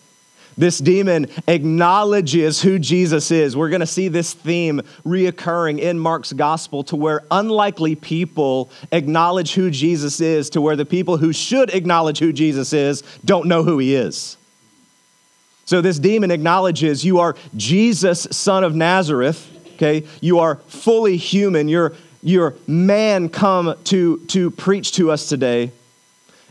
This 0.58 0.78
demon 0.78 1.28
acknowledges 1.46 2.60
who 2.60 2.80
Jesus 2.80 3.30
is. 3.30 3.56
We're 3.56 3.68
going 3.68 3.80
to 3.80 3.86
see 3.86 4.08
this 4.08 4.34
theme 4.34 4.82
reoccurring 5.06 5.78
in 5.78 6.00
Mark's 6.00 6.32
gospel 6.32 6.82
to 6.84 6.96
where 6.96 7.22
unlikely 7.30 7.94
people 7.94 8.68
acknowledge 8.90 9.54
who 9.54 9.70
Jesus 9.70 10.20
is, 10.20 10.50
to 10.50 10.60
where 10.60 10.74
the 10.74 10.84
people 10.84 11.16
who 11.16 11.32
should 11.32 11.70
acknowledge 11.72 12.18
who 12.18 12.32
Jesus 12.32 12.72
is 12.72 13.04
don't 13.24 13.46
know 13.46 13.62
who 13.62 13.78
he 13.78 13.94
is. 13.94 14.36
So 15.64 15.80
this 15.80 16.00
demon 16.00 16.32
acknowledges 16.32 17.04
you 17.04 17.20
are 17.20 17.36
Jesus, 17.56 18.26
son 18.32 18.64
of 18.64 18.74
Nazareth. 18.74 19.48
Okay, 19.74 20.08
you 20.20 20.40
are 20.40 20.56
fully 20.66 21.16
human. 21.16 21.68
You're, 21.68 21.92
you're 22.20 22.54
man 22.66 23.28
come 23.28 23.76
to, 23.84 24.18
to 24.26 24.50
preach 24.50 24.90
to 24.92 25.12
us 25.12 25.28
today. 25.28 25.70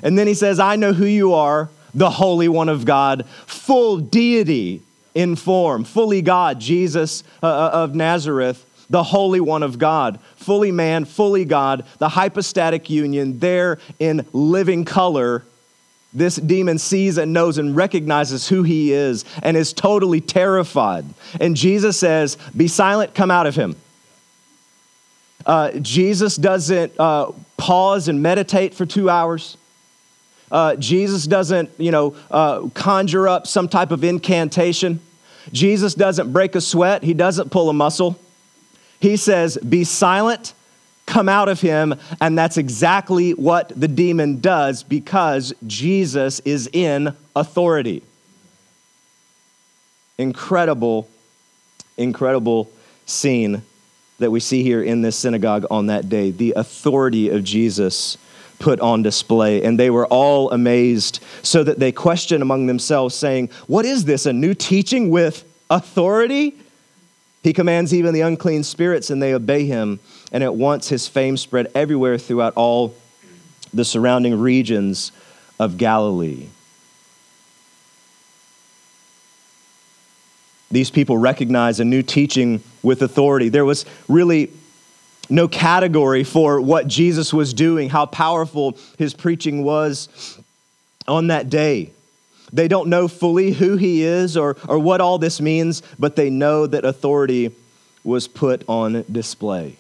And 0.01 0.18
then 0.18 0.28
he 0.28 0.34
says, 0.34 0.62
I 0.62 0.78
know 0.78 0.93
who 0.93 1.05
you 1.05 1.34
are, 1.34 1.70
the 1.93 2.09
Holy 2.09 2.47
One 2.47 2.69
of 2.69 2.85
God, 2.85 3.25
full 3.45 3.97
deity 3.97 4.81
in 5.15 5.35
form, 5.35 5.83
fully 5.83 6.21
God, 6.21 6.59
Jesus 6.59 7.23
uh, 7.41 7.47
uh 7.47 7.69
of 7.73 7.95
Nazareth, 7.95 8.65
the 8.89 9.03
Holy 9.03 9.39
One 9.39 9.63
of 9.63 9.79
God, 9.79 10.19
fully 10.35 10.71
man, 10.71 11.05
fully 11.05 11.45
God, 11.45 11.85
the 11.97 12.09
hypostatic 12.09 12.89
union 12.89 13.39
there 13.39 13.79
in 13.99 14.25
living 14.33 14.85
color 14.85 15.43
this 16.13 16.38
demon 16.38 16.79
sees 16.79 17.17
and 17.17 17.33
knows 17.33 17.57
and 17.57 17.75
recognizes 17.75 18.47
who 18.47 18.63
he 18.63 18.91
is 18.91 19.23
and 19.43 19.55
is 19.55 19.71
totally 19.71 20.21
terrified. 20.21 21.05
And 21.39 21.55
Jesus 21.55 21.99
says, 21.99 22.38
Be 22.55 22.67
silent, 22.67 23.13
come 23.13 23.29
out 23.29 23.45
of 23.45 23.55
him. 23.55 23.75
Uh, 25.45 25.71
Jesus 25.79 26.35
doesn't 26.35 26.93
uh, 26.97 27.31
pause 27.57 28.07
and 28.07 28.21
meditate 28.21 28.73
for 28.73 28.85
two 28.85 29.09
hours. 29.09 29.57
Uh, 30.52 30.76
Jesus 30.76 31.28
doesn't, 31.28 31.70
you 31.78 31.91
know, 31.91 32.16
uh, 32.32 32.68
conjure 32.74 33.28
up 33.28 33.48
some 33.48 33.68
type 33.68 33.91
of 33.91 34.04
incantation. 34.04 35.00
Jesus 35.52 35.93
doesn't 35.93 36.32
break 36.32 36.56
a 36.56 36.62
sweat. 36.62 37.04
He 37.04 37.14
doesn't 37.14 37.50
pull 37.52 37.70
a 37.70 37.74
muscle. 37.74 38.20
He 39.00 39.18
says, 39.18 39.58
Be 39.58 39.84
silent, 39.84 40.54
come 41.06 41.30
out 41.30 41.50
of 41.50 41.62
him. 41.62 41.95
And 42.22 42.38
that's 42.38 42.58
exactly 42.58 43.32
what 43.32 43.70
the 43.70 43.88
demon 43.88 44.39
does 44.39 44.84
because 44.84 45.54
Jesus 45.66 46.39
is 46.41 46.70
in 46.72 47.16
authority. 47.36 48.04
Incredible, 50.18 51.08
incredible 51.98 52.72
scene 53.06 53.62
that 54.20 54.32
we 54.32 54.39
see 54.39 54.64
here 54.64 54.82
in 54.82 55.02
this 55.02 55.16
synagogue 55.16 55.66
on 55.70 55.88
that 55.88 56.10
day. 56.10 56.32
The 56.32 56.54
authority 56.56 57.30
of 57.30 57.43
Jesus 57.43 58.18
put 58.60 58.80
on 58.80 59.03
display. 59.03 59.64
And 59.64 59.80
they 59.80 59.89
were 59.89 60.08
all 60.08 60.51
amazed, 60.51 61.20
so 61.43 61.64
that 61.64 61.80
they 61.80 61.91
questioned 61.91 62.41
among 62.41 62.68
themselves, 62.68 63.16
saying, 63.16 63.49
What 63.68 63.86
is 63.86 64.05
this? 64.05 64.26
A 64.26 64.34
new 64.34 64.53
teaching 64.53 65.10
with 65.10 65.45
authority? 65.70 66.55
He 67.43 67.53
commands 67.53 67.93
even 67.93 68.14
the 68.14 68.22
unclean 68.22 68.64
spirits, 68.64 69.10
and 69.10 69.22
they 69.22 69.34
obey 69.34 69.66
him. 69.66 69.99
And 70.32 70.43
at 70.43 70.55
once 70.55 70.89
his 70.89 71.08
fame 71.08 71.38
spread 71.38 71.72
everywhere 71.74 72.18
throughout 72.18 72.53
all 72.55 72.95
the 73.74 73.86
surrounding 73.86 74.39
regions 74.39 75.12
of 75.60 75.78
Galilee. 75.78 76.47
These 80.70 80.91
people 80.91 81.18
recognize 81.18 81.80
a 81.80 81.86
new 81.86 82.01
teaching 82.01 82.62
with 82.84 83.01
authority. 83.01 83.49
There 83.49 83.66
was 83.66 83.86
really 84.10 84.51
no 85.30 85.47
category 85.47 86.23
for 86.23 86.61
what 86.61 86.88
Jesus 86.88 87.34
was 87.34 87.53
doing, 87.53 87.89
how 87.89 88.05
powerful 88.05 88.78
his 88.97 89.13
preaching 89.13 89.63
was 89.63 90.39
on 91.07 91.28
that 91.28 91.49
day. 91.49 91.91
They 92.53 92.67
don't 92.67 92.89
know 92.89 93.07
fully 93.07 93.51
who 93.51 93.75
he 93.75 94.03
is 94.03 94.38
or, 94.38 94.55
or 94.67 94.80
what 94.80 95.01
all 95.01 95.17
this 95.17 95.41
means, 95.41 95.82
but 95.99 96.15
they 96.15 96.30
know 96.30 96.65
that 96.67 96.86
authority 96.86 97.51
was 98.03 98.28
put 98.28 98.63
on 98.69 99.03
display. 99.11 99.75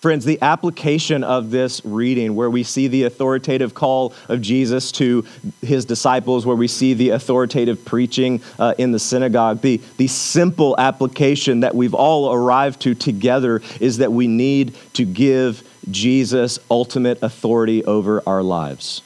Friends, 0.00 0.24
the 0.24 0.40
application 0.40 1.22
of 1.22 1.50
this 1.50 1.82
reading, 1.84 2.34
where 2.34 2.48
we 2.48 2.62
see 2.62 2.88
the 2.88 3.02
authoritative 3.02 3.74
call 3.74 4.14
of 4.30 4.40
Jesus 4.40 4.92
to 4.92 5.26
his 5.60 5.84
disciples, 5.84 6.46
where 6.46 6.56
we 6.56 6.68
see 6.68 6.94
the 6.94 7.10
authoritative 7.10 7.84
preaching 7.84 8.40
uh, 8.58 8.72
in 8.78 8.92
the 8.92 8.98
synagogue, 8.98 9.60
the, 9.60 9.76
the 9.98 10.06
simple 10.06 10.74
application 10.78 11.60
that 11.60 11.74
we've 11.74 11.92
all 11.92 12.32
arrived 12.32 12.80
to 12.80 12.94
together 12.94 13.60
is 13.78 13.98
that 13.98 14.10
we 14.10 14.26
need 14.26 14.74
to 14.94 15.04
give 15.04 15.68
Jesus 15.90 16.58
ultimate 16.70 17.22
authority 17.22 17.84
over 17.84 18.22
our 18.26 18.42
lives. 18.42 19.02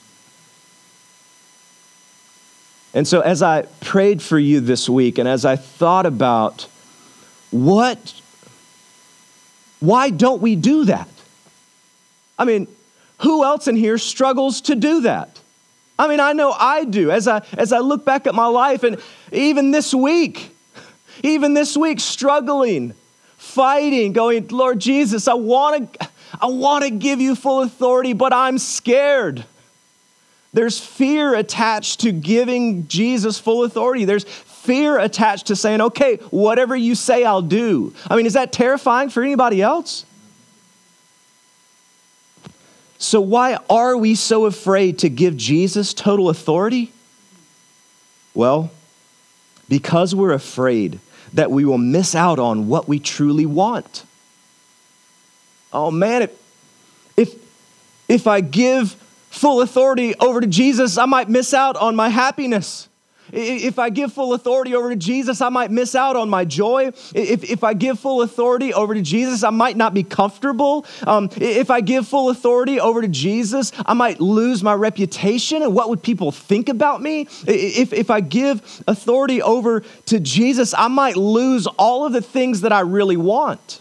And 2.95 3.09
so, 3.09 3.21
as 3.21 3.43
I 3.43 3.63
prayed 3.81 4.23
for 4.23 4.39
you 4.39 4.61
this 4.61 4.89
week, 4.89 5.19
and 5.19 5.29
as 5.29 5.45
I 5.45 5.57
thought 5.57 6.07
about 6.07 6.69
what 7.51 8.21
why 9.87 10.11
don't 10.11 10.41
we 10.41 10.57
do 10.57 10.85
that? 10.87 11.09
I 12.39 12.45
mean, 12.45 12.67
who 13.19 13.45
else 13.45 13.69
in 13.69 13.77
here 13.77 13.99
struggles 13.99 14.61
to 14.63 14.75
do 14.75 15.03
that? 15.03 15.41
I 15.99 16.09
mean, 16.09 16.21
I 16.21 16.33
know 16.33 16.53
I 16.53 16.85
do. 16.85 17.11
As 17.11 17.29
I, 17.29 17.43
as 17.57 17.73
I 17.73 17.79
look 17.79 18.05
back 18.05 18.27
at 18.27 18.35
my 18.35 18.47
life, 18.47 18.83
and 18.83 19.01
even 19.33 19.71
this 19.71 19.95
week, 19.95 20.51
even 21.23 21.55
this 21.55 21.77
week, 21.77 22.01
struggling, 22.01 22.95
fighting, 23.37 24.13
going, 24.13 24.49
Lord 24.49 24.81
Jesus, 24.81 25.29
I 25.29 25.35
want 25.35 25.93
to 25.95 26.09
I 26.41 26.47
want 26.47 26.85
to 26.85 26.91
give 26.91 27.21
you 27.21 27.37
full 27.37 27.63
authority, 27.63 28.13
but 28.13 28.33
I'm 28.33 28.59
scared. 28.59 29.45
There's 30.53 30.79
fear 30.79 31.35
attached 31.35 32.01
to 32.01 32.13
giving 32.13 32.89
Jesus 32.89 33.39
full 33.39 33.65
authority. 33.65 34.05
There's 34.05 34.25
fear 34.65 34.99
attached 34.99 35.47
to 35.47 35.57
saying, 35.57 35.81
okay, 35.81 36.17
whatever 36.31 36.75
you 36.75 36.95
say, 36.95 37.25
I'll 37.25 37.43
do. 37.43 37.95
I 38.09 38.17
mean, 38.17 38.27
is 38.27 38.33
that 38.33 38.53
terrifying 38.53 39.11
for 39.11 39.23
anybody 39.23 39.63
else? 39.63 40.05
So, 42.99 43.21
why 43.21 43.59
are 43.69 43.97
we 43.97 44.15
so 44.15 44.47
afraid 44.47 45.01
to 45.01 45.11
give 45.11 45.37
Jesus 45.37 45.93
total 45.93 46.31
authority? 46.31 46.93
Well, 48.33 48.71
because 49.69 50.15
we're 50.15 50.33
afraid 50.33 51.01
that 51.35 51.51
we 51.51 51.65
will 51.65 51.79
miss 51.79 52.15
out 52.15 52.39
on 52.39 52.69
what 52.69 52.89
we 52.89 52.99
truly 52.99 53.45
want. 53.45 54.05
Oh 55.73 55.91
man, 55.91 56.23
if, 57.17 57.35
if, 58.09 58.27
I 58.27 58.41
give 58.41 58.93
full 59.31 59.61
authority 59.61 60.15
over 60.21 60.41
to 60.41 60.47
Jesus, 60.47 60.97
I 60.97 61.05
might 61.07 61.29
miss 61.29 61.53
out 61.53 61.77
on 61.77 61.97
my 61.97 62.09
happiness. 62.09 62.89
If 63.37 63.81
I 63.81 63.91
give 63.91 64.13
full 64.13 64.33
authority 64.33 64.75
over 64.75 64.91
to 64.91 64.97
Jesus, 64.97 65.41
I 65.41 65.49
might 65.49 65.71
miss 65.71 65.95
out 65.95 66.15
on 66.15 66.31
my 66.31 66.45
joy. 66.45 66.93
If, 67.15 67.43
if 67.45 67.65
I 67.65 67.75
give 67.75 67.99
full 67.99 68.23
authority 68.23 68.73
over 68.73 68.95
to 68.95 69.03
Jesus, 69.03 69.43
I 69.43 69.51
might 69.51 69.77
not 69.77 69.93
be 69.93 70.05
comfortable. 70.05 70.87
Um, 71.05 71.29
if 71.37 71.69
I 71.69 71.81
give 71.81 72.07
full 72.07 72.31
authority 72.31 72.79
over 72.79 73.03
to 73.03 73.09
Jesus, 73.09 73.73
I 73.85 73.95
might 73.95 74.21
lose 74.21 74.63
my 74.63 74.75
reputation. 74.75 75.63
And 75.63 75.75
what 75.75 75.89
would 75.89 76.03
people 76.03 76.31
think 76.31 76.69
about 76.69 77.03
me? 77.03 77.23
If, 77.47 77.93
if 77.93 78.09
I 78.09 78.21
give 78.21 78.83
authority 78.87 79.43
over 79.43 79.81
to 79.81 80.21
Jesus, 80.21 80.73
I 80.73 80.87
might 80.87 81.17
lose 81.17 81.67
all 81.67 82.07
of 82.07 82.13
the 82.13 82.23
things 82.23 82.61
that 82.61 82.73
I 82.73 82.81
really 82.81 83.17
want. 83.17 83.81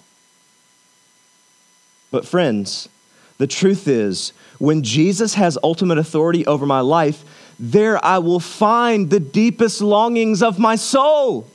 But, 2.10 2.26
friends, 2.26 2.90
the 3.38 3.48
truth 3.48 3.88
is, 3.88 4.34
when 4.60 4.84
Jesus 4.84 5.34
has 5.34 5.58
ultimate 5.64 5.98
authority 5.98 6.46
over 6.46 6.66
my 6.66 6.80
life, 6.80 7.24
there 7.60 8.04
I 8.04 8.20
will 8.20 8.40
find 8.40 9.10
the 9.10 9.20
deepest 9.20 9.82
longings 9.82 10.42
of 10.42 10.60
my 10.60 10.76
soul. 10.76 11.48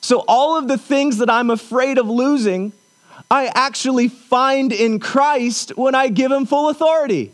So, 0.00 0.24
all 0.28 0.56
of 0.56 0.68
the 0.68 0.78
things 0.78 1.18
that 1.18 1.30
I'm 1.30 1.50
afraid 1.50 1.98
of 1.98 2.08
losing, 2.08 2.72
I 3.30 3.50
actually 3.54 4.08
find 4.08 4.72
in 4.72 5.00
Christ 5.00 5.76
when 5.76 5.94
I 5.94 6.08
give 6.08 6.30
him 6.30 6.46
full 6.46 6.68
authority. 6.68 7.32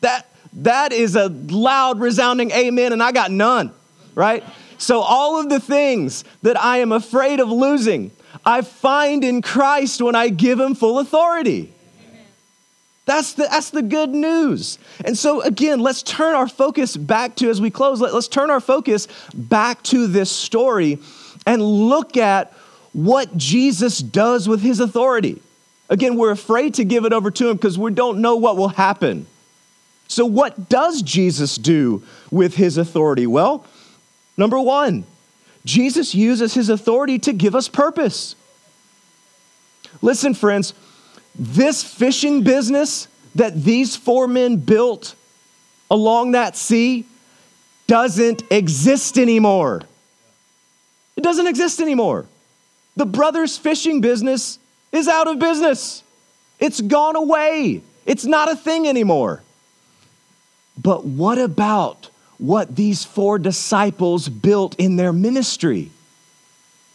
That, 0.00 0.26
that 0.54 0.92
is 0.92 1.16
a 1.16 1.28
loud, 1.28 2.00
resounding 2.00 2.50
amen, 2.52 2.92
and 2.92 3.02
I 3.02 3.12
got 3.12 3.30
none, 3.30 3.72
right? 4.14 4.44
So, 4.78 5.00
all 5.00 5.40
of 5.40 5.48
the 5.48 5.60
things 5.60 6.24
that 6.42 6.58
I 6.58 6.78
am 6.78 6.92
afraid 6.92 7.40
of 7.40 7.50
losing, 7.50 8.10
I 8.44 8.62
find 8.62 9.24
in 9.24 9.42
Christ 9.42 10.00
when 10.00 10.14
I 10.14 10.28
give 10.28 10.58
him 10.58 10.74
full 10.74 10.98
authority. 10.98 11.72
That's 13.08 13.32
the, 13.32 13.44
that's 13.44 13.70
the 13.70 13.80
good 13.80 14.10
news. 14.10 14.78
And 15.02 15.16
so, 15.16 15.40
again, 15.40 15.80
let's 15.80 16.02
turn 16.02 16.34
our 16.34 16.46
focus 16.46 16.94
back 16.94 17.36
to, 17.36 17.48
as 17.48 17.58
we 17.58 17.70
close, 17.70 18.02
let, 18.02 18.12
let's 18.12 18.28
turn 18.28 18.50
our 18.50 18.60
focus 18.60 19.08
back 19.32 19.82
to 19.84 20.06
this 20.06 20.30
story 20.30 20.98
and 21.46 21.62
look 21.62 22.18
at 22.18 22.52
what 22.92 23.34
Jesus 23.34 24.00
does 24.00 24.46
with 24.46 24.60
his 24.60 24.78
authority. 24.78 25.40
Again, 25.88 26.16
we're 26.16 26.32
afraid 26.32 26.74
to 26.74 26.84
give 26.84 27.06
it 27.06 27.14
over 27.14 27.30
to 27.30 27.48
him 27.48 27.56
because 27.56 27.78
we 27.78 27.92
don't 27.92 28.20
know 28.20 28.36
what 28.36 28.58
will 28.58 28.68
happen. 28.68 29.26
So, 30.06 30.26
what 30.26 30.68
does 30.68 31.00
Jesus 31.00 31.56
do 31.56 32.02
with 32.30 32.56
his 32.56 32.76
authority? 32.76 33.26
Well, 33.26 33.64
number 34.36 34.60
one, 34.60 35.06
Jesus 35.64 36.14
uses 36.14 36.52
his 36.52 36.68
authority 36.68 37.18
to 37.20 37.32
give 37.32 37.54
us 37.54 37.68
purpose. 37.68 38.36
Listen, 40.02 40.34
friends, 40.34 40.74
this 41.38 41.82
fishing 41.82 42.42
business 42.42 43.08
that 43.34 43.62
these 43.62 43.96
four 43.96 44.26
men 44.26 44.56
built 44.56 45.14
along 45.90 46.32
that 46.32 46.56
sea 46.56 47.04
doesn't 47.86 48.42
exist 48.50 49.18
anymore. 49.18 49.82
It 51.16 51.22
doesn't 51.22 51.46
exist 51.46 51.80
anymore. 51.80 52.26
The 52.96 53.06
brothers' 53.06 53.56
fishing 53.56 54.00
business 54.00 54.58
is 54.92 55.08
out 55.08 55.28
of 55.28 55.38
business. 55.38 56.02
It's 56.58 56.80
gone 56.80 57.16
away. 57.16 57.82
It's 58.04 58.24
not 58.24 58.50
a 58.50 58.56
thing 58.56 58.88
anymore. 58.88 59.42
But 60.80 61.04
what 61.04 61.38
about 61.38 62.10
what 62.38 62.74
these 62.74 63.04
four 63.04 63.38
disciples 63.38 64.28
built 64.28 64.74
in 64.76 64.96
their 64.96 65.12
ministry? 65.12 65.90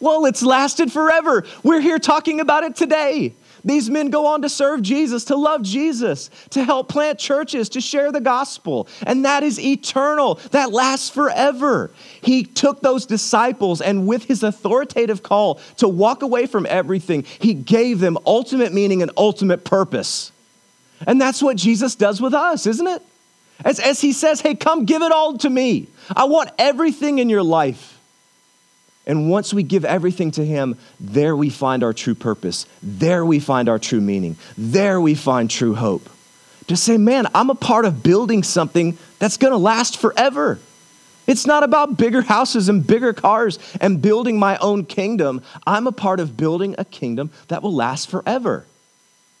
Well, 0.00 0.26
it's 0.26 0.42
lasted 0.42 0.92
forever. 0.92 1.44
We're 1.62 1.80
here 1.80 1.98
talking 1.98 2.40
about 2.40 2.64
it 2.64 2.76
today. 2.76 3.32
These 3.64 3.88
men 3.88 4.10
go 4.10 4.26
on 4.26 4.42
to 4.42 4.48
serve 4.48 4.82
Jesus, 4.82 5.24
to 5.26 5.36
love 5.36 5.62
Jesus, 5.62 6.28
to 6.50 6.62
help 6.62 6.88
plant 6.88 7.18
churches, 7.18 7.70
to 7.70 7.80
share 7.80 8.12
the 8.12 8.20
gospel. 8.20 8.88
And 9.06 9.24
that 9.24 9.42
is 9.42 9.58
eternal, 9.58 10.34
that 10.50 10.70
lasts 10.72 11.08
forever. 11.08 11.90
He 12.20 12.44
took 12.44 12.82
those 12.82 13.06
disciples 13.06 13.80
and, 13.80 14.06
with 14.06 14.24
his 14.24 14.42
authoritative 14.42 15.22
call 15.22 15.60
to 15.78 15.88
walk 15.88 16.22
away 16.22 16.46
from 16.46 16.66
everything, 16.66 17.24
he 17.24 17.54
gave 17.54 18.00
them 18.00 18.18
ultimate 18.26 18.72
meaning 18.72 19.00
and 19.00 19.10
ultimate 19.16 19.64
purpose. 19.64 20.30
And 21.06 21.20
that's 21.20 21.42
what 21.42 21.56
Jesus 21.56 21.94
does 21.94 22.20
with 22.20 22.34
us, 22.34 22.66
isn't 22.66 22.86
it? 22.86 23.02
As, 23.64 23.78
as 23.80 24.00
he 24.00 24.12
says, 24.12 24.40
hey, 24.40 24.54
come 24.54 24.84
give 24.84 25.02
it 25.02 25.12
all 25.12 25.38
to 25.38 25.48
me. 25.48 25.88
I 26.14 26.24
want 26.24 26.50
everything 26.58 27.18
in 27.18 27.30
your 27.30 27.42
life. 27.42 27.93
And 29.06 29.28
once 29.30 29.52
we 29.52 29.62
give 29.62 29.84
everything 29.84 30.30
to 30.32 30.44
Him, 30.44 30.76
there 30.98 31.36
we 31.36 31.50
find 31.50 31.82
our 31.82 31.92
true 31.92 32.14
purpose. 32.14 32.66
There 32.82 33.24
we 33.24 33.38
find 33.38 33.68
our 33.68 33.78
true 33.78 34.00
meaning. 34.00 34.36
There 34.56 35.00
we 35.00 35.14
find 35.14 35.50
true 35.50 35.74
hope. 35.74 36.08
To 36.68 36.76
say, 36.76 36.96
man, 36.96 37.26
I'm 37.34 37.50
a 37.50 37.54
part 37.54 37.84
of 37.84 38.02
building 38.02 38.42
something 38.42 38.96
that's 39.18 39.36
to 39.52 39.58
last 39.58 39.98
forever. 39.98 40.58
It's 41.26 41.46
not 41.46 41.62
about 41.62 41.96
bigger 41.96 42.22
houses 42.22 42.68
and 42.68 42.86
bigger 42.86 43.12
cars 43.12 43.58
and 43.80 44.00
building 44.00 44.38
my 44.38 44.56
own 44.58 44.84
kingdom. 44.84 45.42
I'm 45.66 45.86
a 45.86 45.92
part 45.92 46.20
of 46.20 46.36
building 46.36 46.74
a 46.78 46.84
kingdom 46.84 47.30
that 47.48 47.62
will 47.62 47.74
last 47.74 48.10
forever. 48.10 48.66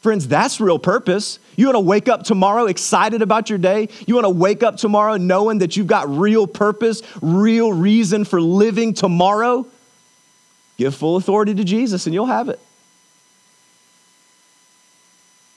Friends, 0.04 0.28
that's 0.28 0.60
real 0.60 0.78
purpose. 0.78 1.38
You 1.56 1.64
want 1.64 1.76
to 1.76 1.80
wake 1.80 2.10
up 2.10 2.24
tomorrow 2.24 2.66
excited 2.66 3.22
about 3.22 3.48
your 3.48 3.58
day? 3.58 3.88
You 4.06 4.14
want 4.14 4.26
to 4.26 4.28
wake 4.28 4.62
up 4.62 4.76
tomorrow 4.76 5.16
knowing 5.16 5.60
that 5.60 5.78
you've 5.78 5.86
got 5.86 6.10
real 6.10 6.46
purpose, 6.46 7.00
real 7.22 7.72
reason 7.72 8.26
for 8.26 8.38
living 8.38 8.92
tomorrow? 8.92 9.66
Give 10.76 10.94
full 10.94 11.16
authority 11.16 11.54
to 11.54 11.64
Jesus 11.64 12.04
and 12.04 12.12
you'll 12.12 12.26
have 12.26 12.50
it. 12.50 12.60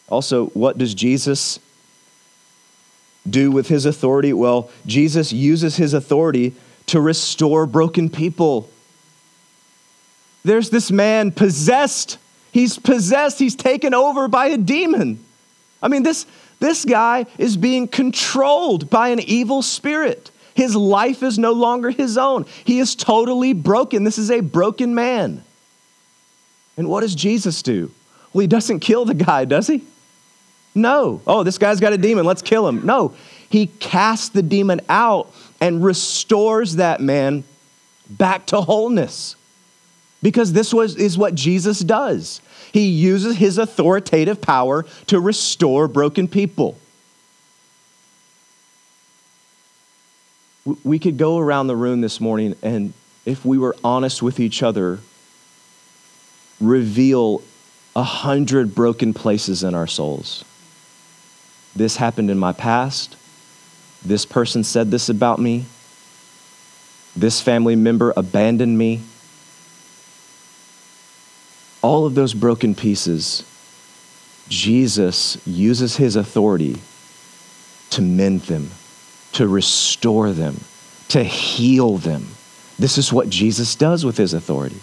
Also, 0.07 0.45
what 0.45 0.77
does 0.77 0.93
Jesus 0.93 1.59
do 3.29 3.51
with 3.51 3.67
his 3.67 3.85
authority? 3.85 4.31
Well, 4.31 4.69
Jesus 4.85 5.33
uses 5.33 5.75
his 5.75 5.93
authority 5.93 6.55
to 6.85 7.01
restore 7.01 7.65
broken 7.65 8.09
people. 8.09 8.69
There's 10.45 10.69
this 10.69 10.89
man 10.89 11.33
possessed 11.33 12.17
He's 12.57 12.79
possessed, 12.79 13.37
he's 13.37 13.53
taken 13.53 13.93
over 13.93 14.27
by 14.27 14.47
a 14.47 14.57
demon. 14.57 15.23
I 15.79 15.89
mean, 15.89 16.01
this, 16.01 16.25
this 16.59 16.85
guy 16.85 17.27
is 17.37 17.55
being 17.55 17.87
controlled 17.87 18.89
by 18.89 19.09
an 19.09 19.19
evil 19.19 19.61
spirit. 19.61 20.31
His 20.55 20.75
life 20.75 21.21
is 21.21 21.37
no 21.37 21.51
longer 21.51 21.91
his 21.91 22.17
own. 22.17 22.47
He 22.65 22.79
is 22.79 22.95
totally 22.95 23.53
broken. 23.53 24.05
This 24.05 24.17
is 24.17 24.31
a 24.31 24.39
broken 24.39 24.95
man. 24.95 25.43
And 26.77 26.89
what 26.89 27.01
does 27.01 27.13
Jesus 27.13 27.61
do? 27.61 27.91
Well, 28.33 28.41
he 28.41 28.47
doesn't 28.47 28.79
kill 28.79 29.05
the 29.05 29.13
guy, 29.13 29.45
does 29.45 29.67
he? 29.67 29.83
No. 30.73 31.21
Oh, 31.27 31.43
this 31.43 31.59
guy's 31.59 31.79
got 31.79 31.93
a 31.93 31.97
demon. 31.99 32.25
Let's 32.25 32.41
kill 32.41 32.67
him. 32.67 32.83
No. 32.83 33.13
He 33.51 33.67
casts 33.67 34.29
the 34.29 34.41
demon 34.41 34.81
out 34.89 35.31
and 35.61 35.85
restores 35.85 36.77
that 36.77 37.01
man 37.01 37.43
back 38.09 38.47
to 38.47 38.61
wholeness. 38.61 39.35
Because 40.23 40.53
this 40.53 40.73
was, 40.73 40.95
is 40.95 41.19
what 41.19 41.35
Jesus 41.35 41.81
does. 41.81 42.41
He 42.71 42.87
uses 42.87 43.37
his 43.37 43.57
authoritative 43.57 44.41
power 44.41 44.85
to 45.07 45.19
restore 45.19 45.87
broken 45.87 46.27
people. 46.27 46.77
We 50.83 50.99
could 50.99 51.17
go 51.17 51.37
around 51.37 51.67
the 51.67 51.75
room 51.75 52.01
this 52.01 52.19
morning 52.19 52.55
and, 52.61 52.93
if 53.25 53.45
we 53.45 53.57
were 53.57 53.75
honest 53.83 54.21
with 54.21 54.39
each 54.39 54.61
other, 54.61 54.99
reveal 56.59 57.41
a 57.95 58.03
hundred 58.03 58.75
broken 58.75 59.13
places 59.13 59.63
in 59.63 59.73
our 59.73 59.87
souls. 59.87 60.43
This 61.75 61.97
happened 61.97 62.29
in 62.29 62.37
my 62.37 62.53
past. 62.53 63.15
This 64.03 64.25
person 64.25 64.63
said 64.63 64.91
this 64.91 65.09
about 65.09 65.39
me. 65.39 65.65
This 67.15 67.41
family 67.41 67.75
member 67.75 68.13
abandoned 68.15 68.77
me 68.77 69.01
all 71.87 72.05
of 72.05 72.15
those 72.15 72.33
broken 72.33 72.75
pieces, 72.75 73.45
Jesus 74.49 75.37
uses 75.47 75.95
his 75.95 76.17
authority 76.17 76.81
to 77.91 78.01
mend 78.01 78.41
them, 78.41 78.71
to 79.31 79.47
restore 79.47 80.33
them, 80.33 80.59
to 81.07 81.23
heal 81.23 81.97
them. 81.97 82.27
This 82.77 82.97
is 82.97 83.13
what 83.13 83.29
Jesus 83.29 83.73
does 83.75 84.03
with 84.03 84.17
his 84.17 84.33
authority. 84.33 84.81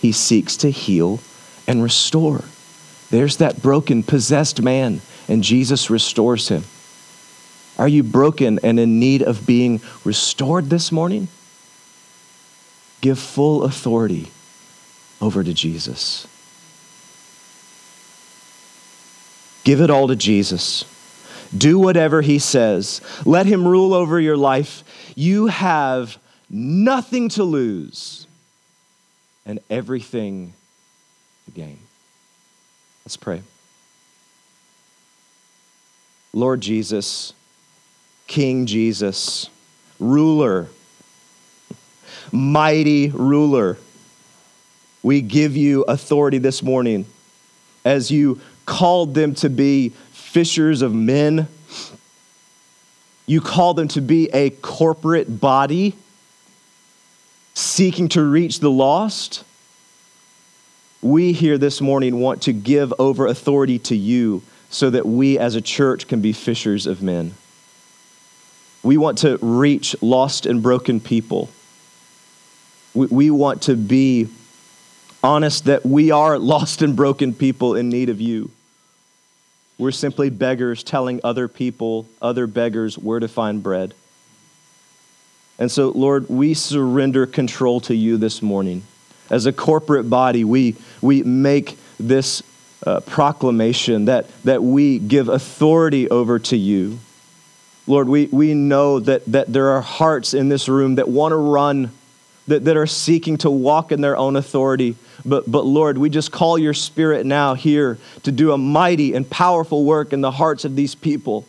He 0.00 0.10
seeks 0.10 0.56
to 0.56 0.70
heal 0.70 1.20
and 1.68 1.80
restore. 1.80 2.42
There's 3.10 3.36
that 3.36 3.62
broken, 3.62 4.02
possessed 4.02 4.60
man, 4.60 5.02
and 5.28 5.44
Jesus 5.44 5.88
restores 5.88 6.48
him. 6.48 6.64
Are 7.78 7.86
you 7.88 8.02
broken 8.02 8.58
and 8.64 8.80
in 8.80 8.98
need 8.98 9.22
of 9.22 9.46
being 9.46 9.80
restored 10.02 10.68
this 10.68 10.90
morning? 10.90 11.28
Give 13.00 13.18
full 13.18 13.62
authority 13.62 14.32
over 15.24 15.42
to 15.42 15.54
Jesus. 15.54 16.26
Give 19.64 19.80
it 19.80 19.88
all 19.88 20.08
to 20.08 20.16
Jesus. 20.16 20.84
Do 21.56 21.78
whatever 21.78 22.20
he 22.20 22.38
says. 22.38 23.00
Let 23.24 23.46
him 23.46 23.66
rule 23.66 23.94
over 23.94 24.20
your 24.20 24.36
life. 24.36 24.84
You 25.16 25.46
have 25.46 26.18
nothing 26.50 27.30
to 27.30 27.44
lose 27.44 28.26
and 29.46 29.60
everything 29.70 30.52
to 31.46 31.52
gain. 31.52 31.78
Let's 33.06 33.16
pray. 33.16 33.42
Lord 36.34 36.60
Jesus, 36.60 37.32
King 38.26 38.66
Jesus, 38.66 39.48
ruler, 39.98 40.68
mighty 42.30 43.08
ruler 43.08 43.78
we 45.04 45.20
give 45.20 45.54
you 45.54 45.82
authority 45.82 46.38
this 46.38 46.62
morning 46.62 47.04
as 47.84 48.10
you 48.10 48.40
called 48.64 49.14
them 49.14 49.34
to 49.34 49.50
be 49.50 49.90
fishers 50.12 50.80
of 50.80 50.94
men. 50.94 51.46
You 53.26 53.42
call 53.42 53.74
them 53.74 53.86
to 53.88 54.00
be 54.00 54.30
a 54.32 54.48
corporate 54.48 55.40
body 55.40 55.94
seeking 57.52 58.08
to 58.08 58.22
reach 58.22 58.60
the 58.60 58.70
lost. 58.70 59.44
We 61.02 61.34
here 61.34 61.58
this 61.58 61.82
morning 61.82 62.18
want 62.18 62.40
to 62.44 62.54
give 62.54 62.94
over 62.98 63.26
authority 63.26 63.78
to 63.80 63.94
you 63.94 64.42
so 64.70 64.88
that 64.88 65.04
we 65.04 65.38
as 65.38 65.54
a 65.54 65.60
church 65.60 66.08
can 66.08 66.22
be 66.22 66.32
fishers 66.32 66.86
of 66.86 67.02
men. 67.02 67.34
We 68.82 68.96
want 68.96 69.18
to 69.18 69.36
reach 69.42 69.94
lost 70.00 70.46
and 70.46 70.62
broken 70.62 70.98
people. 70.98 71.50
We, 72.94 73.06
we 73.06 73.30
want 73.30 73.62
to 73.62 73.76
be 73.76 74.28
honest 75.24 75.64
that 75.64 75.86
we 75.86 76.10
are 76.10 76.38
lost 76.38 76.82
and 76.82 76.94
broken 76.94 77.32
people 77.32 77.74
in 77.74 77.88
need 77.88 78.10
of 78.10 78.20
you. 78.20 78.50
We're 79.78 79.90
simply 79.90 80.28
beggars 80.28 80.84
telling 80.84 81.20
other 81.24 81.48
people, 81.48 82.06
other 82.20 82.46
beggars, 82.46 82.98
where 82.98 83.20
to 83.20 83.26
find 83.26 83.62
bread. 83.62 83.94
And 85.58 85.70
so, 85.70 85.88
Lord, 85.88 86.28
we 86.28 86.52
surrender 86.52 87.24
control 87.24 87.80
to 87.82 87.94
you 87.94 88.18
this 88.18 88.42
morning. 88.42 88.82
As 89.30 89.46
a 89.46 89.52
corporate 89.52 90.10
body, 90.10 90.44
we, 90.44 90.76
we 91.00 91.22
make 91.22 91.78
this 91.98 92.42
uh, 92.86 93.00
proclamation 93.00 94.04
that, 94.04 94.26
that 94.44 94.62
we 94.62 94.98
give 94.98 95.30
authority 95.30 96.10
over 96.10 96.38
to 96.38 96.56
you. 96.56 96.98
Lord, 97.86 98.08
we, 98.08 98.26
we 98.26 98.52
know 98.52 99.00
that, 99.00 99.24
that 99.24 99.50
there 99.50 99.70
are 99.70 99.80
hearts 99.80 100.34
in 100.34 100.50
this 100.50 100.68
room 100.68 100.96
that 100.96 101.08
want 101.08 101.32
to 101.32 101.36
run, 101.36 101.92
that, 102.46 102.66
that 102.66 102.76
are 102.76 102.86
seeking 102.86 103.38
to 103.38 103.50
walk 103.50 103.90
in 103.90 104.02
their 104.02 104.18
own 104.18 104.36
authority. 104.36 104.96
But, 105.24 105.50
but 105.50 105.64
Lord, 105.64 105.96
we 105.96 106.10
just 106.10 106.30
call 106.30 106.58
your 106.58 106.74
spirit 106.74 107.24
now 107.24 107.54
here 107.54 107.98
to 108.24 108.32
do 108.32 108.52
a 108.52 108.58
mighty 108.58 109.14
and 109.14 109.28
powerful 109.28 109.84
work 109.84 110.12
in 110.12 110.20
the 110.20 110.30
hearts 110.30 110.64
of 110.64 110.76
these 110.76 110.94
people. 110.94 111.46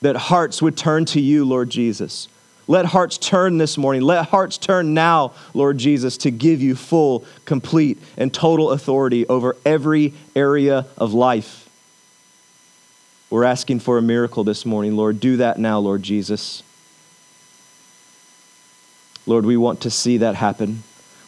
That 0.00 0.16
hearts 0.16 0.62
would 0.62 0.76
turn 0.76 1.04
to 1.06 1.20
you, 1.20 1.44
Lord 1.44 1.70
Jesus. 1.70 2.28
Let 2.66 2.86
hearts 2.86 3.18
turn 3.18 3.58
this 3.58 3.76
morning. 3.76 4.02
Let 4.02 4.28
hearts 4.28 4.56
turn 4.56 4.94
now, 4.94 5.32
Lord 5.52 5.78
Jesus, 5.78 6.16
to 6.18 6.30
give 6.30 6.62
you 6.62 6.74
full, 6.74 7.24
complete, 7.44 7.98
and 8.16 8.32
total 8.32 8.70
authority 8.70 9.26
over 9.26 9.56
every 9.64 10.14
area 10.34 10.86
of 10.96 11.12
life. 11.12 11.68
We're 13.30 13.44
asking 13.44 13.80
for 13.80 13.98
a 13.98 14.02
miracle 14.02 14.44
this 14.44 14.64
morning, 14.64 14.96
Lord. 14.96 15.20
Do 15.20 15.38
that 15.38 15.58
now, 15.58 15.78
Lord 15.78 16.02
Jesus. 16.02 16.62
Lord, 19.26 19.44
we 19.44 19.56
want 19.56 19.80
to 19.82 19.90
see 19.90 20.18
that 20.18 20.34
happen. 20.34 20.82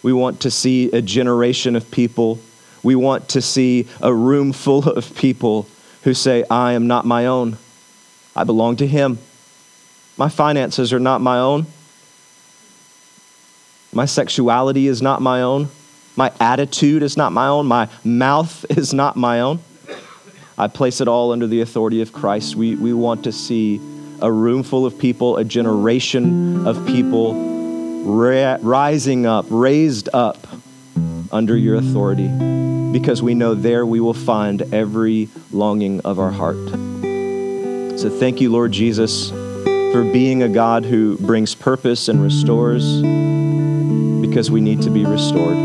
We 0.05 0.13
want 0.13 0.41
to 0.41 0.51
see 0.51 0.93
a 0.93 1.01
generation 1.01 1.75
of 1.77 1.91
people. 1.91 2.39
We 2.83 2.95
want 2.95 3.31
to 3.31 3.41
see 3.41 3.89
a 4.03 4.13
room 4.15 4.53
full 4.53 4.87
of 4.99 5.17
people 5.17 5.67
who 6.03 6.13
say, 6.13 6.45
I 6.51 6.75
am 6.75 6.87
not 6.87 7.07
my 7.07 7.25
own. 7.25 7.57
I 8.37 8.45
belong 8.45 8.77
to 8.77 8.87
Him. 8.87 9.19
My 10.19 10.29
finances 10.29 10.93
are 10.93 11.01
not 11.01 11.23
my 11.23 11.39
own. 11.39 11.67
My 13.95 14.05
sexuality 14.05 14.89
is 14.89 15.01
not 15.01 15.23
my 15.23 15.41
own. 15.41 15.69
My 16.17 16.31
attitude 16.39 17.03
is 17.03 17.17
not 17.17 17.33
my 17.33 17.47
own. 17.47 17.67
My 17.67 17.89
mouth 18.05 18.67
is 18.77 18.93
not 18.93 19.17
my 19.17 19.41
own. 19.41 19.61
I 20.59 20.69
place 20.69 21.01
it 21.01 21.09
all 21.09 21.33
under 21.33 21.47
the 21.47 21.63
authority 21.63 22.03
of 22.03 22.13
Christ. 22.13 22.57
We, 22.57 22.77
we 22.77 22.93
want 22.93 23.25
to 23.25 23.33
see 23.33 23.81
a 24.21 24.31
room 24.31 24.65
full 24.65 24.85
of 24.85 24.99
people, 24.99 25.39
a 25.39 25.45
generation 25.45 26.67
of 26.67 26.87
people 26.87 27.54
ra- 28.05 28.59
rising 28.61 29.27
up, 29.27 29.47
raised 29.49 30.09
up 30.13 30.47
under 31.33 31.57
your 31.57 31.75
authority, 31.77 32.29
because 32.93 33.23
we 33.23 33.35
know 33.35 33.55
there 33.55 33.85
we 33.85 33.99
will 33.99 34.15
find 34.15 34.63
every 34.73 35.29
longing 35.51 36.01
of 36.03 36.19
our 36.19 36.31
heart. 36.31 36.57
So 37.99 38.09
thank 38.11 38.41
you, 38.41 38.51
Lord 38.51 38.73
Jesus, 38.73 39.31
for 39.31 40.03
being 40.13 40.43
a 40.43 40.49
God 40.49 40.85
who 40.85 41.17
brings 41.19 41.55
purpose 41.55 42.09
and 42.09 42.23
restores, 42.23 43.01
because 44.21 44.51
we 44.51 44.61
need 44.61 44.83
to 44.83 44.91
be 44.91 45.05
restored. 45.05 45.57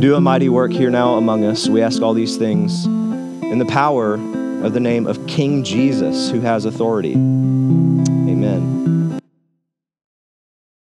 Do 0.00 0.14
a 0.14 0.20
mighty 0.20 0.48
work 0.48 0.72
here 0.72 0.90
now 0.90 1.14
among 1.14 1.44
us. 1.44 1.68
We 1.68 1.82
ask 1.82 2.02
all 2.02 2.14
these 2.14 2.36
things 2.36 2.86
in 2.86 3.58
the 3.58 3.66
power 3.66 4.14
of 4.14 4.72
the 4.72 4.80
name 4.80 5.06
of 5.06 5.26
King 5.26 5.64
Jesus, 5.64 6.30
who 6.30 6.40
has 6.40 6.64
authority. 6.64 7.14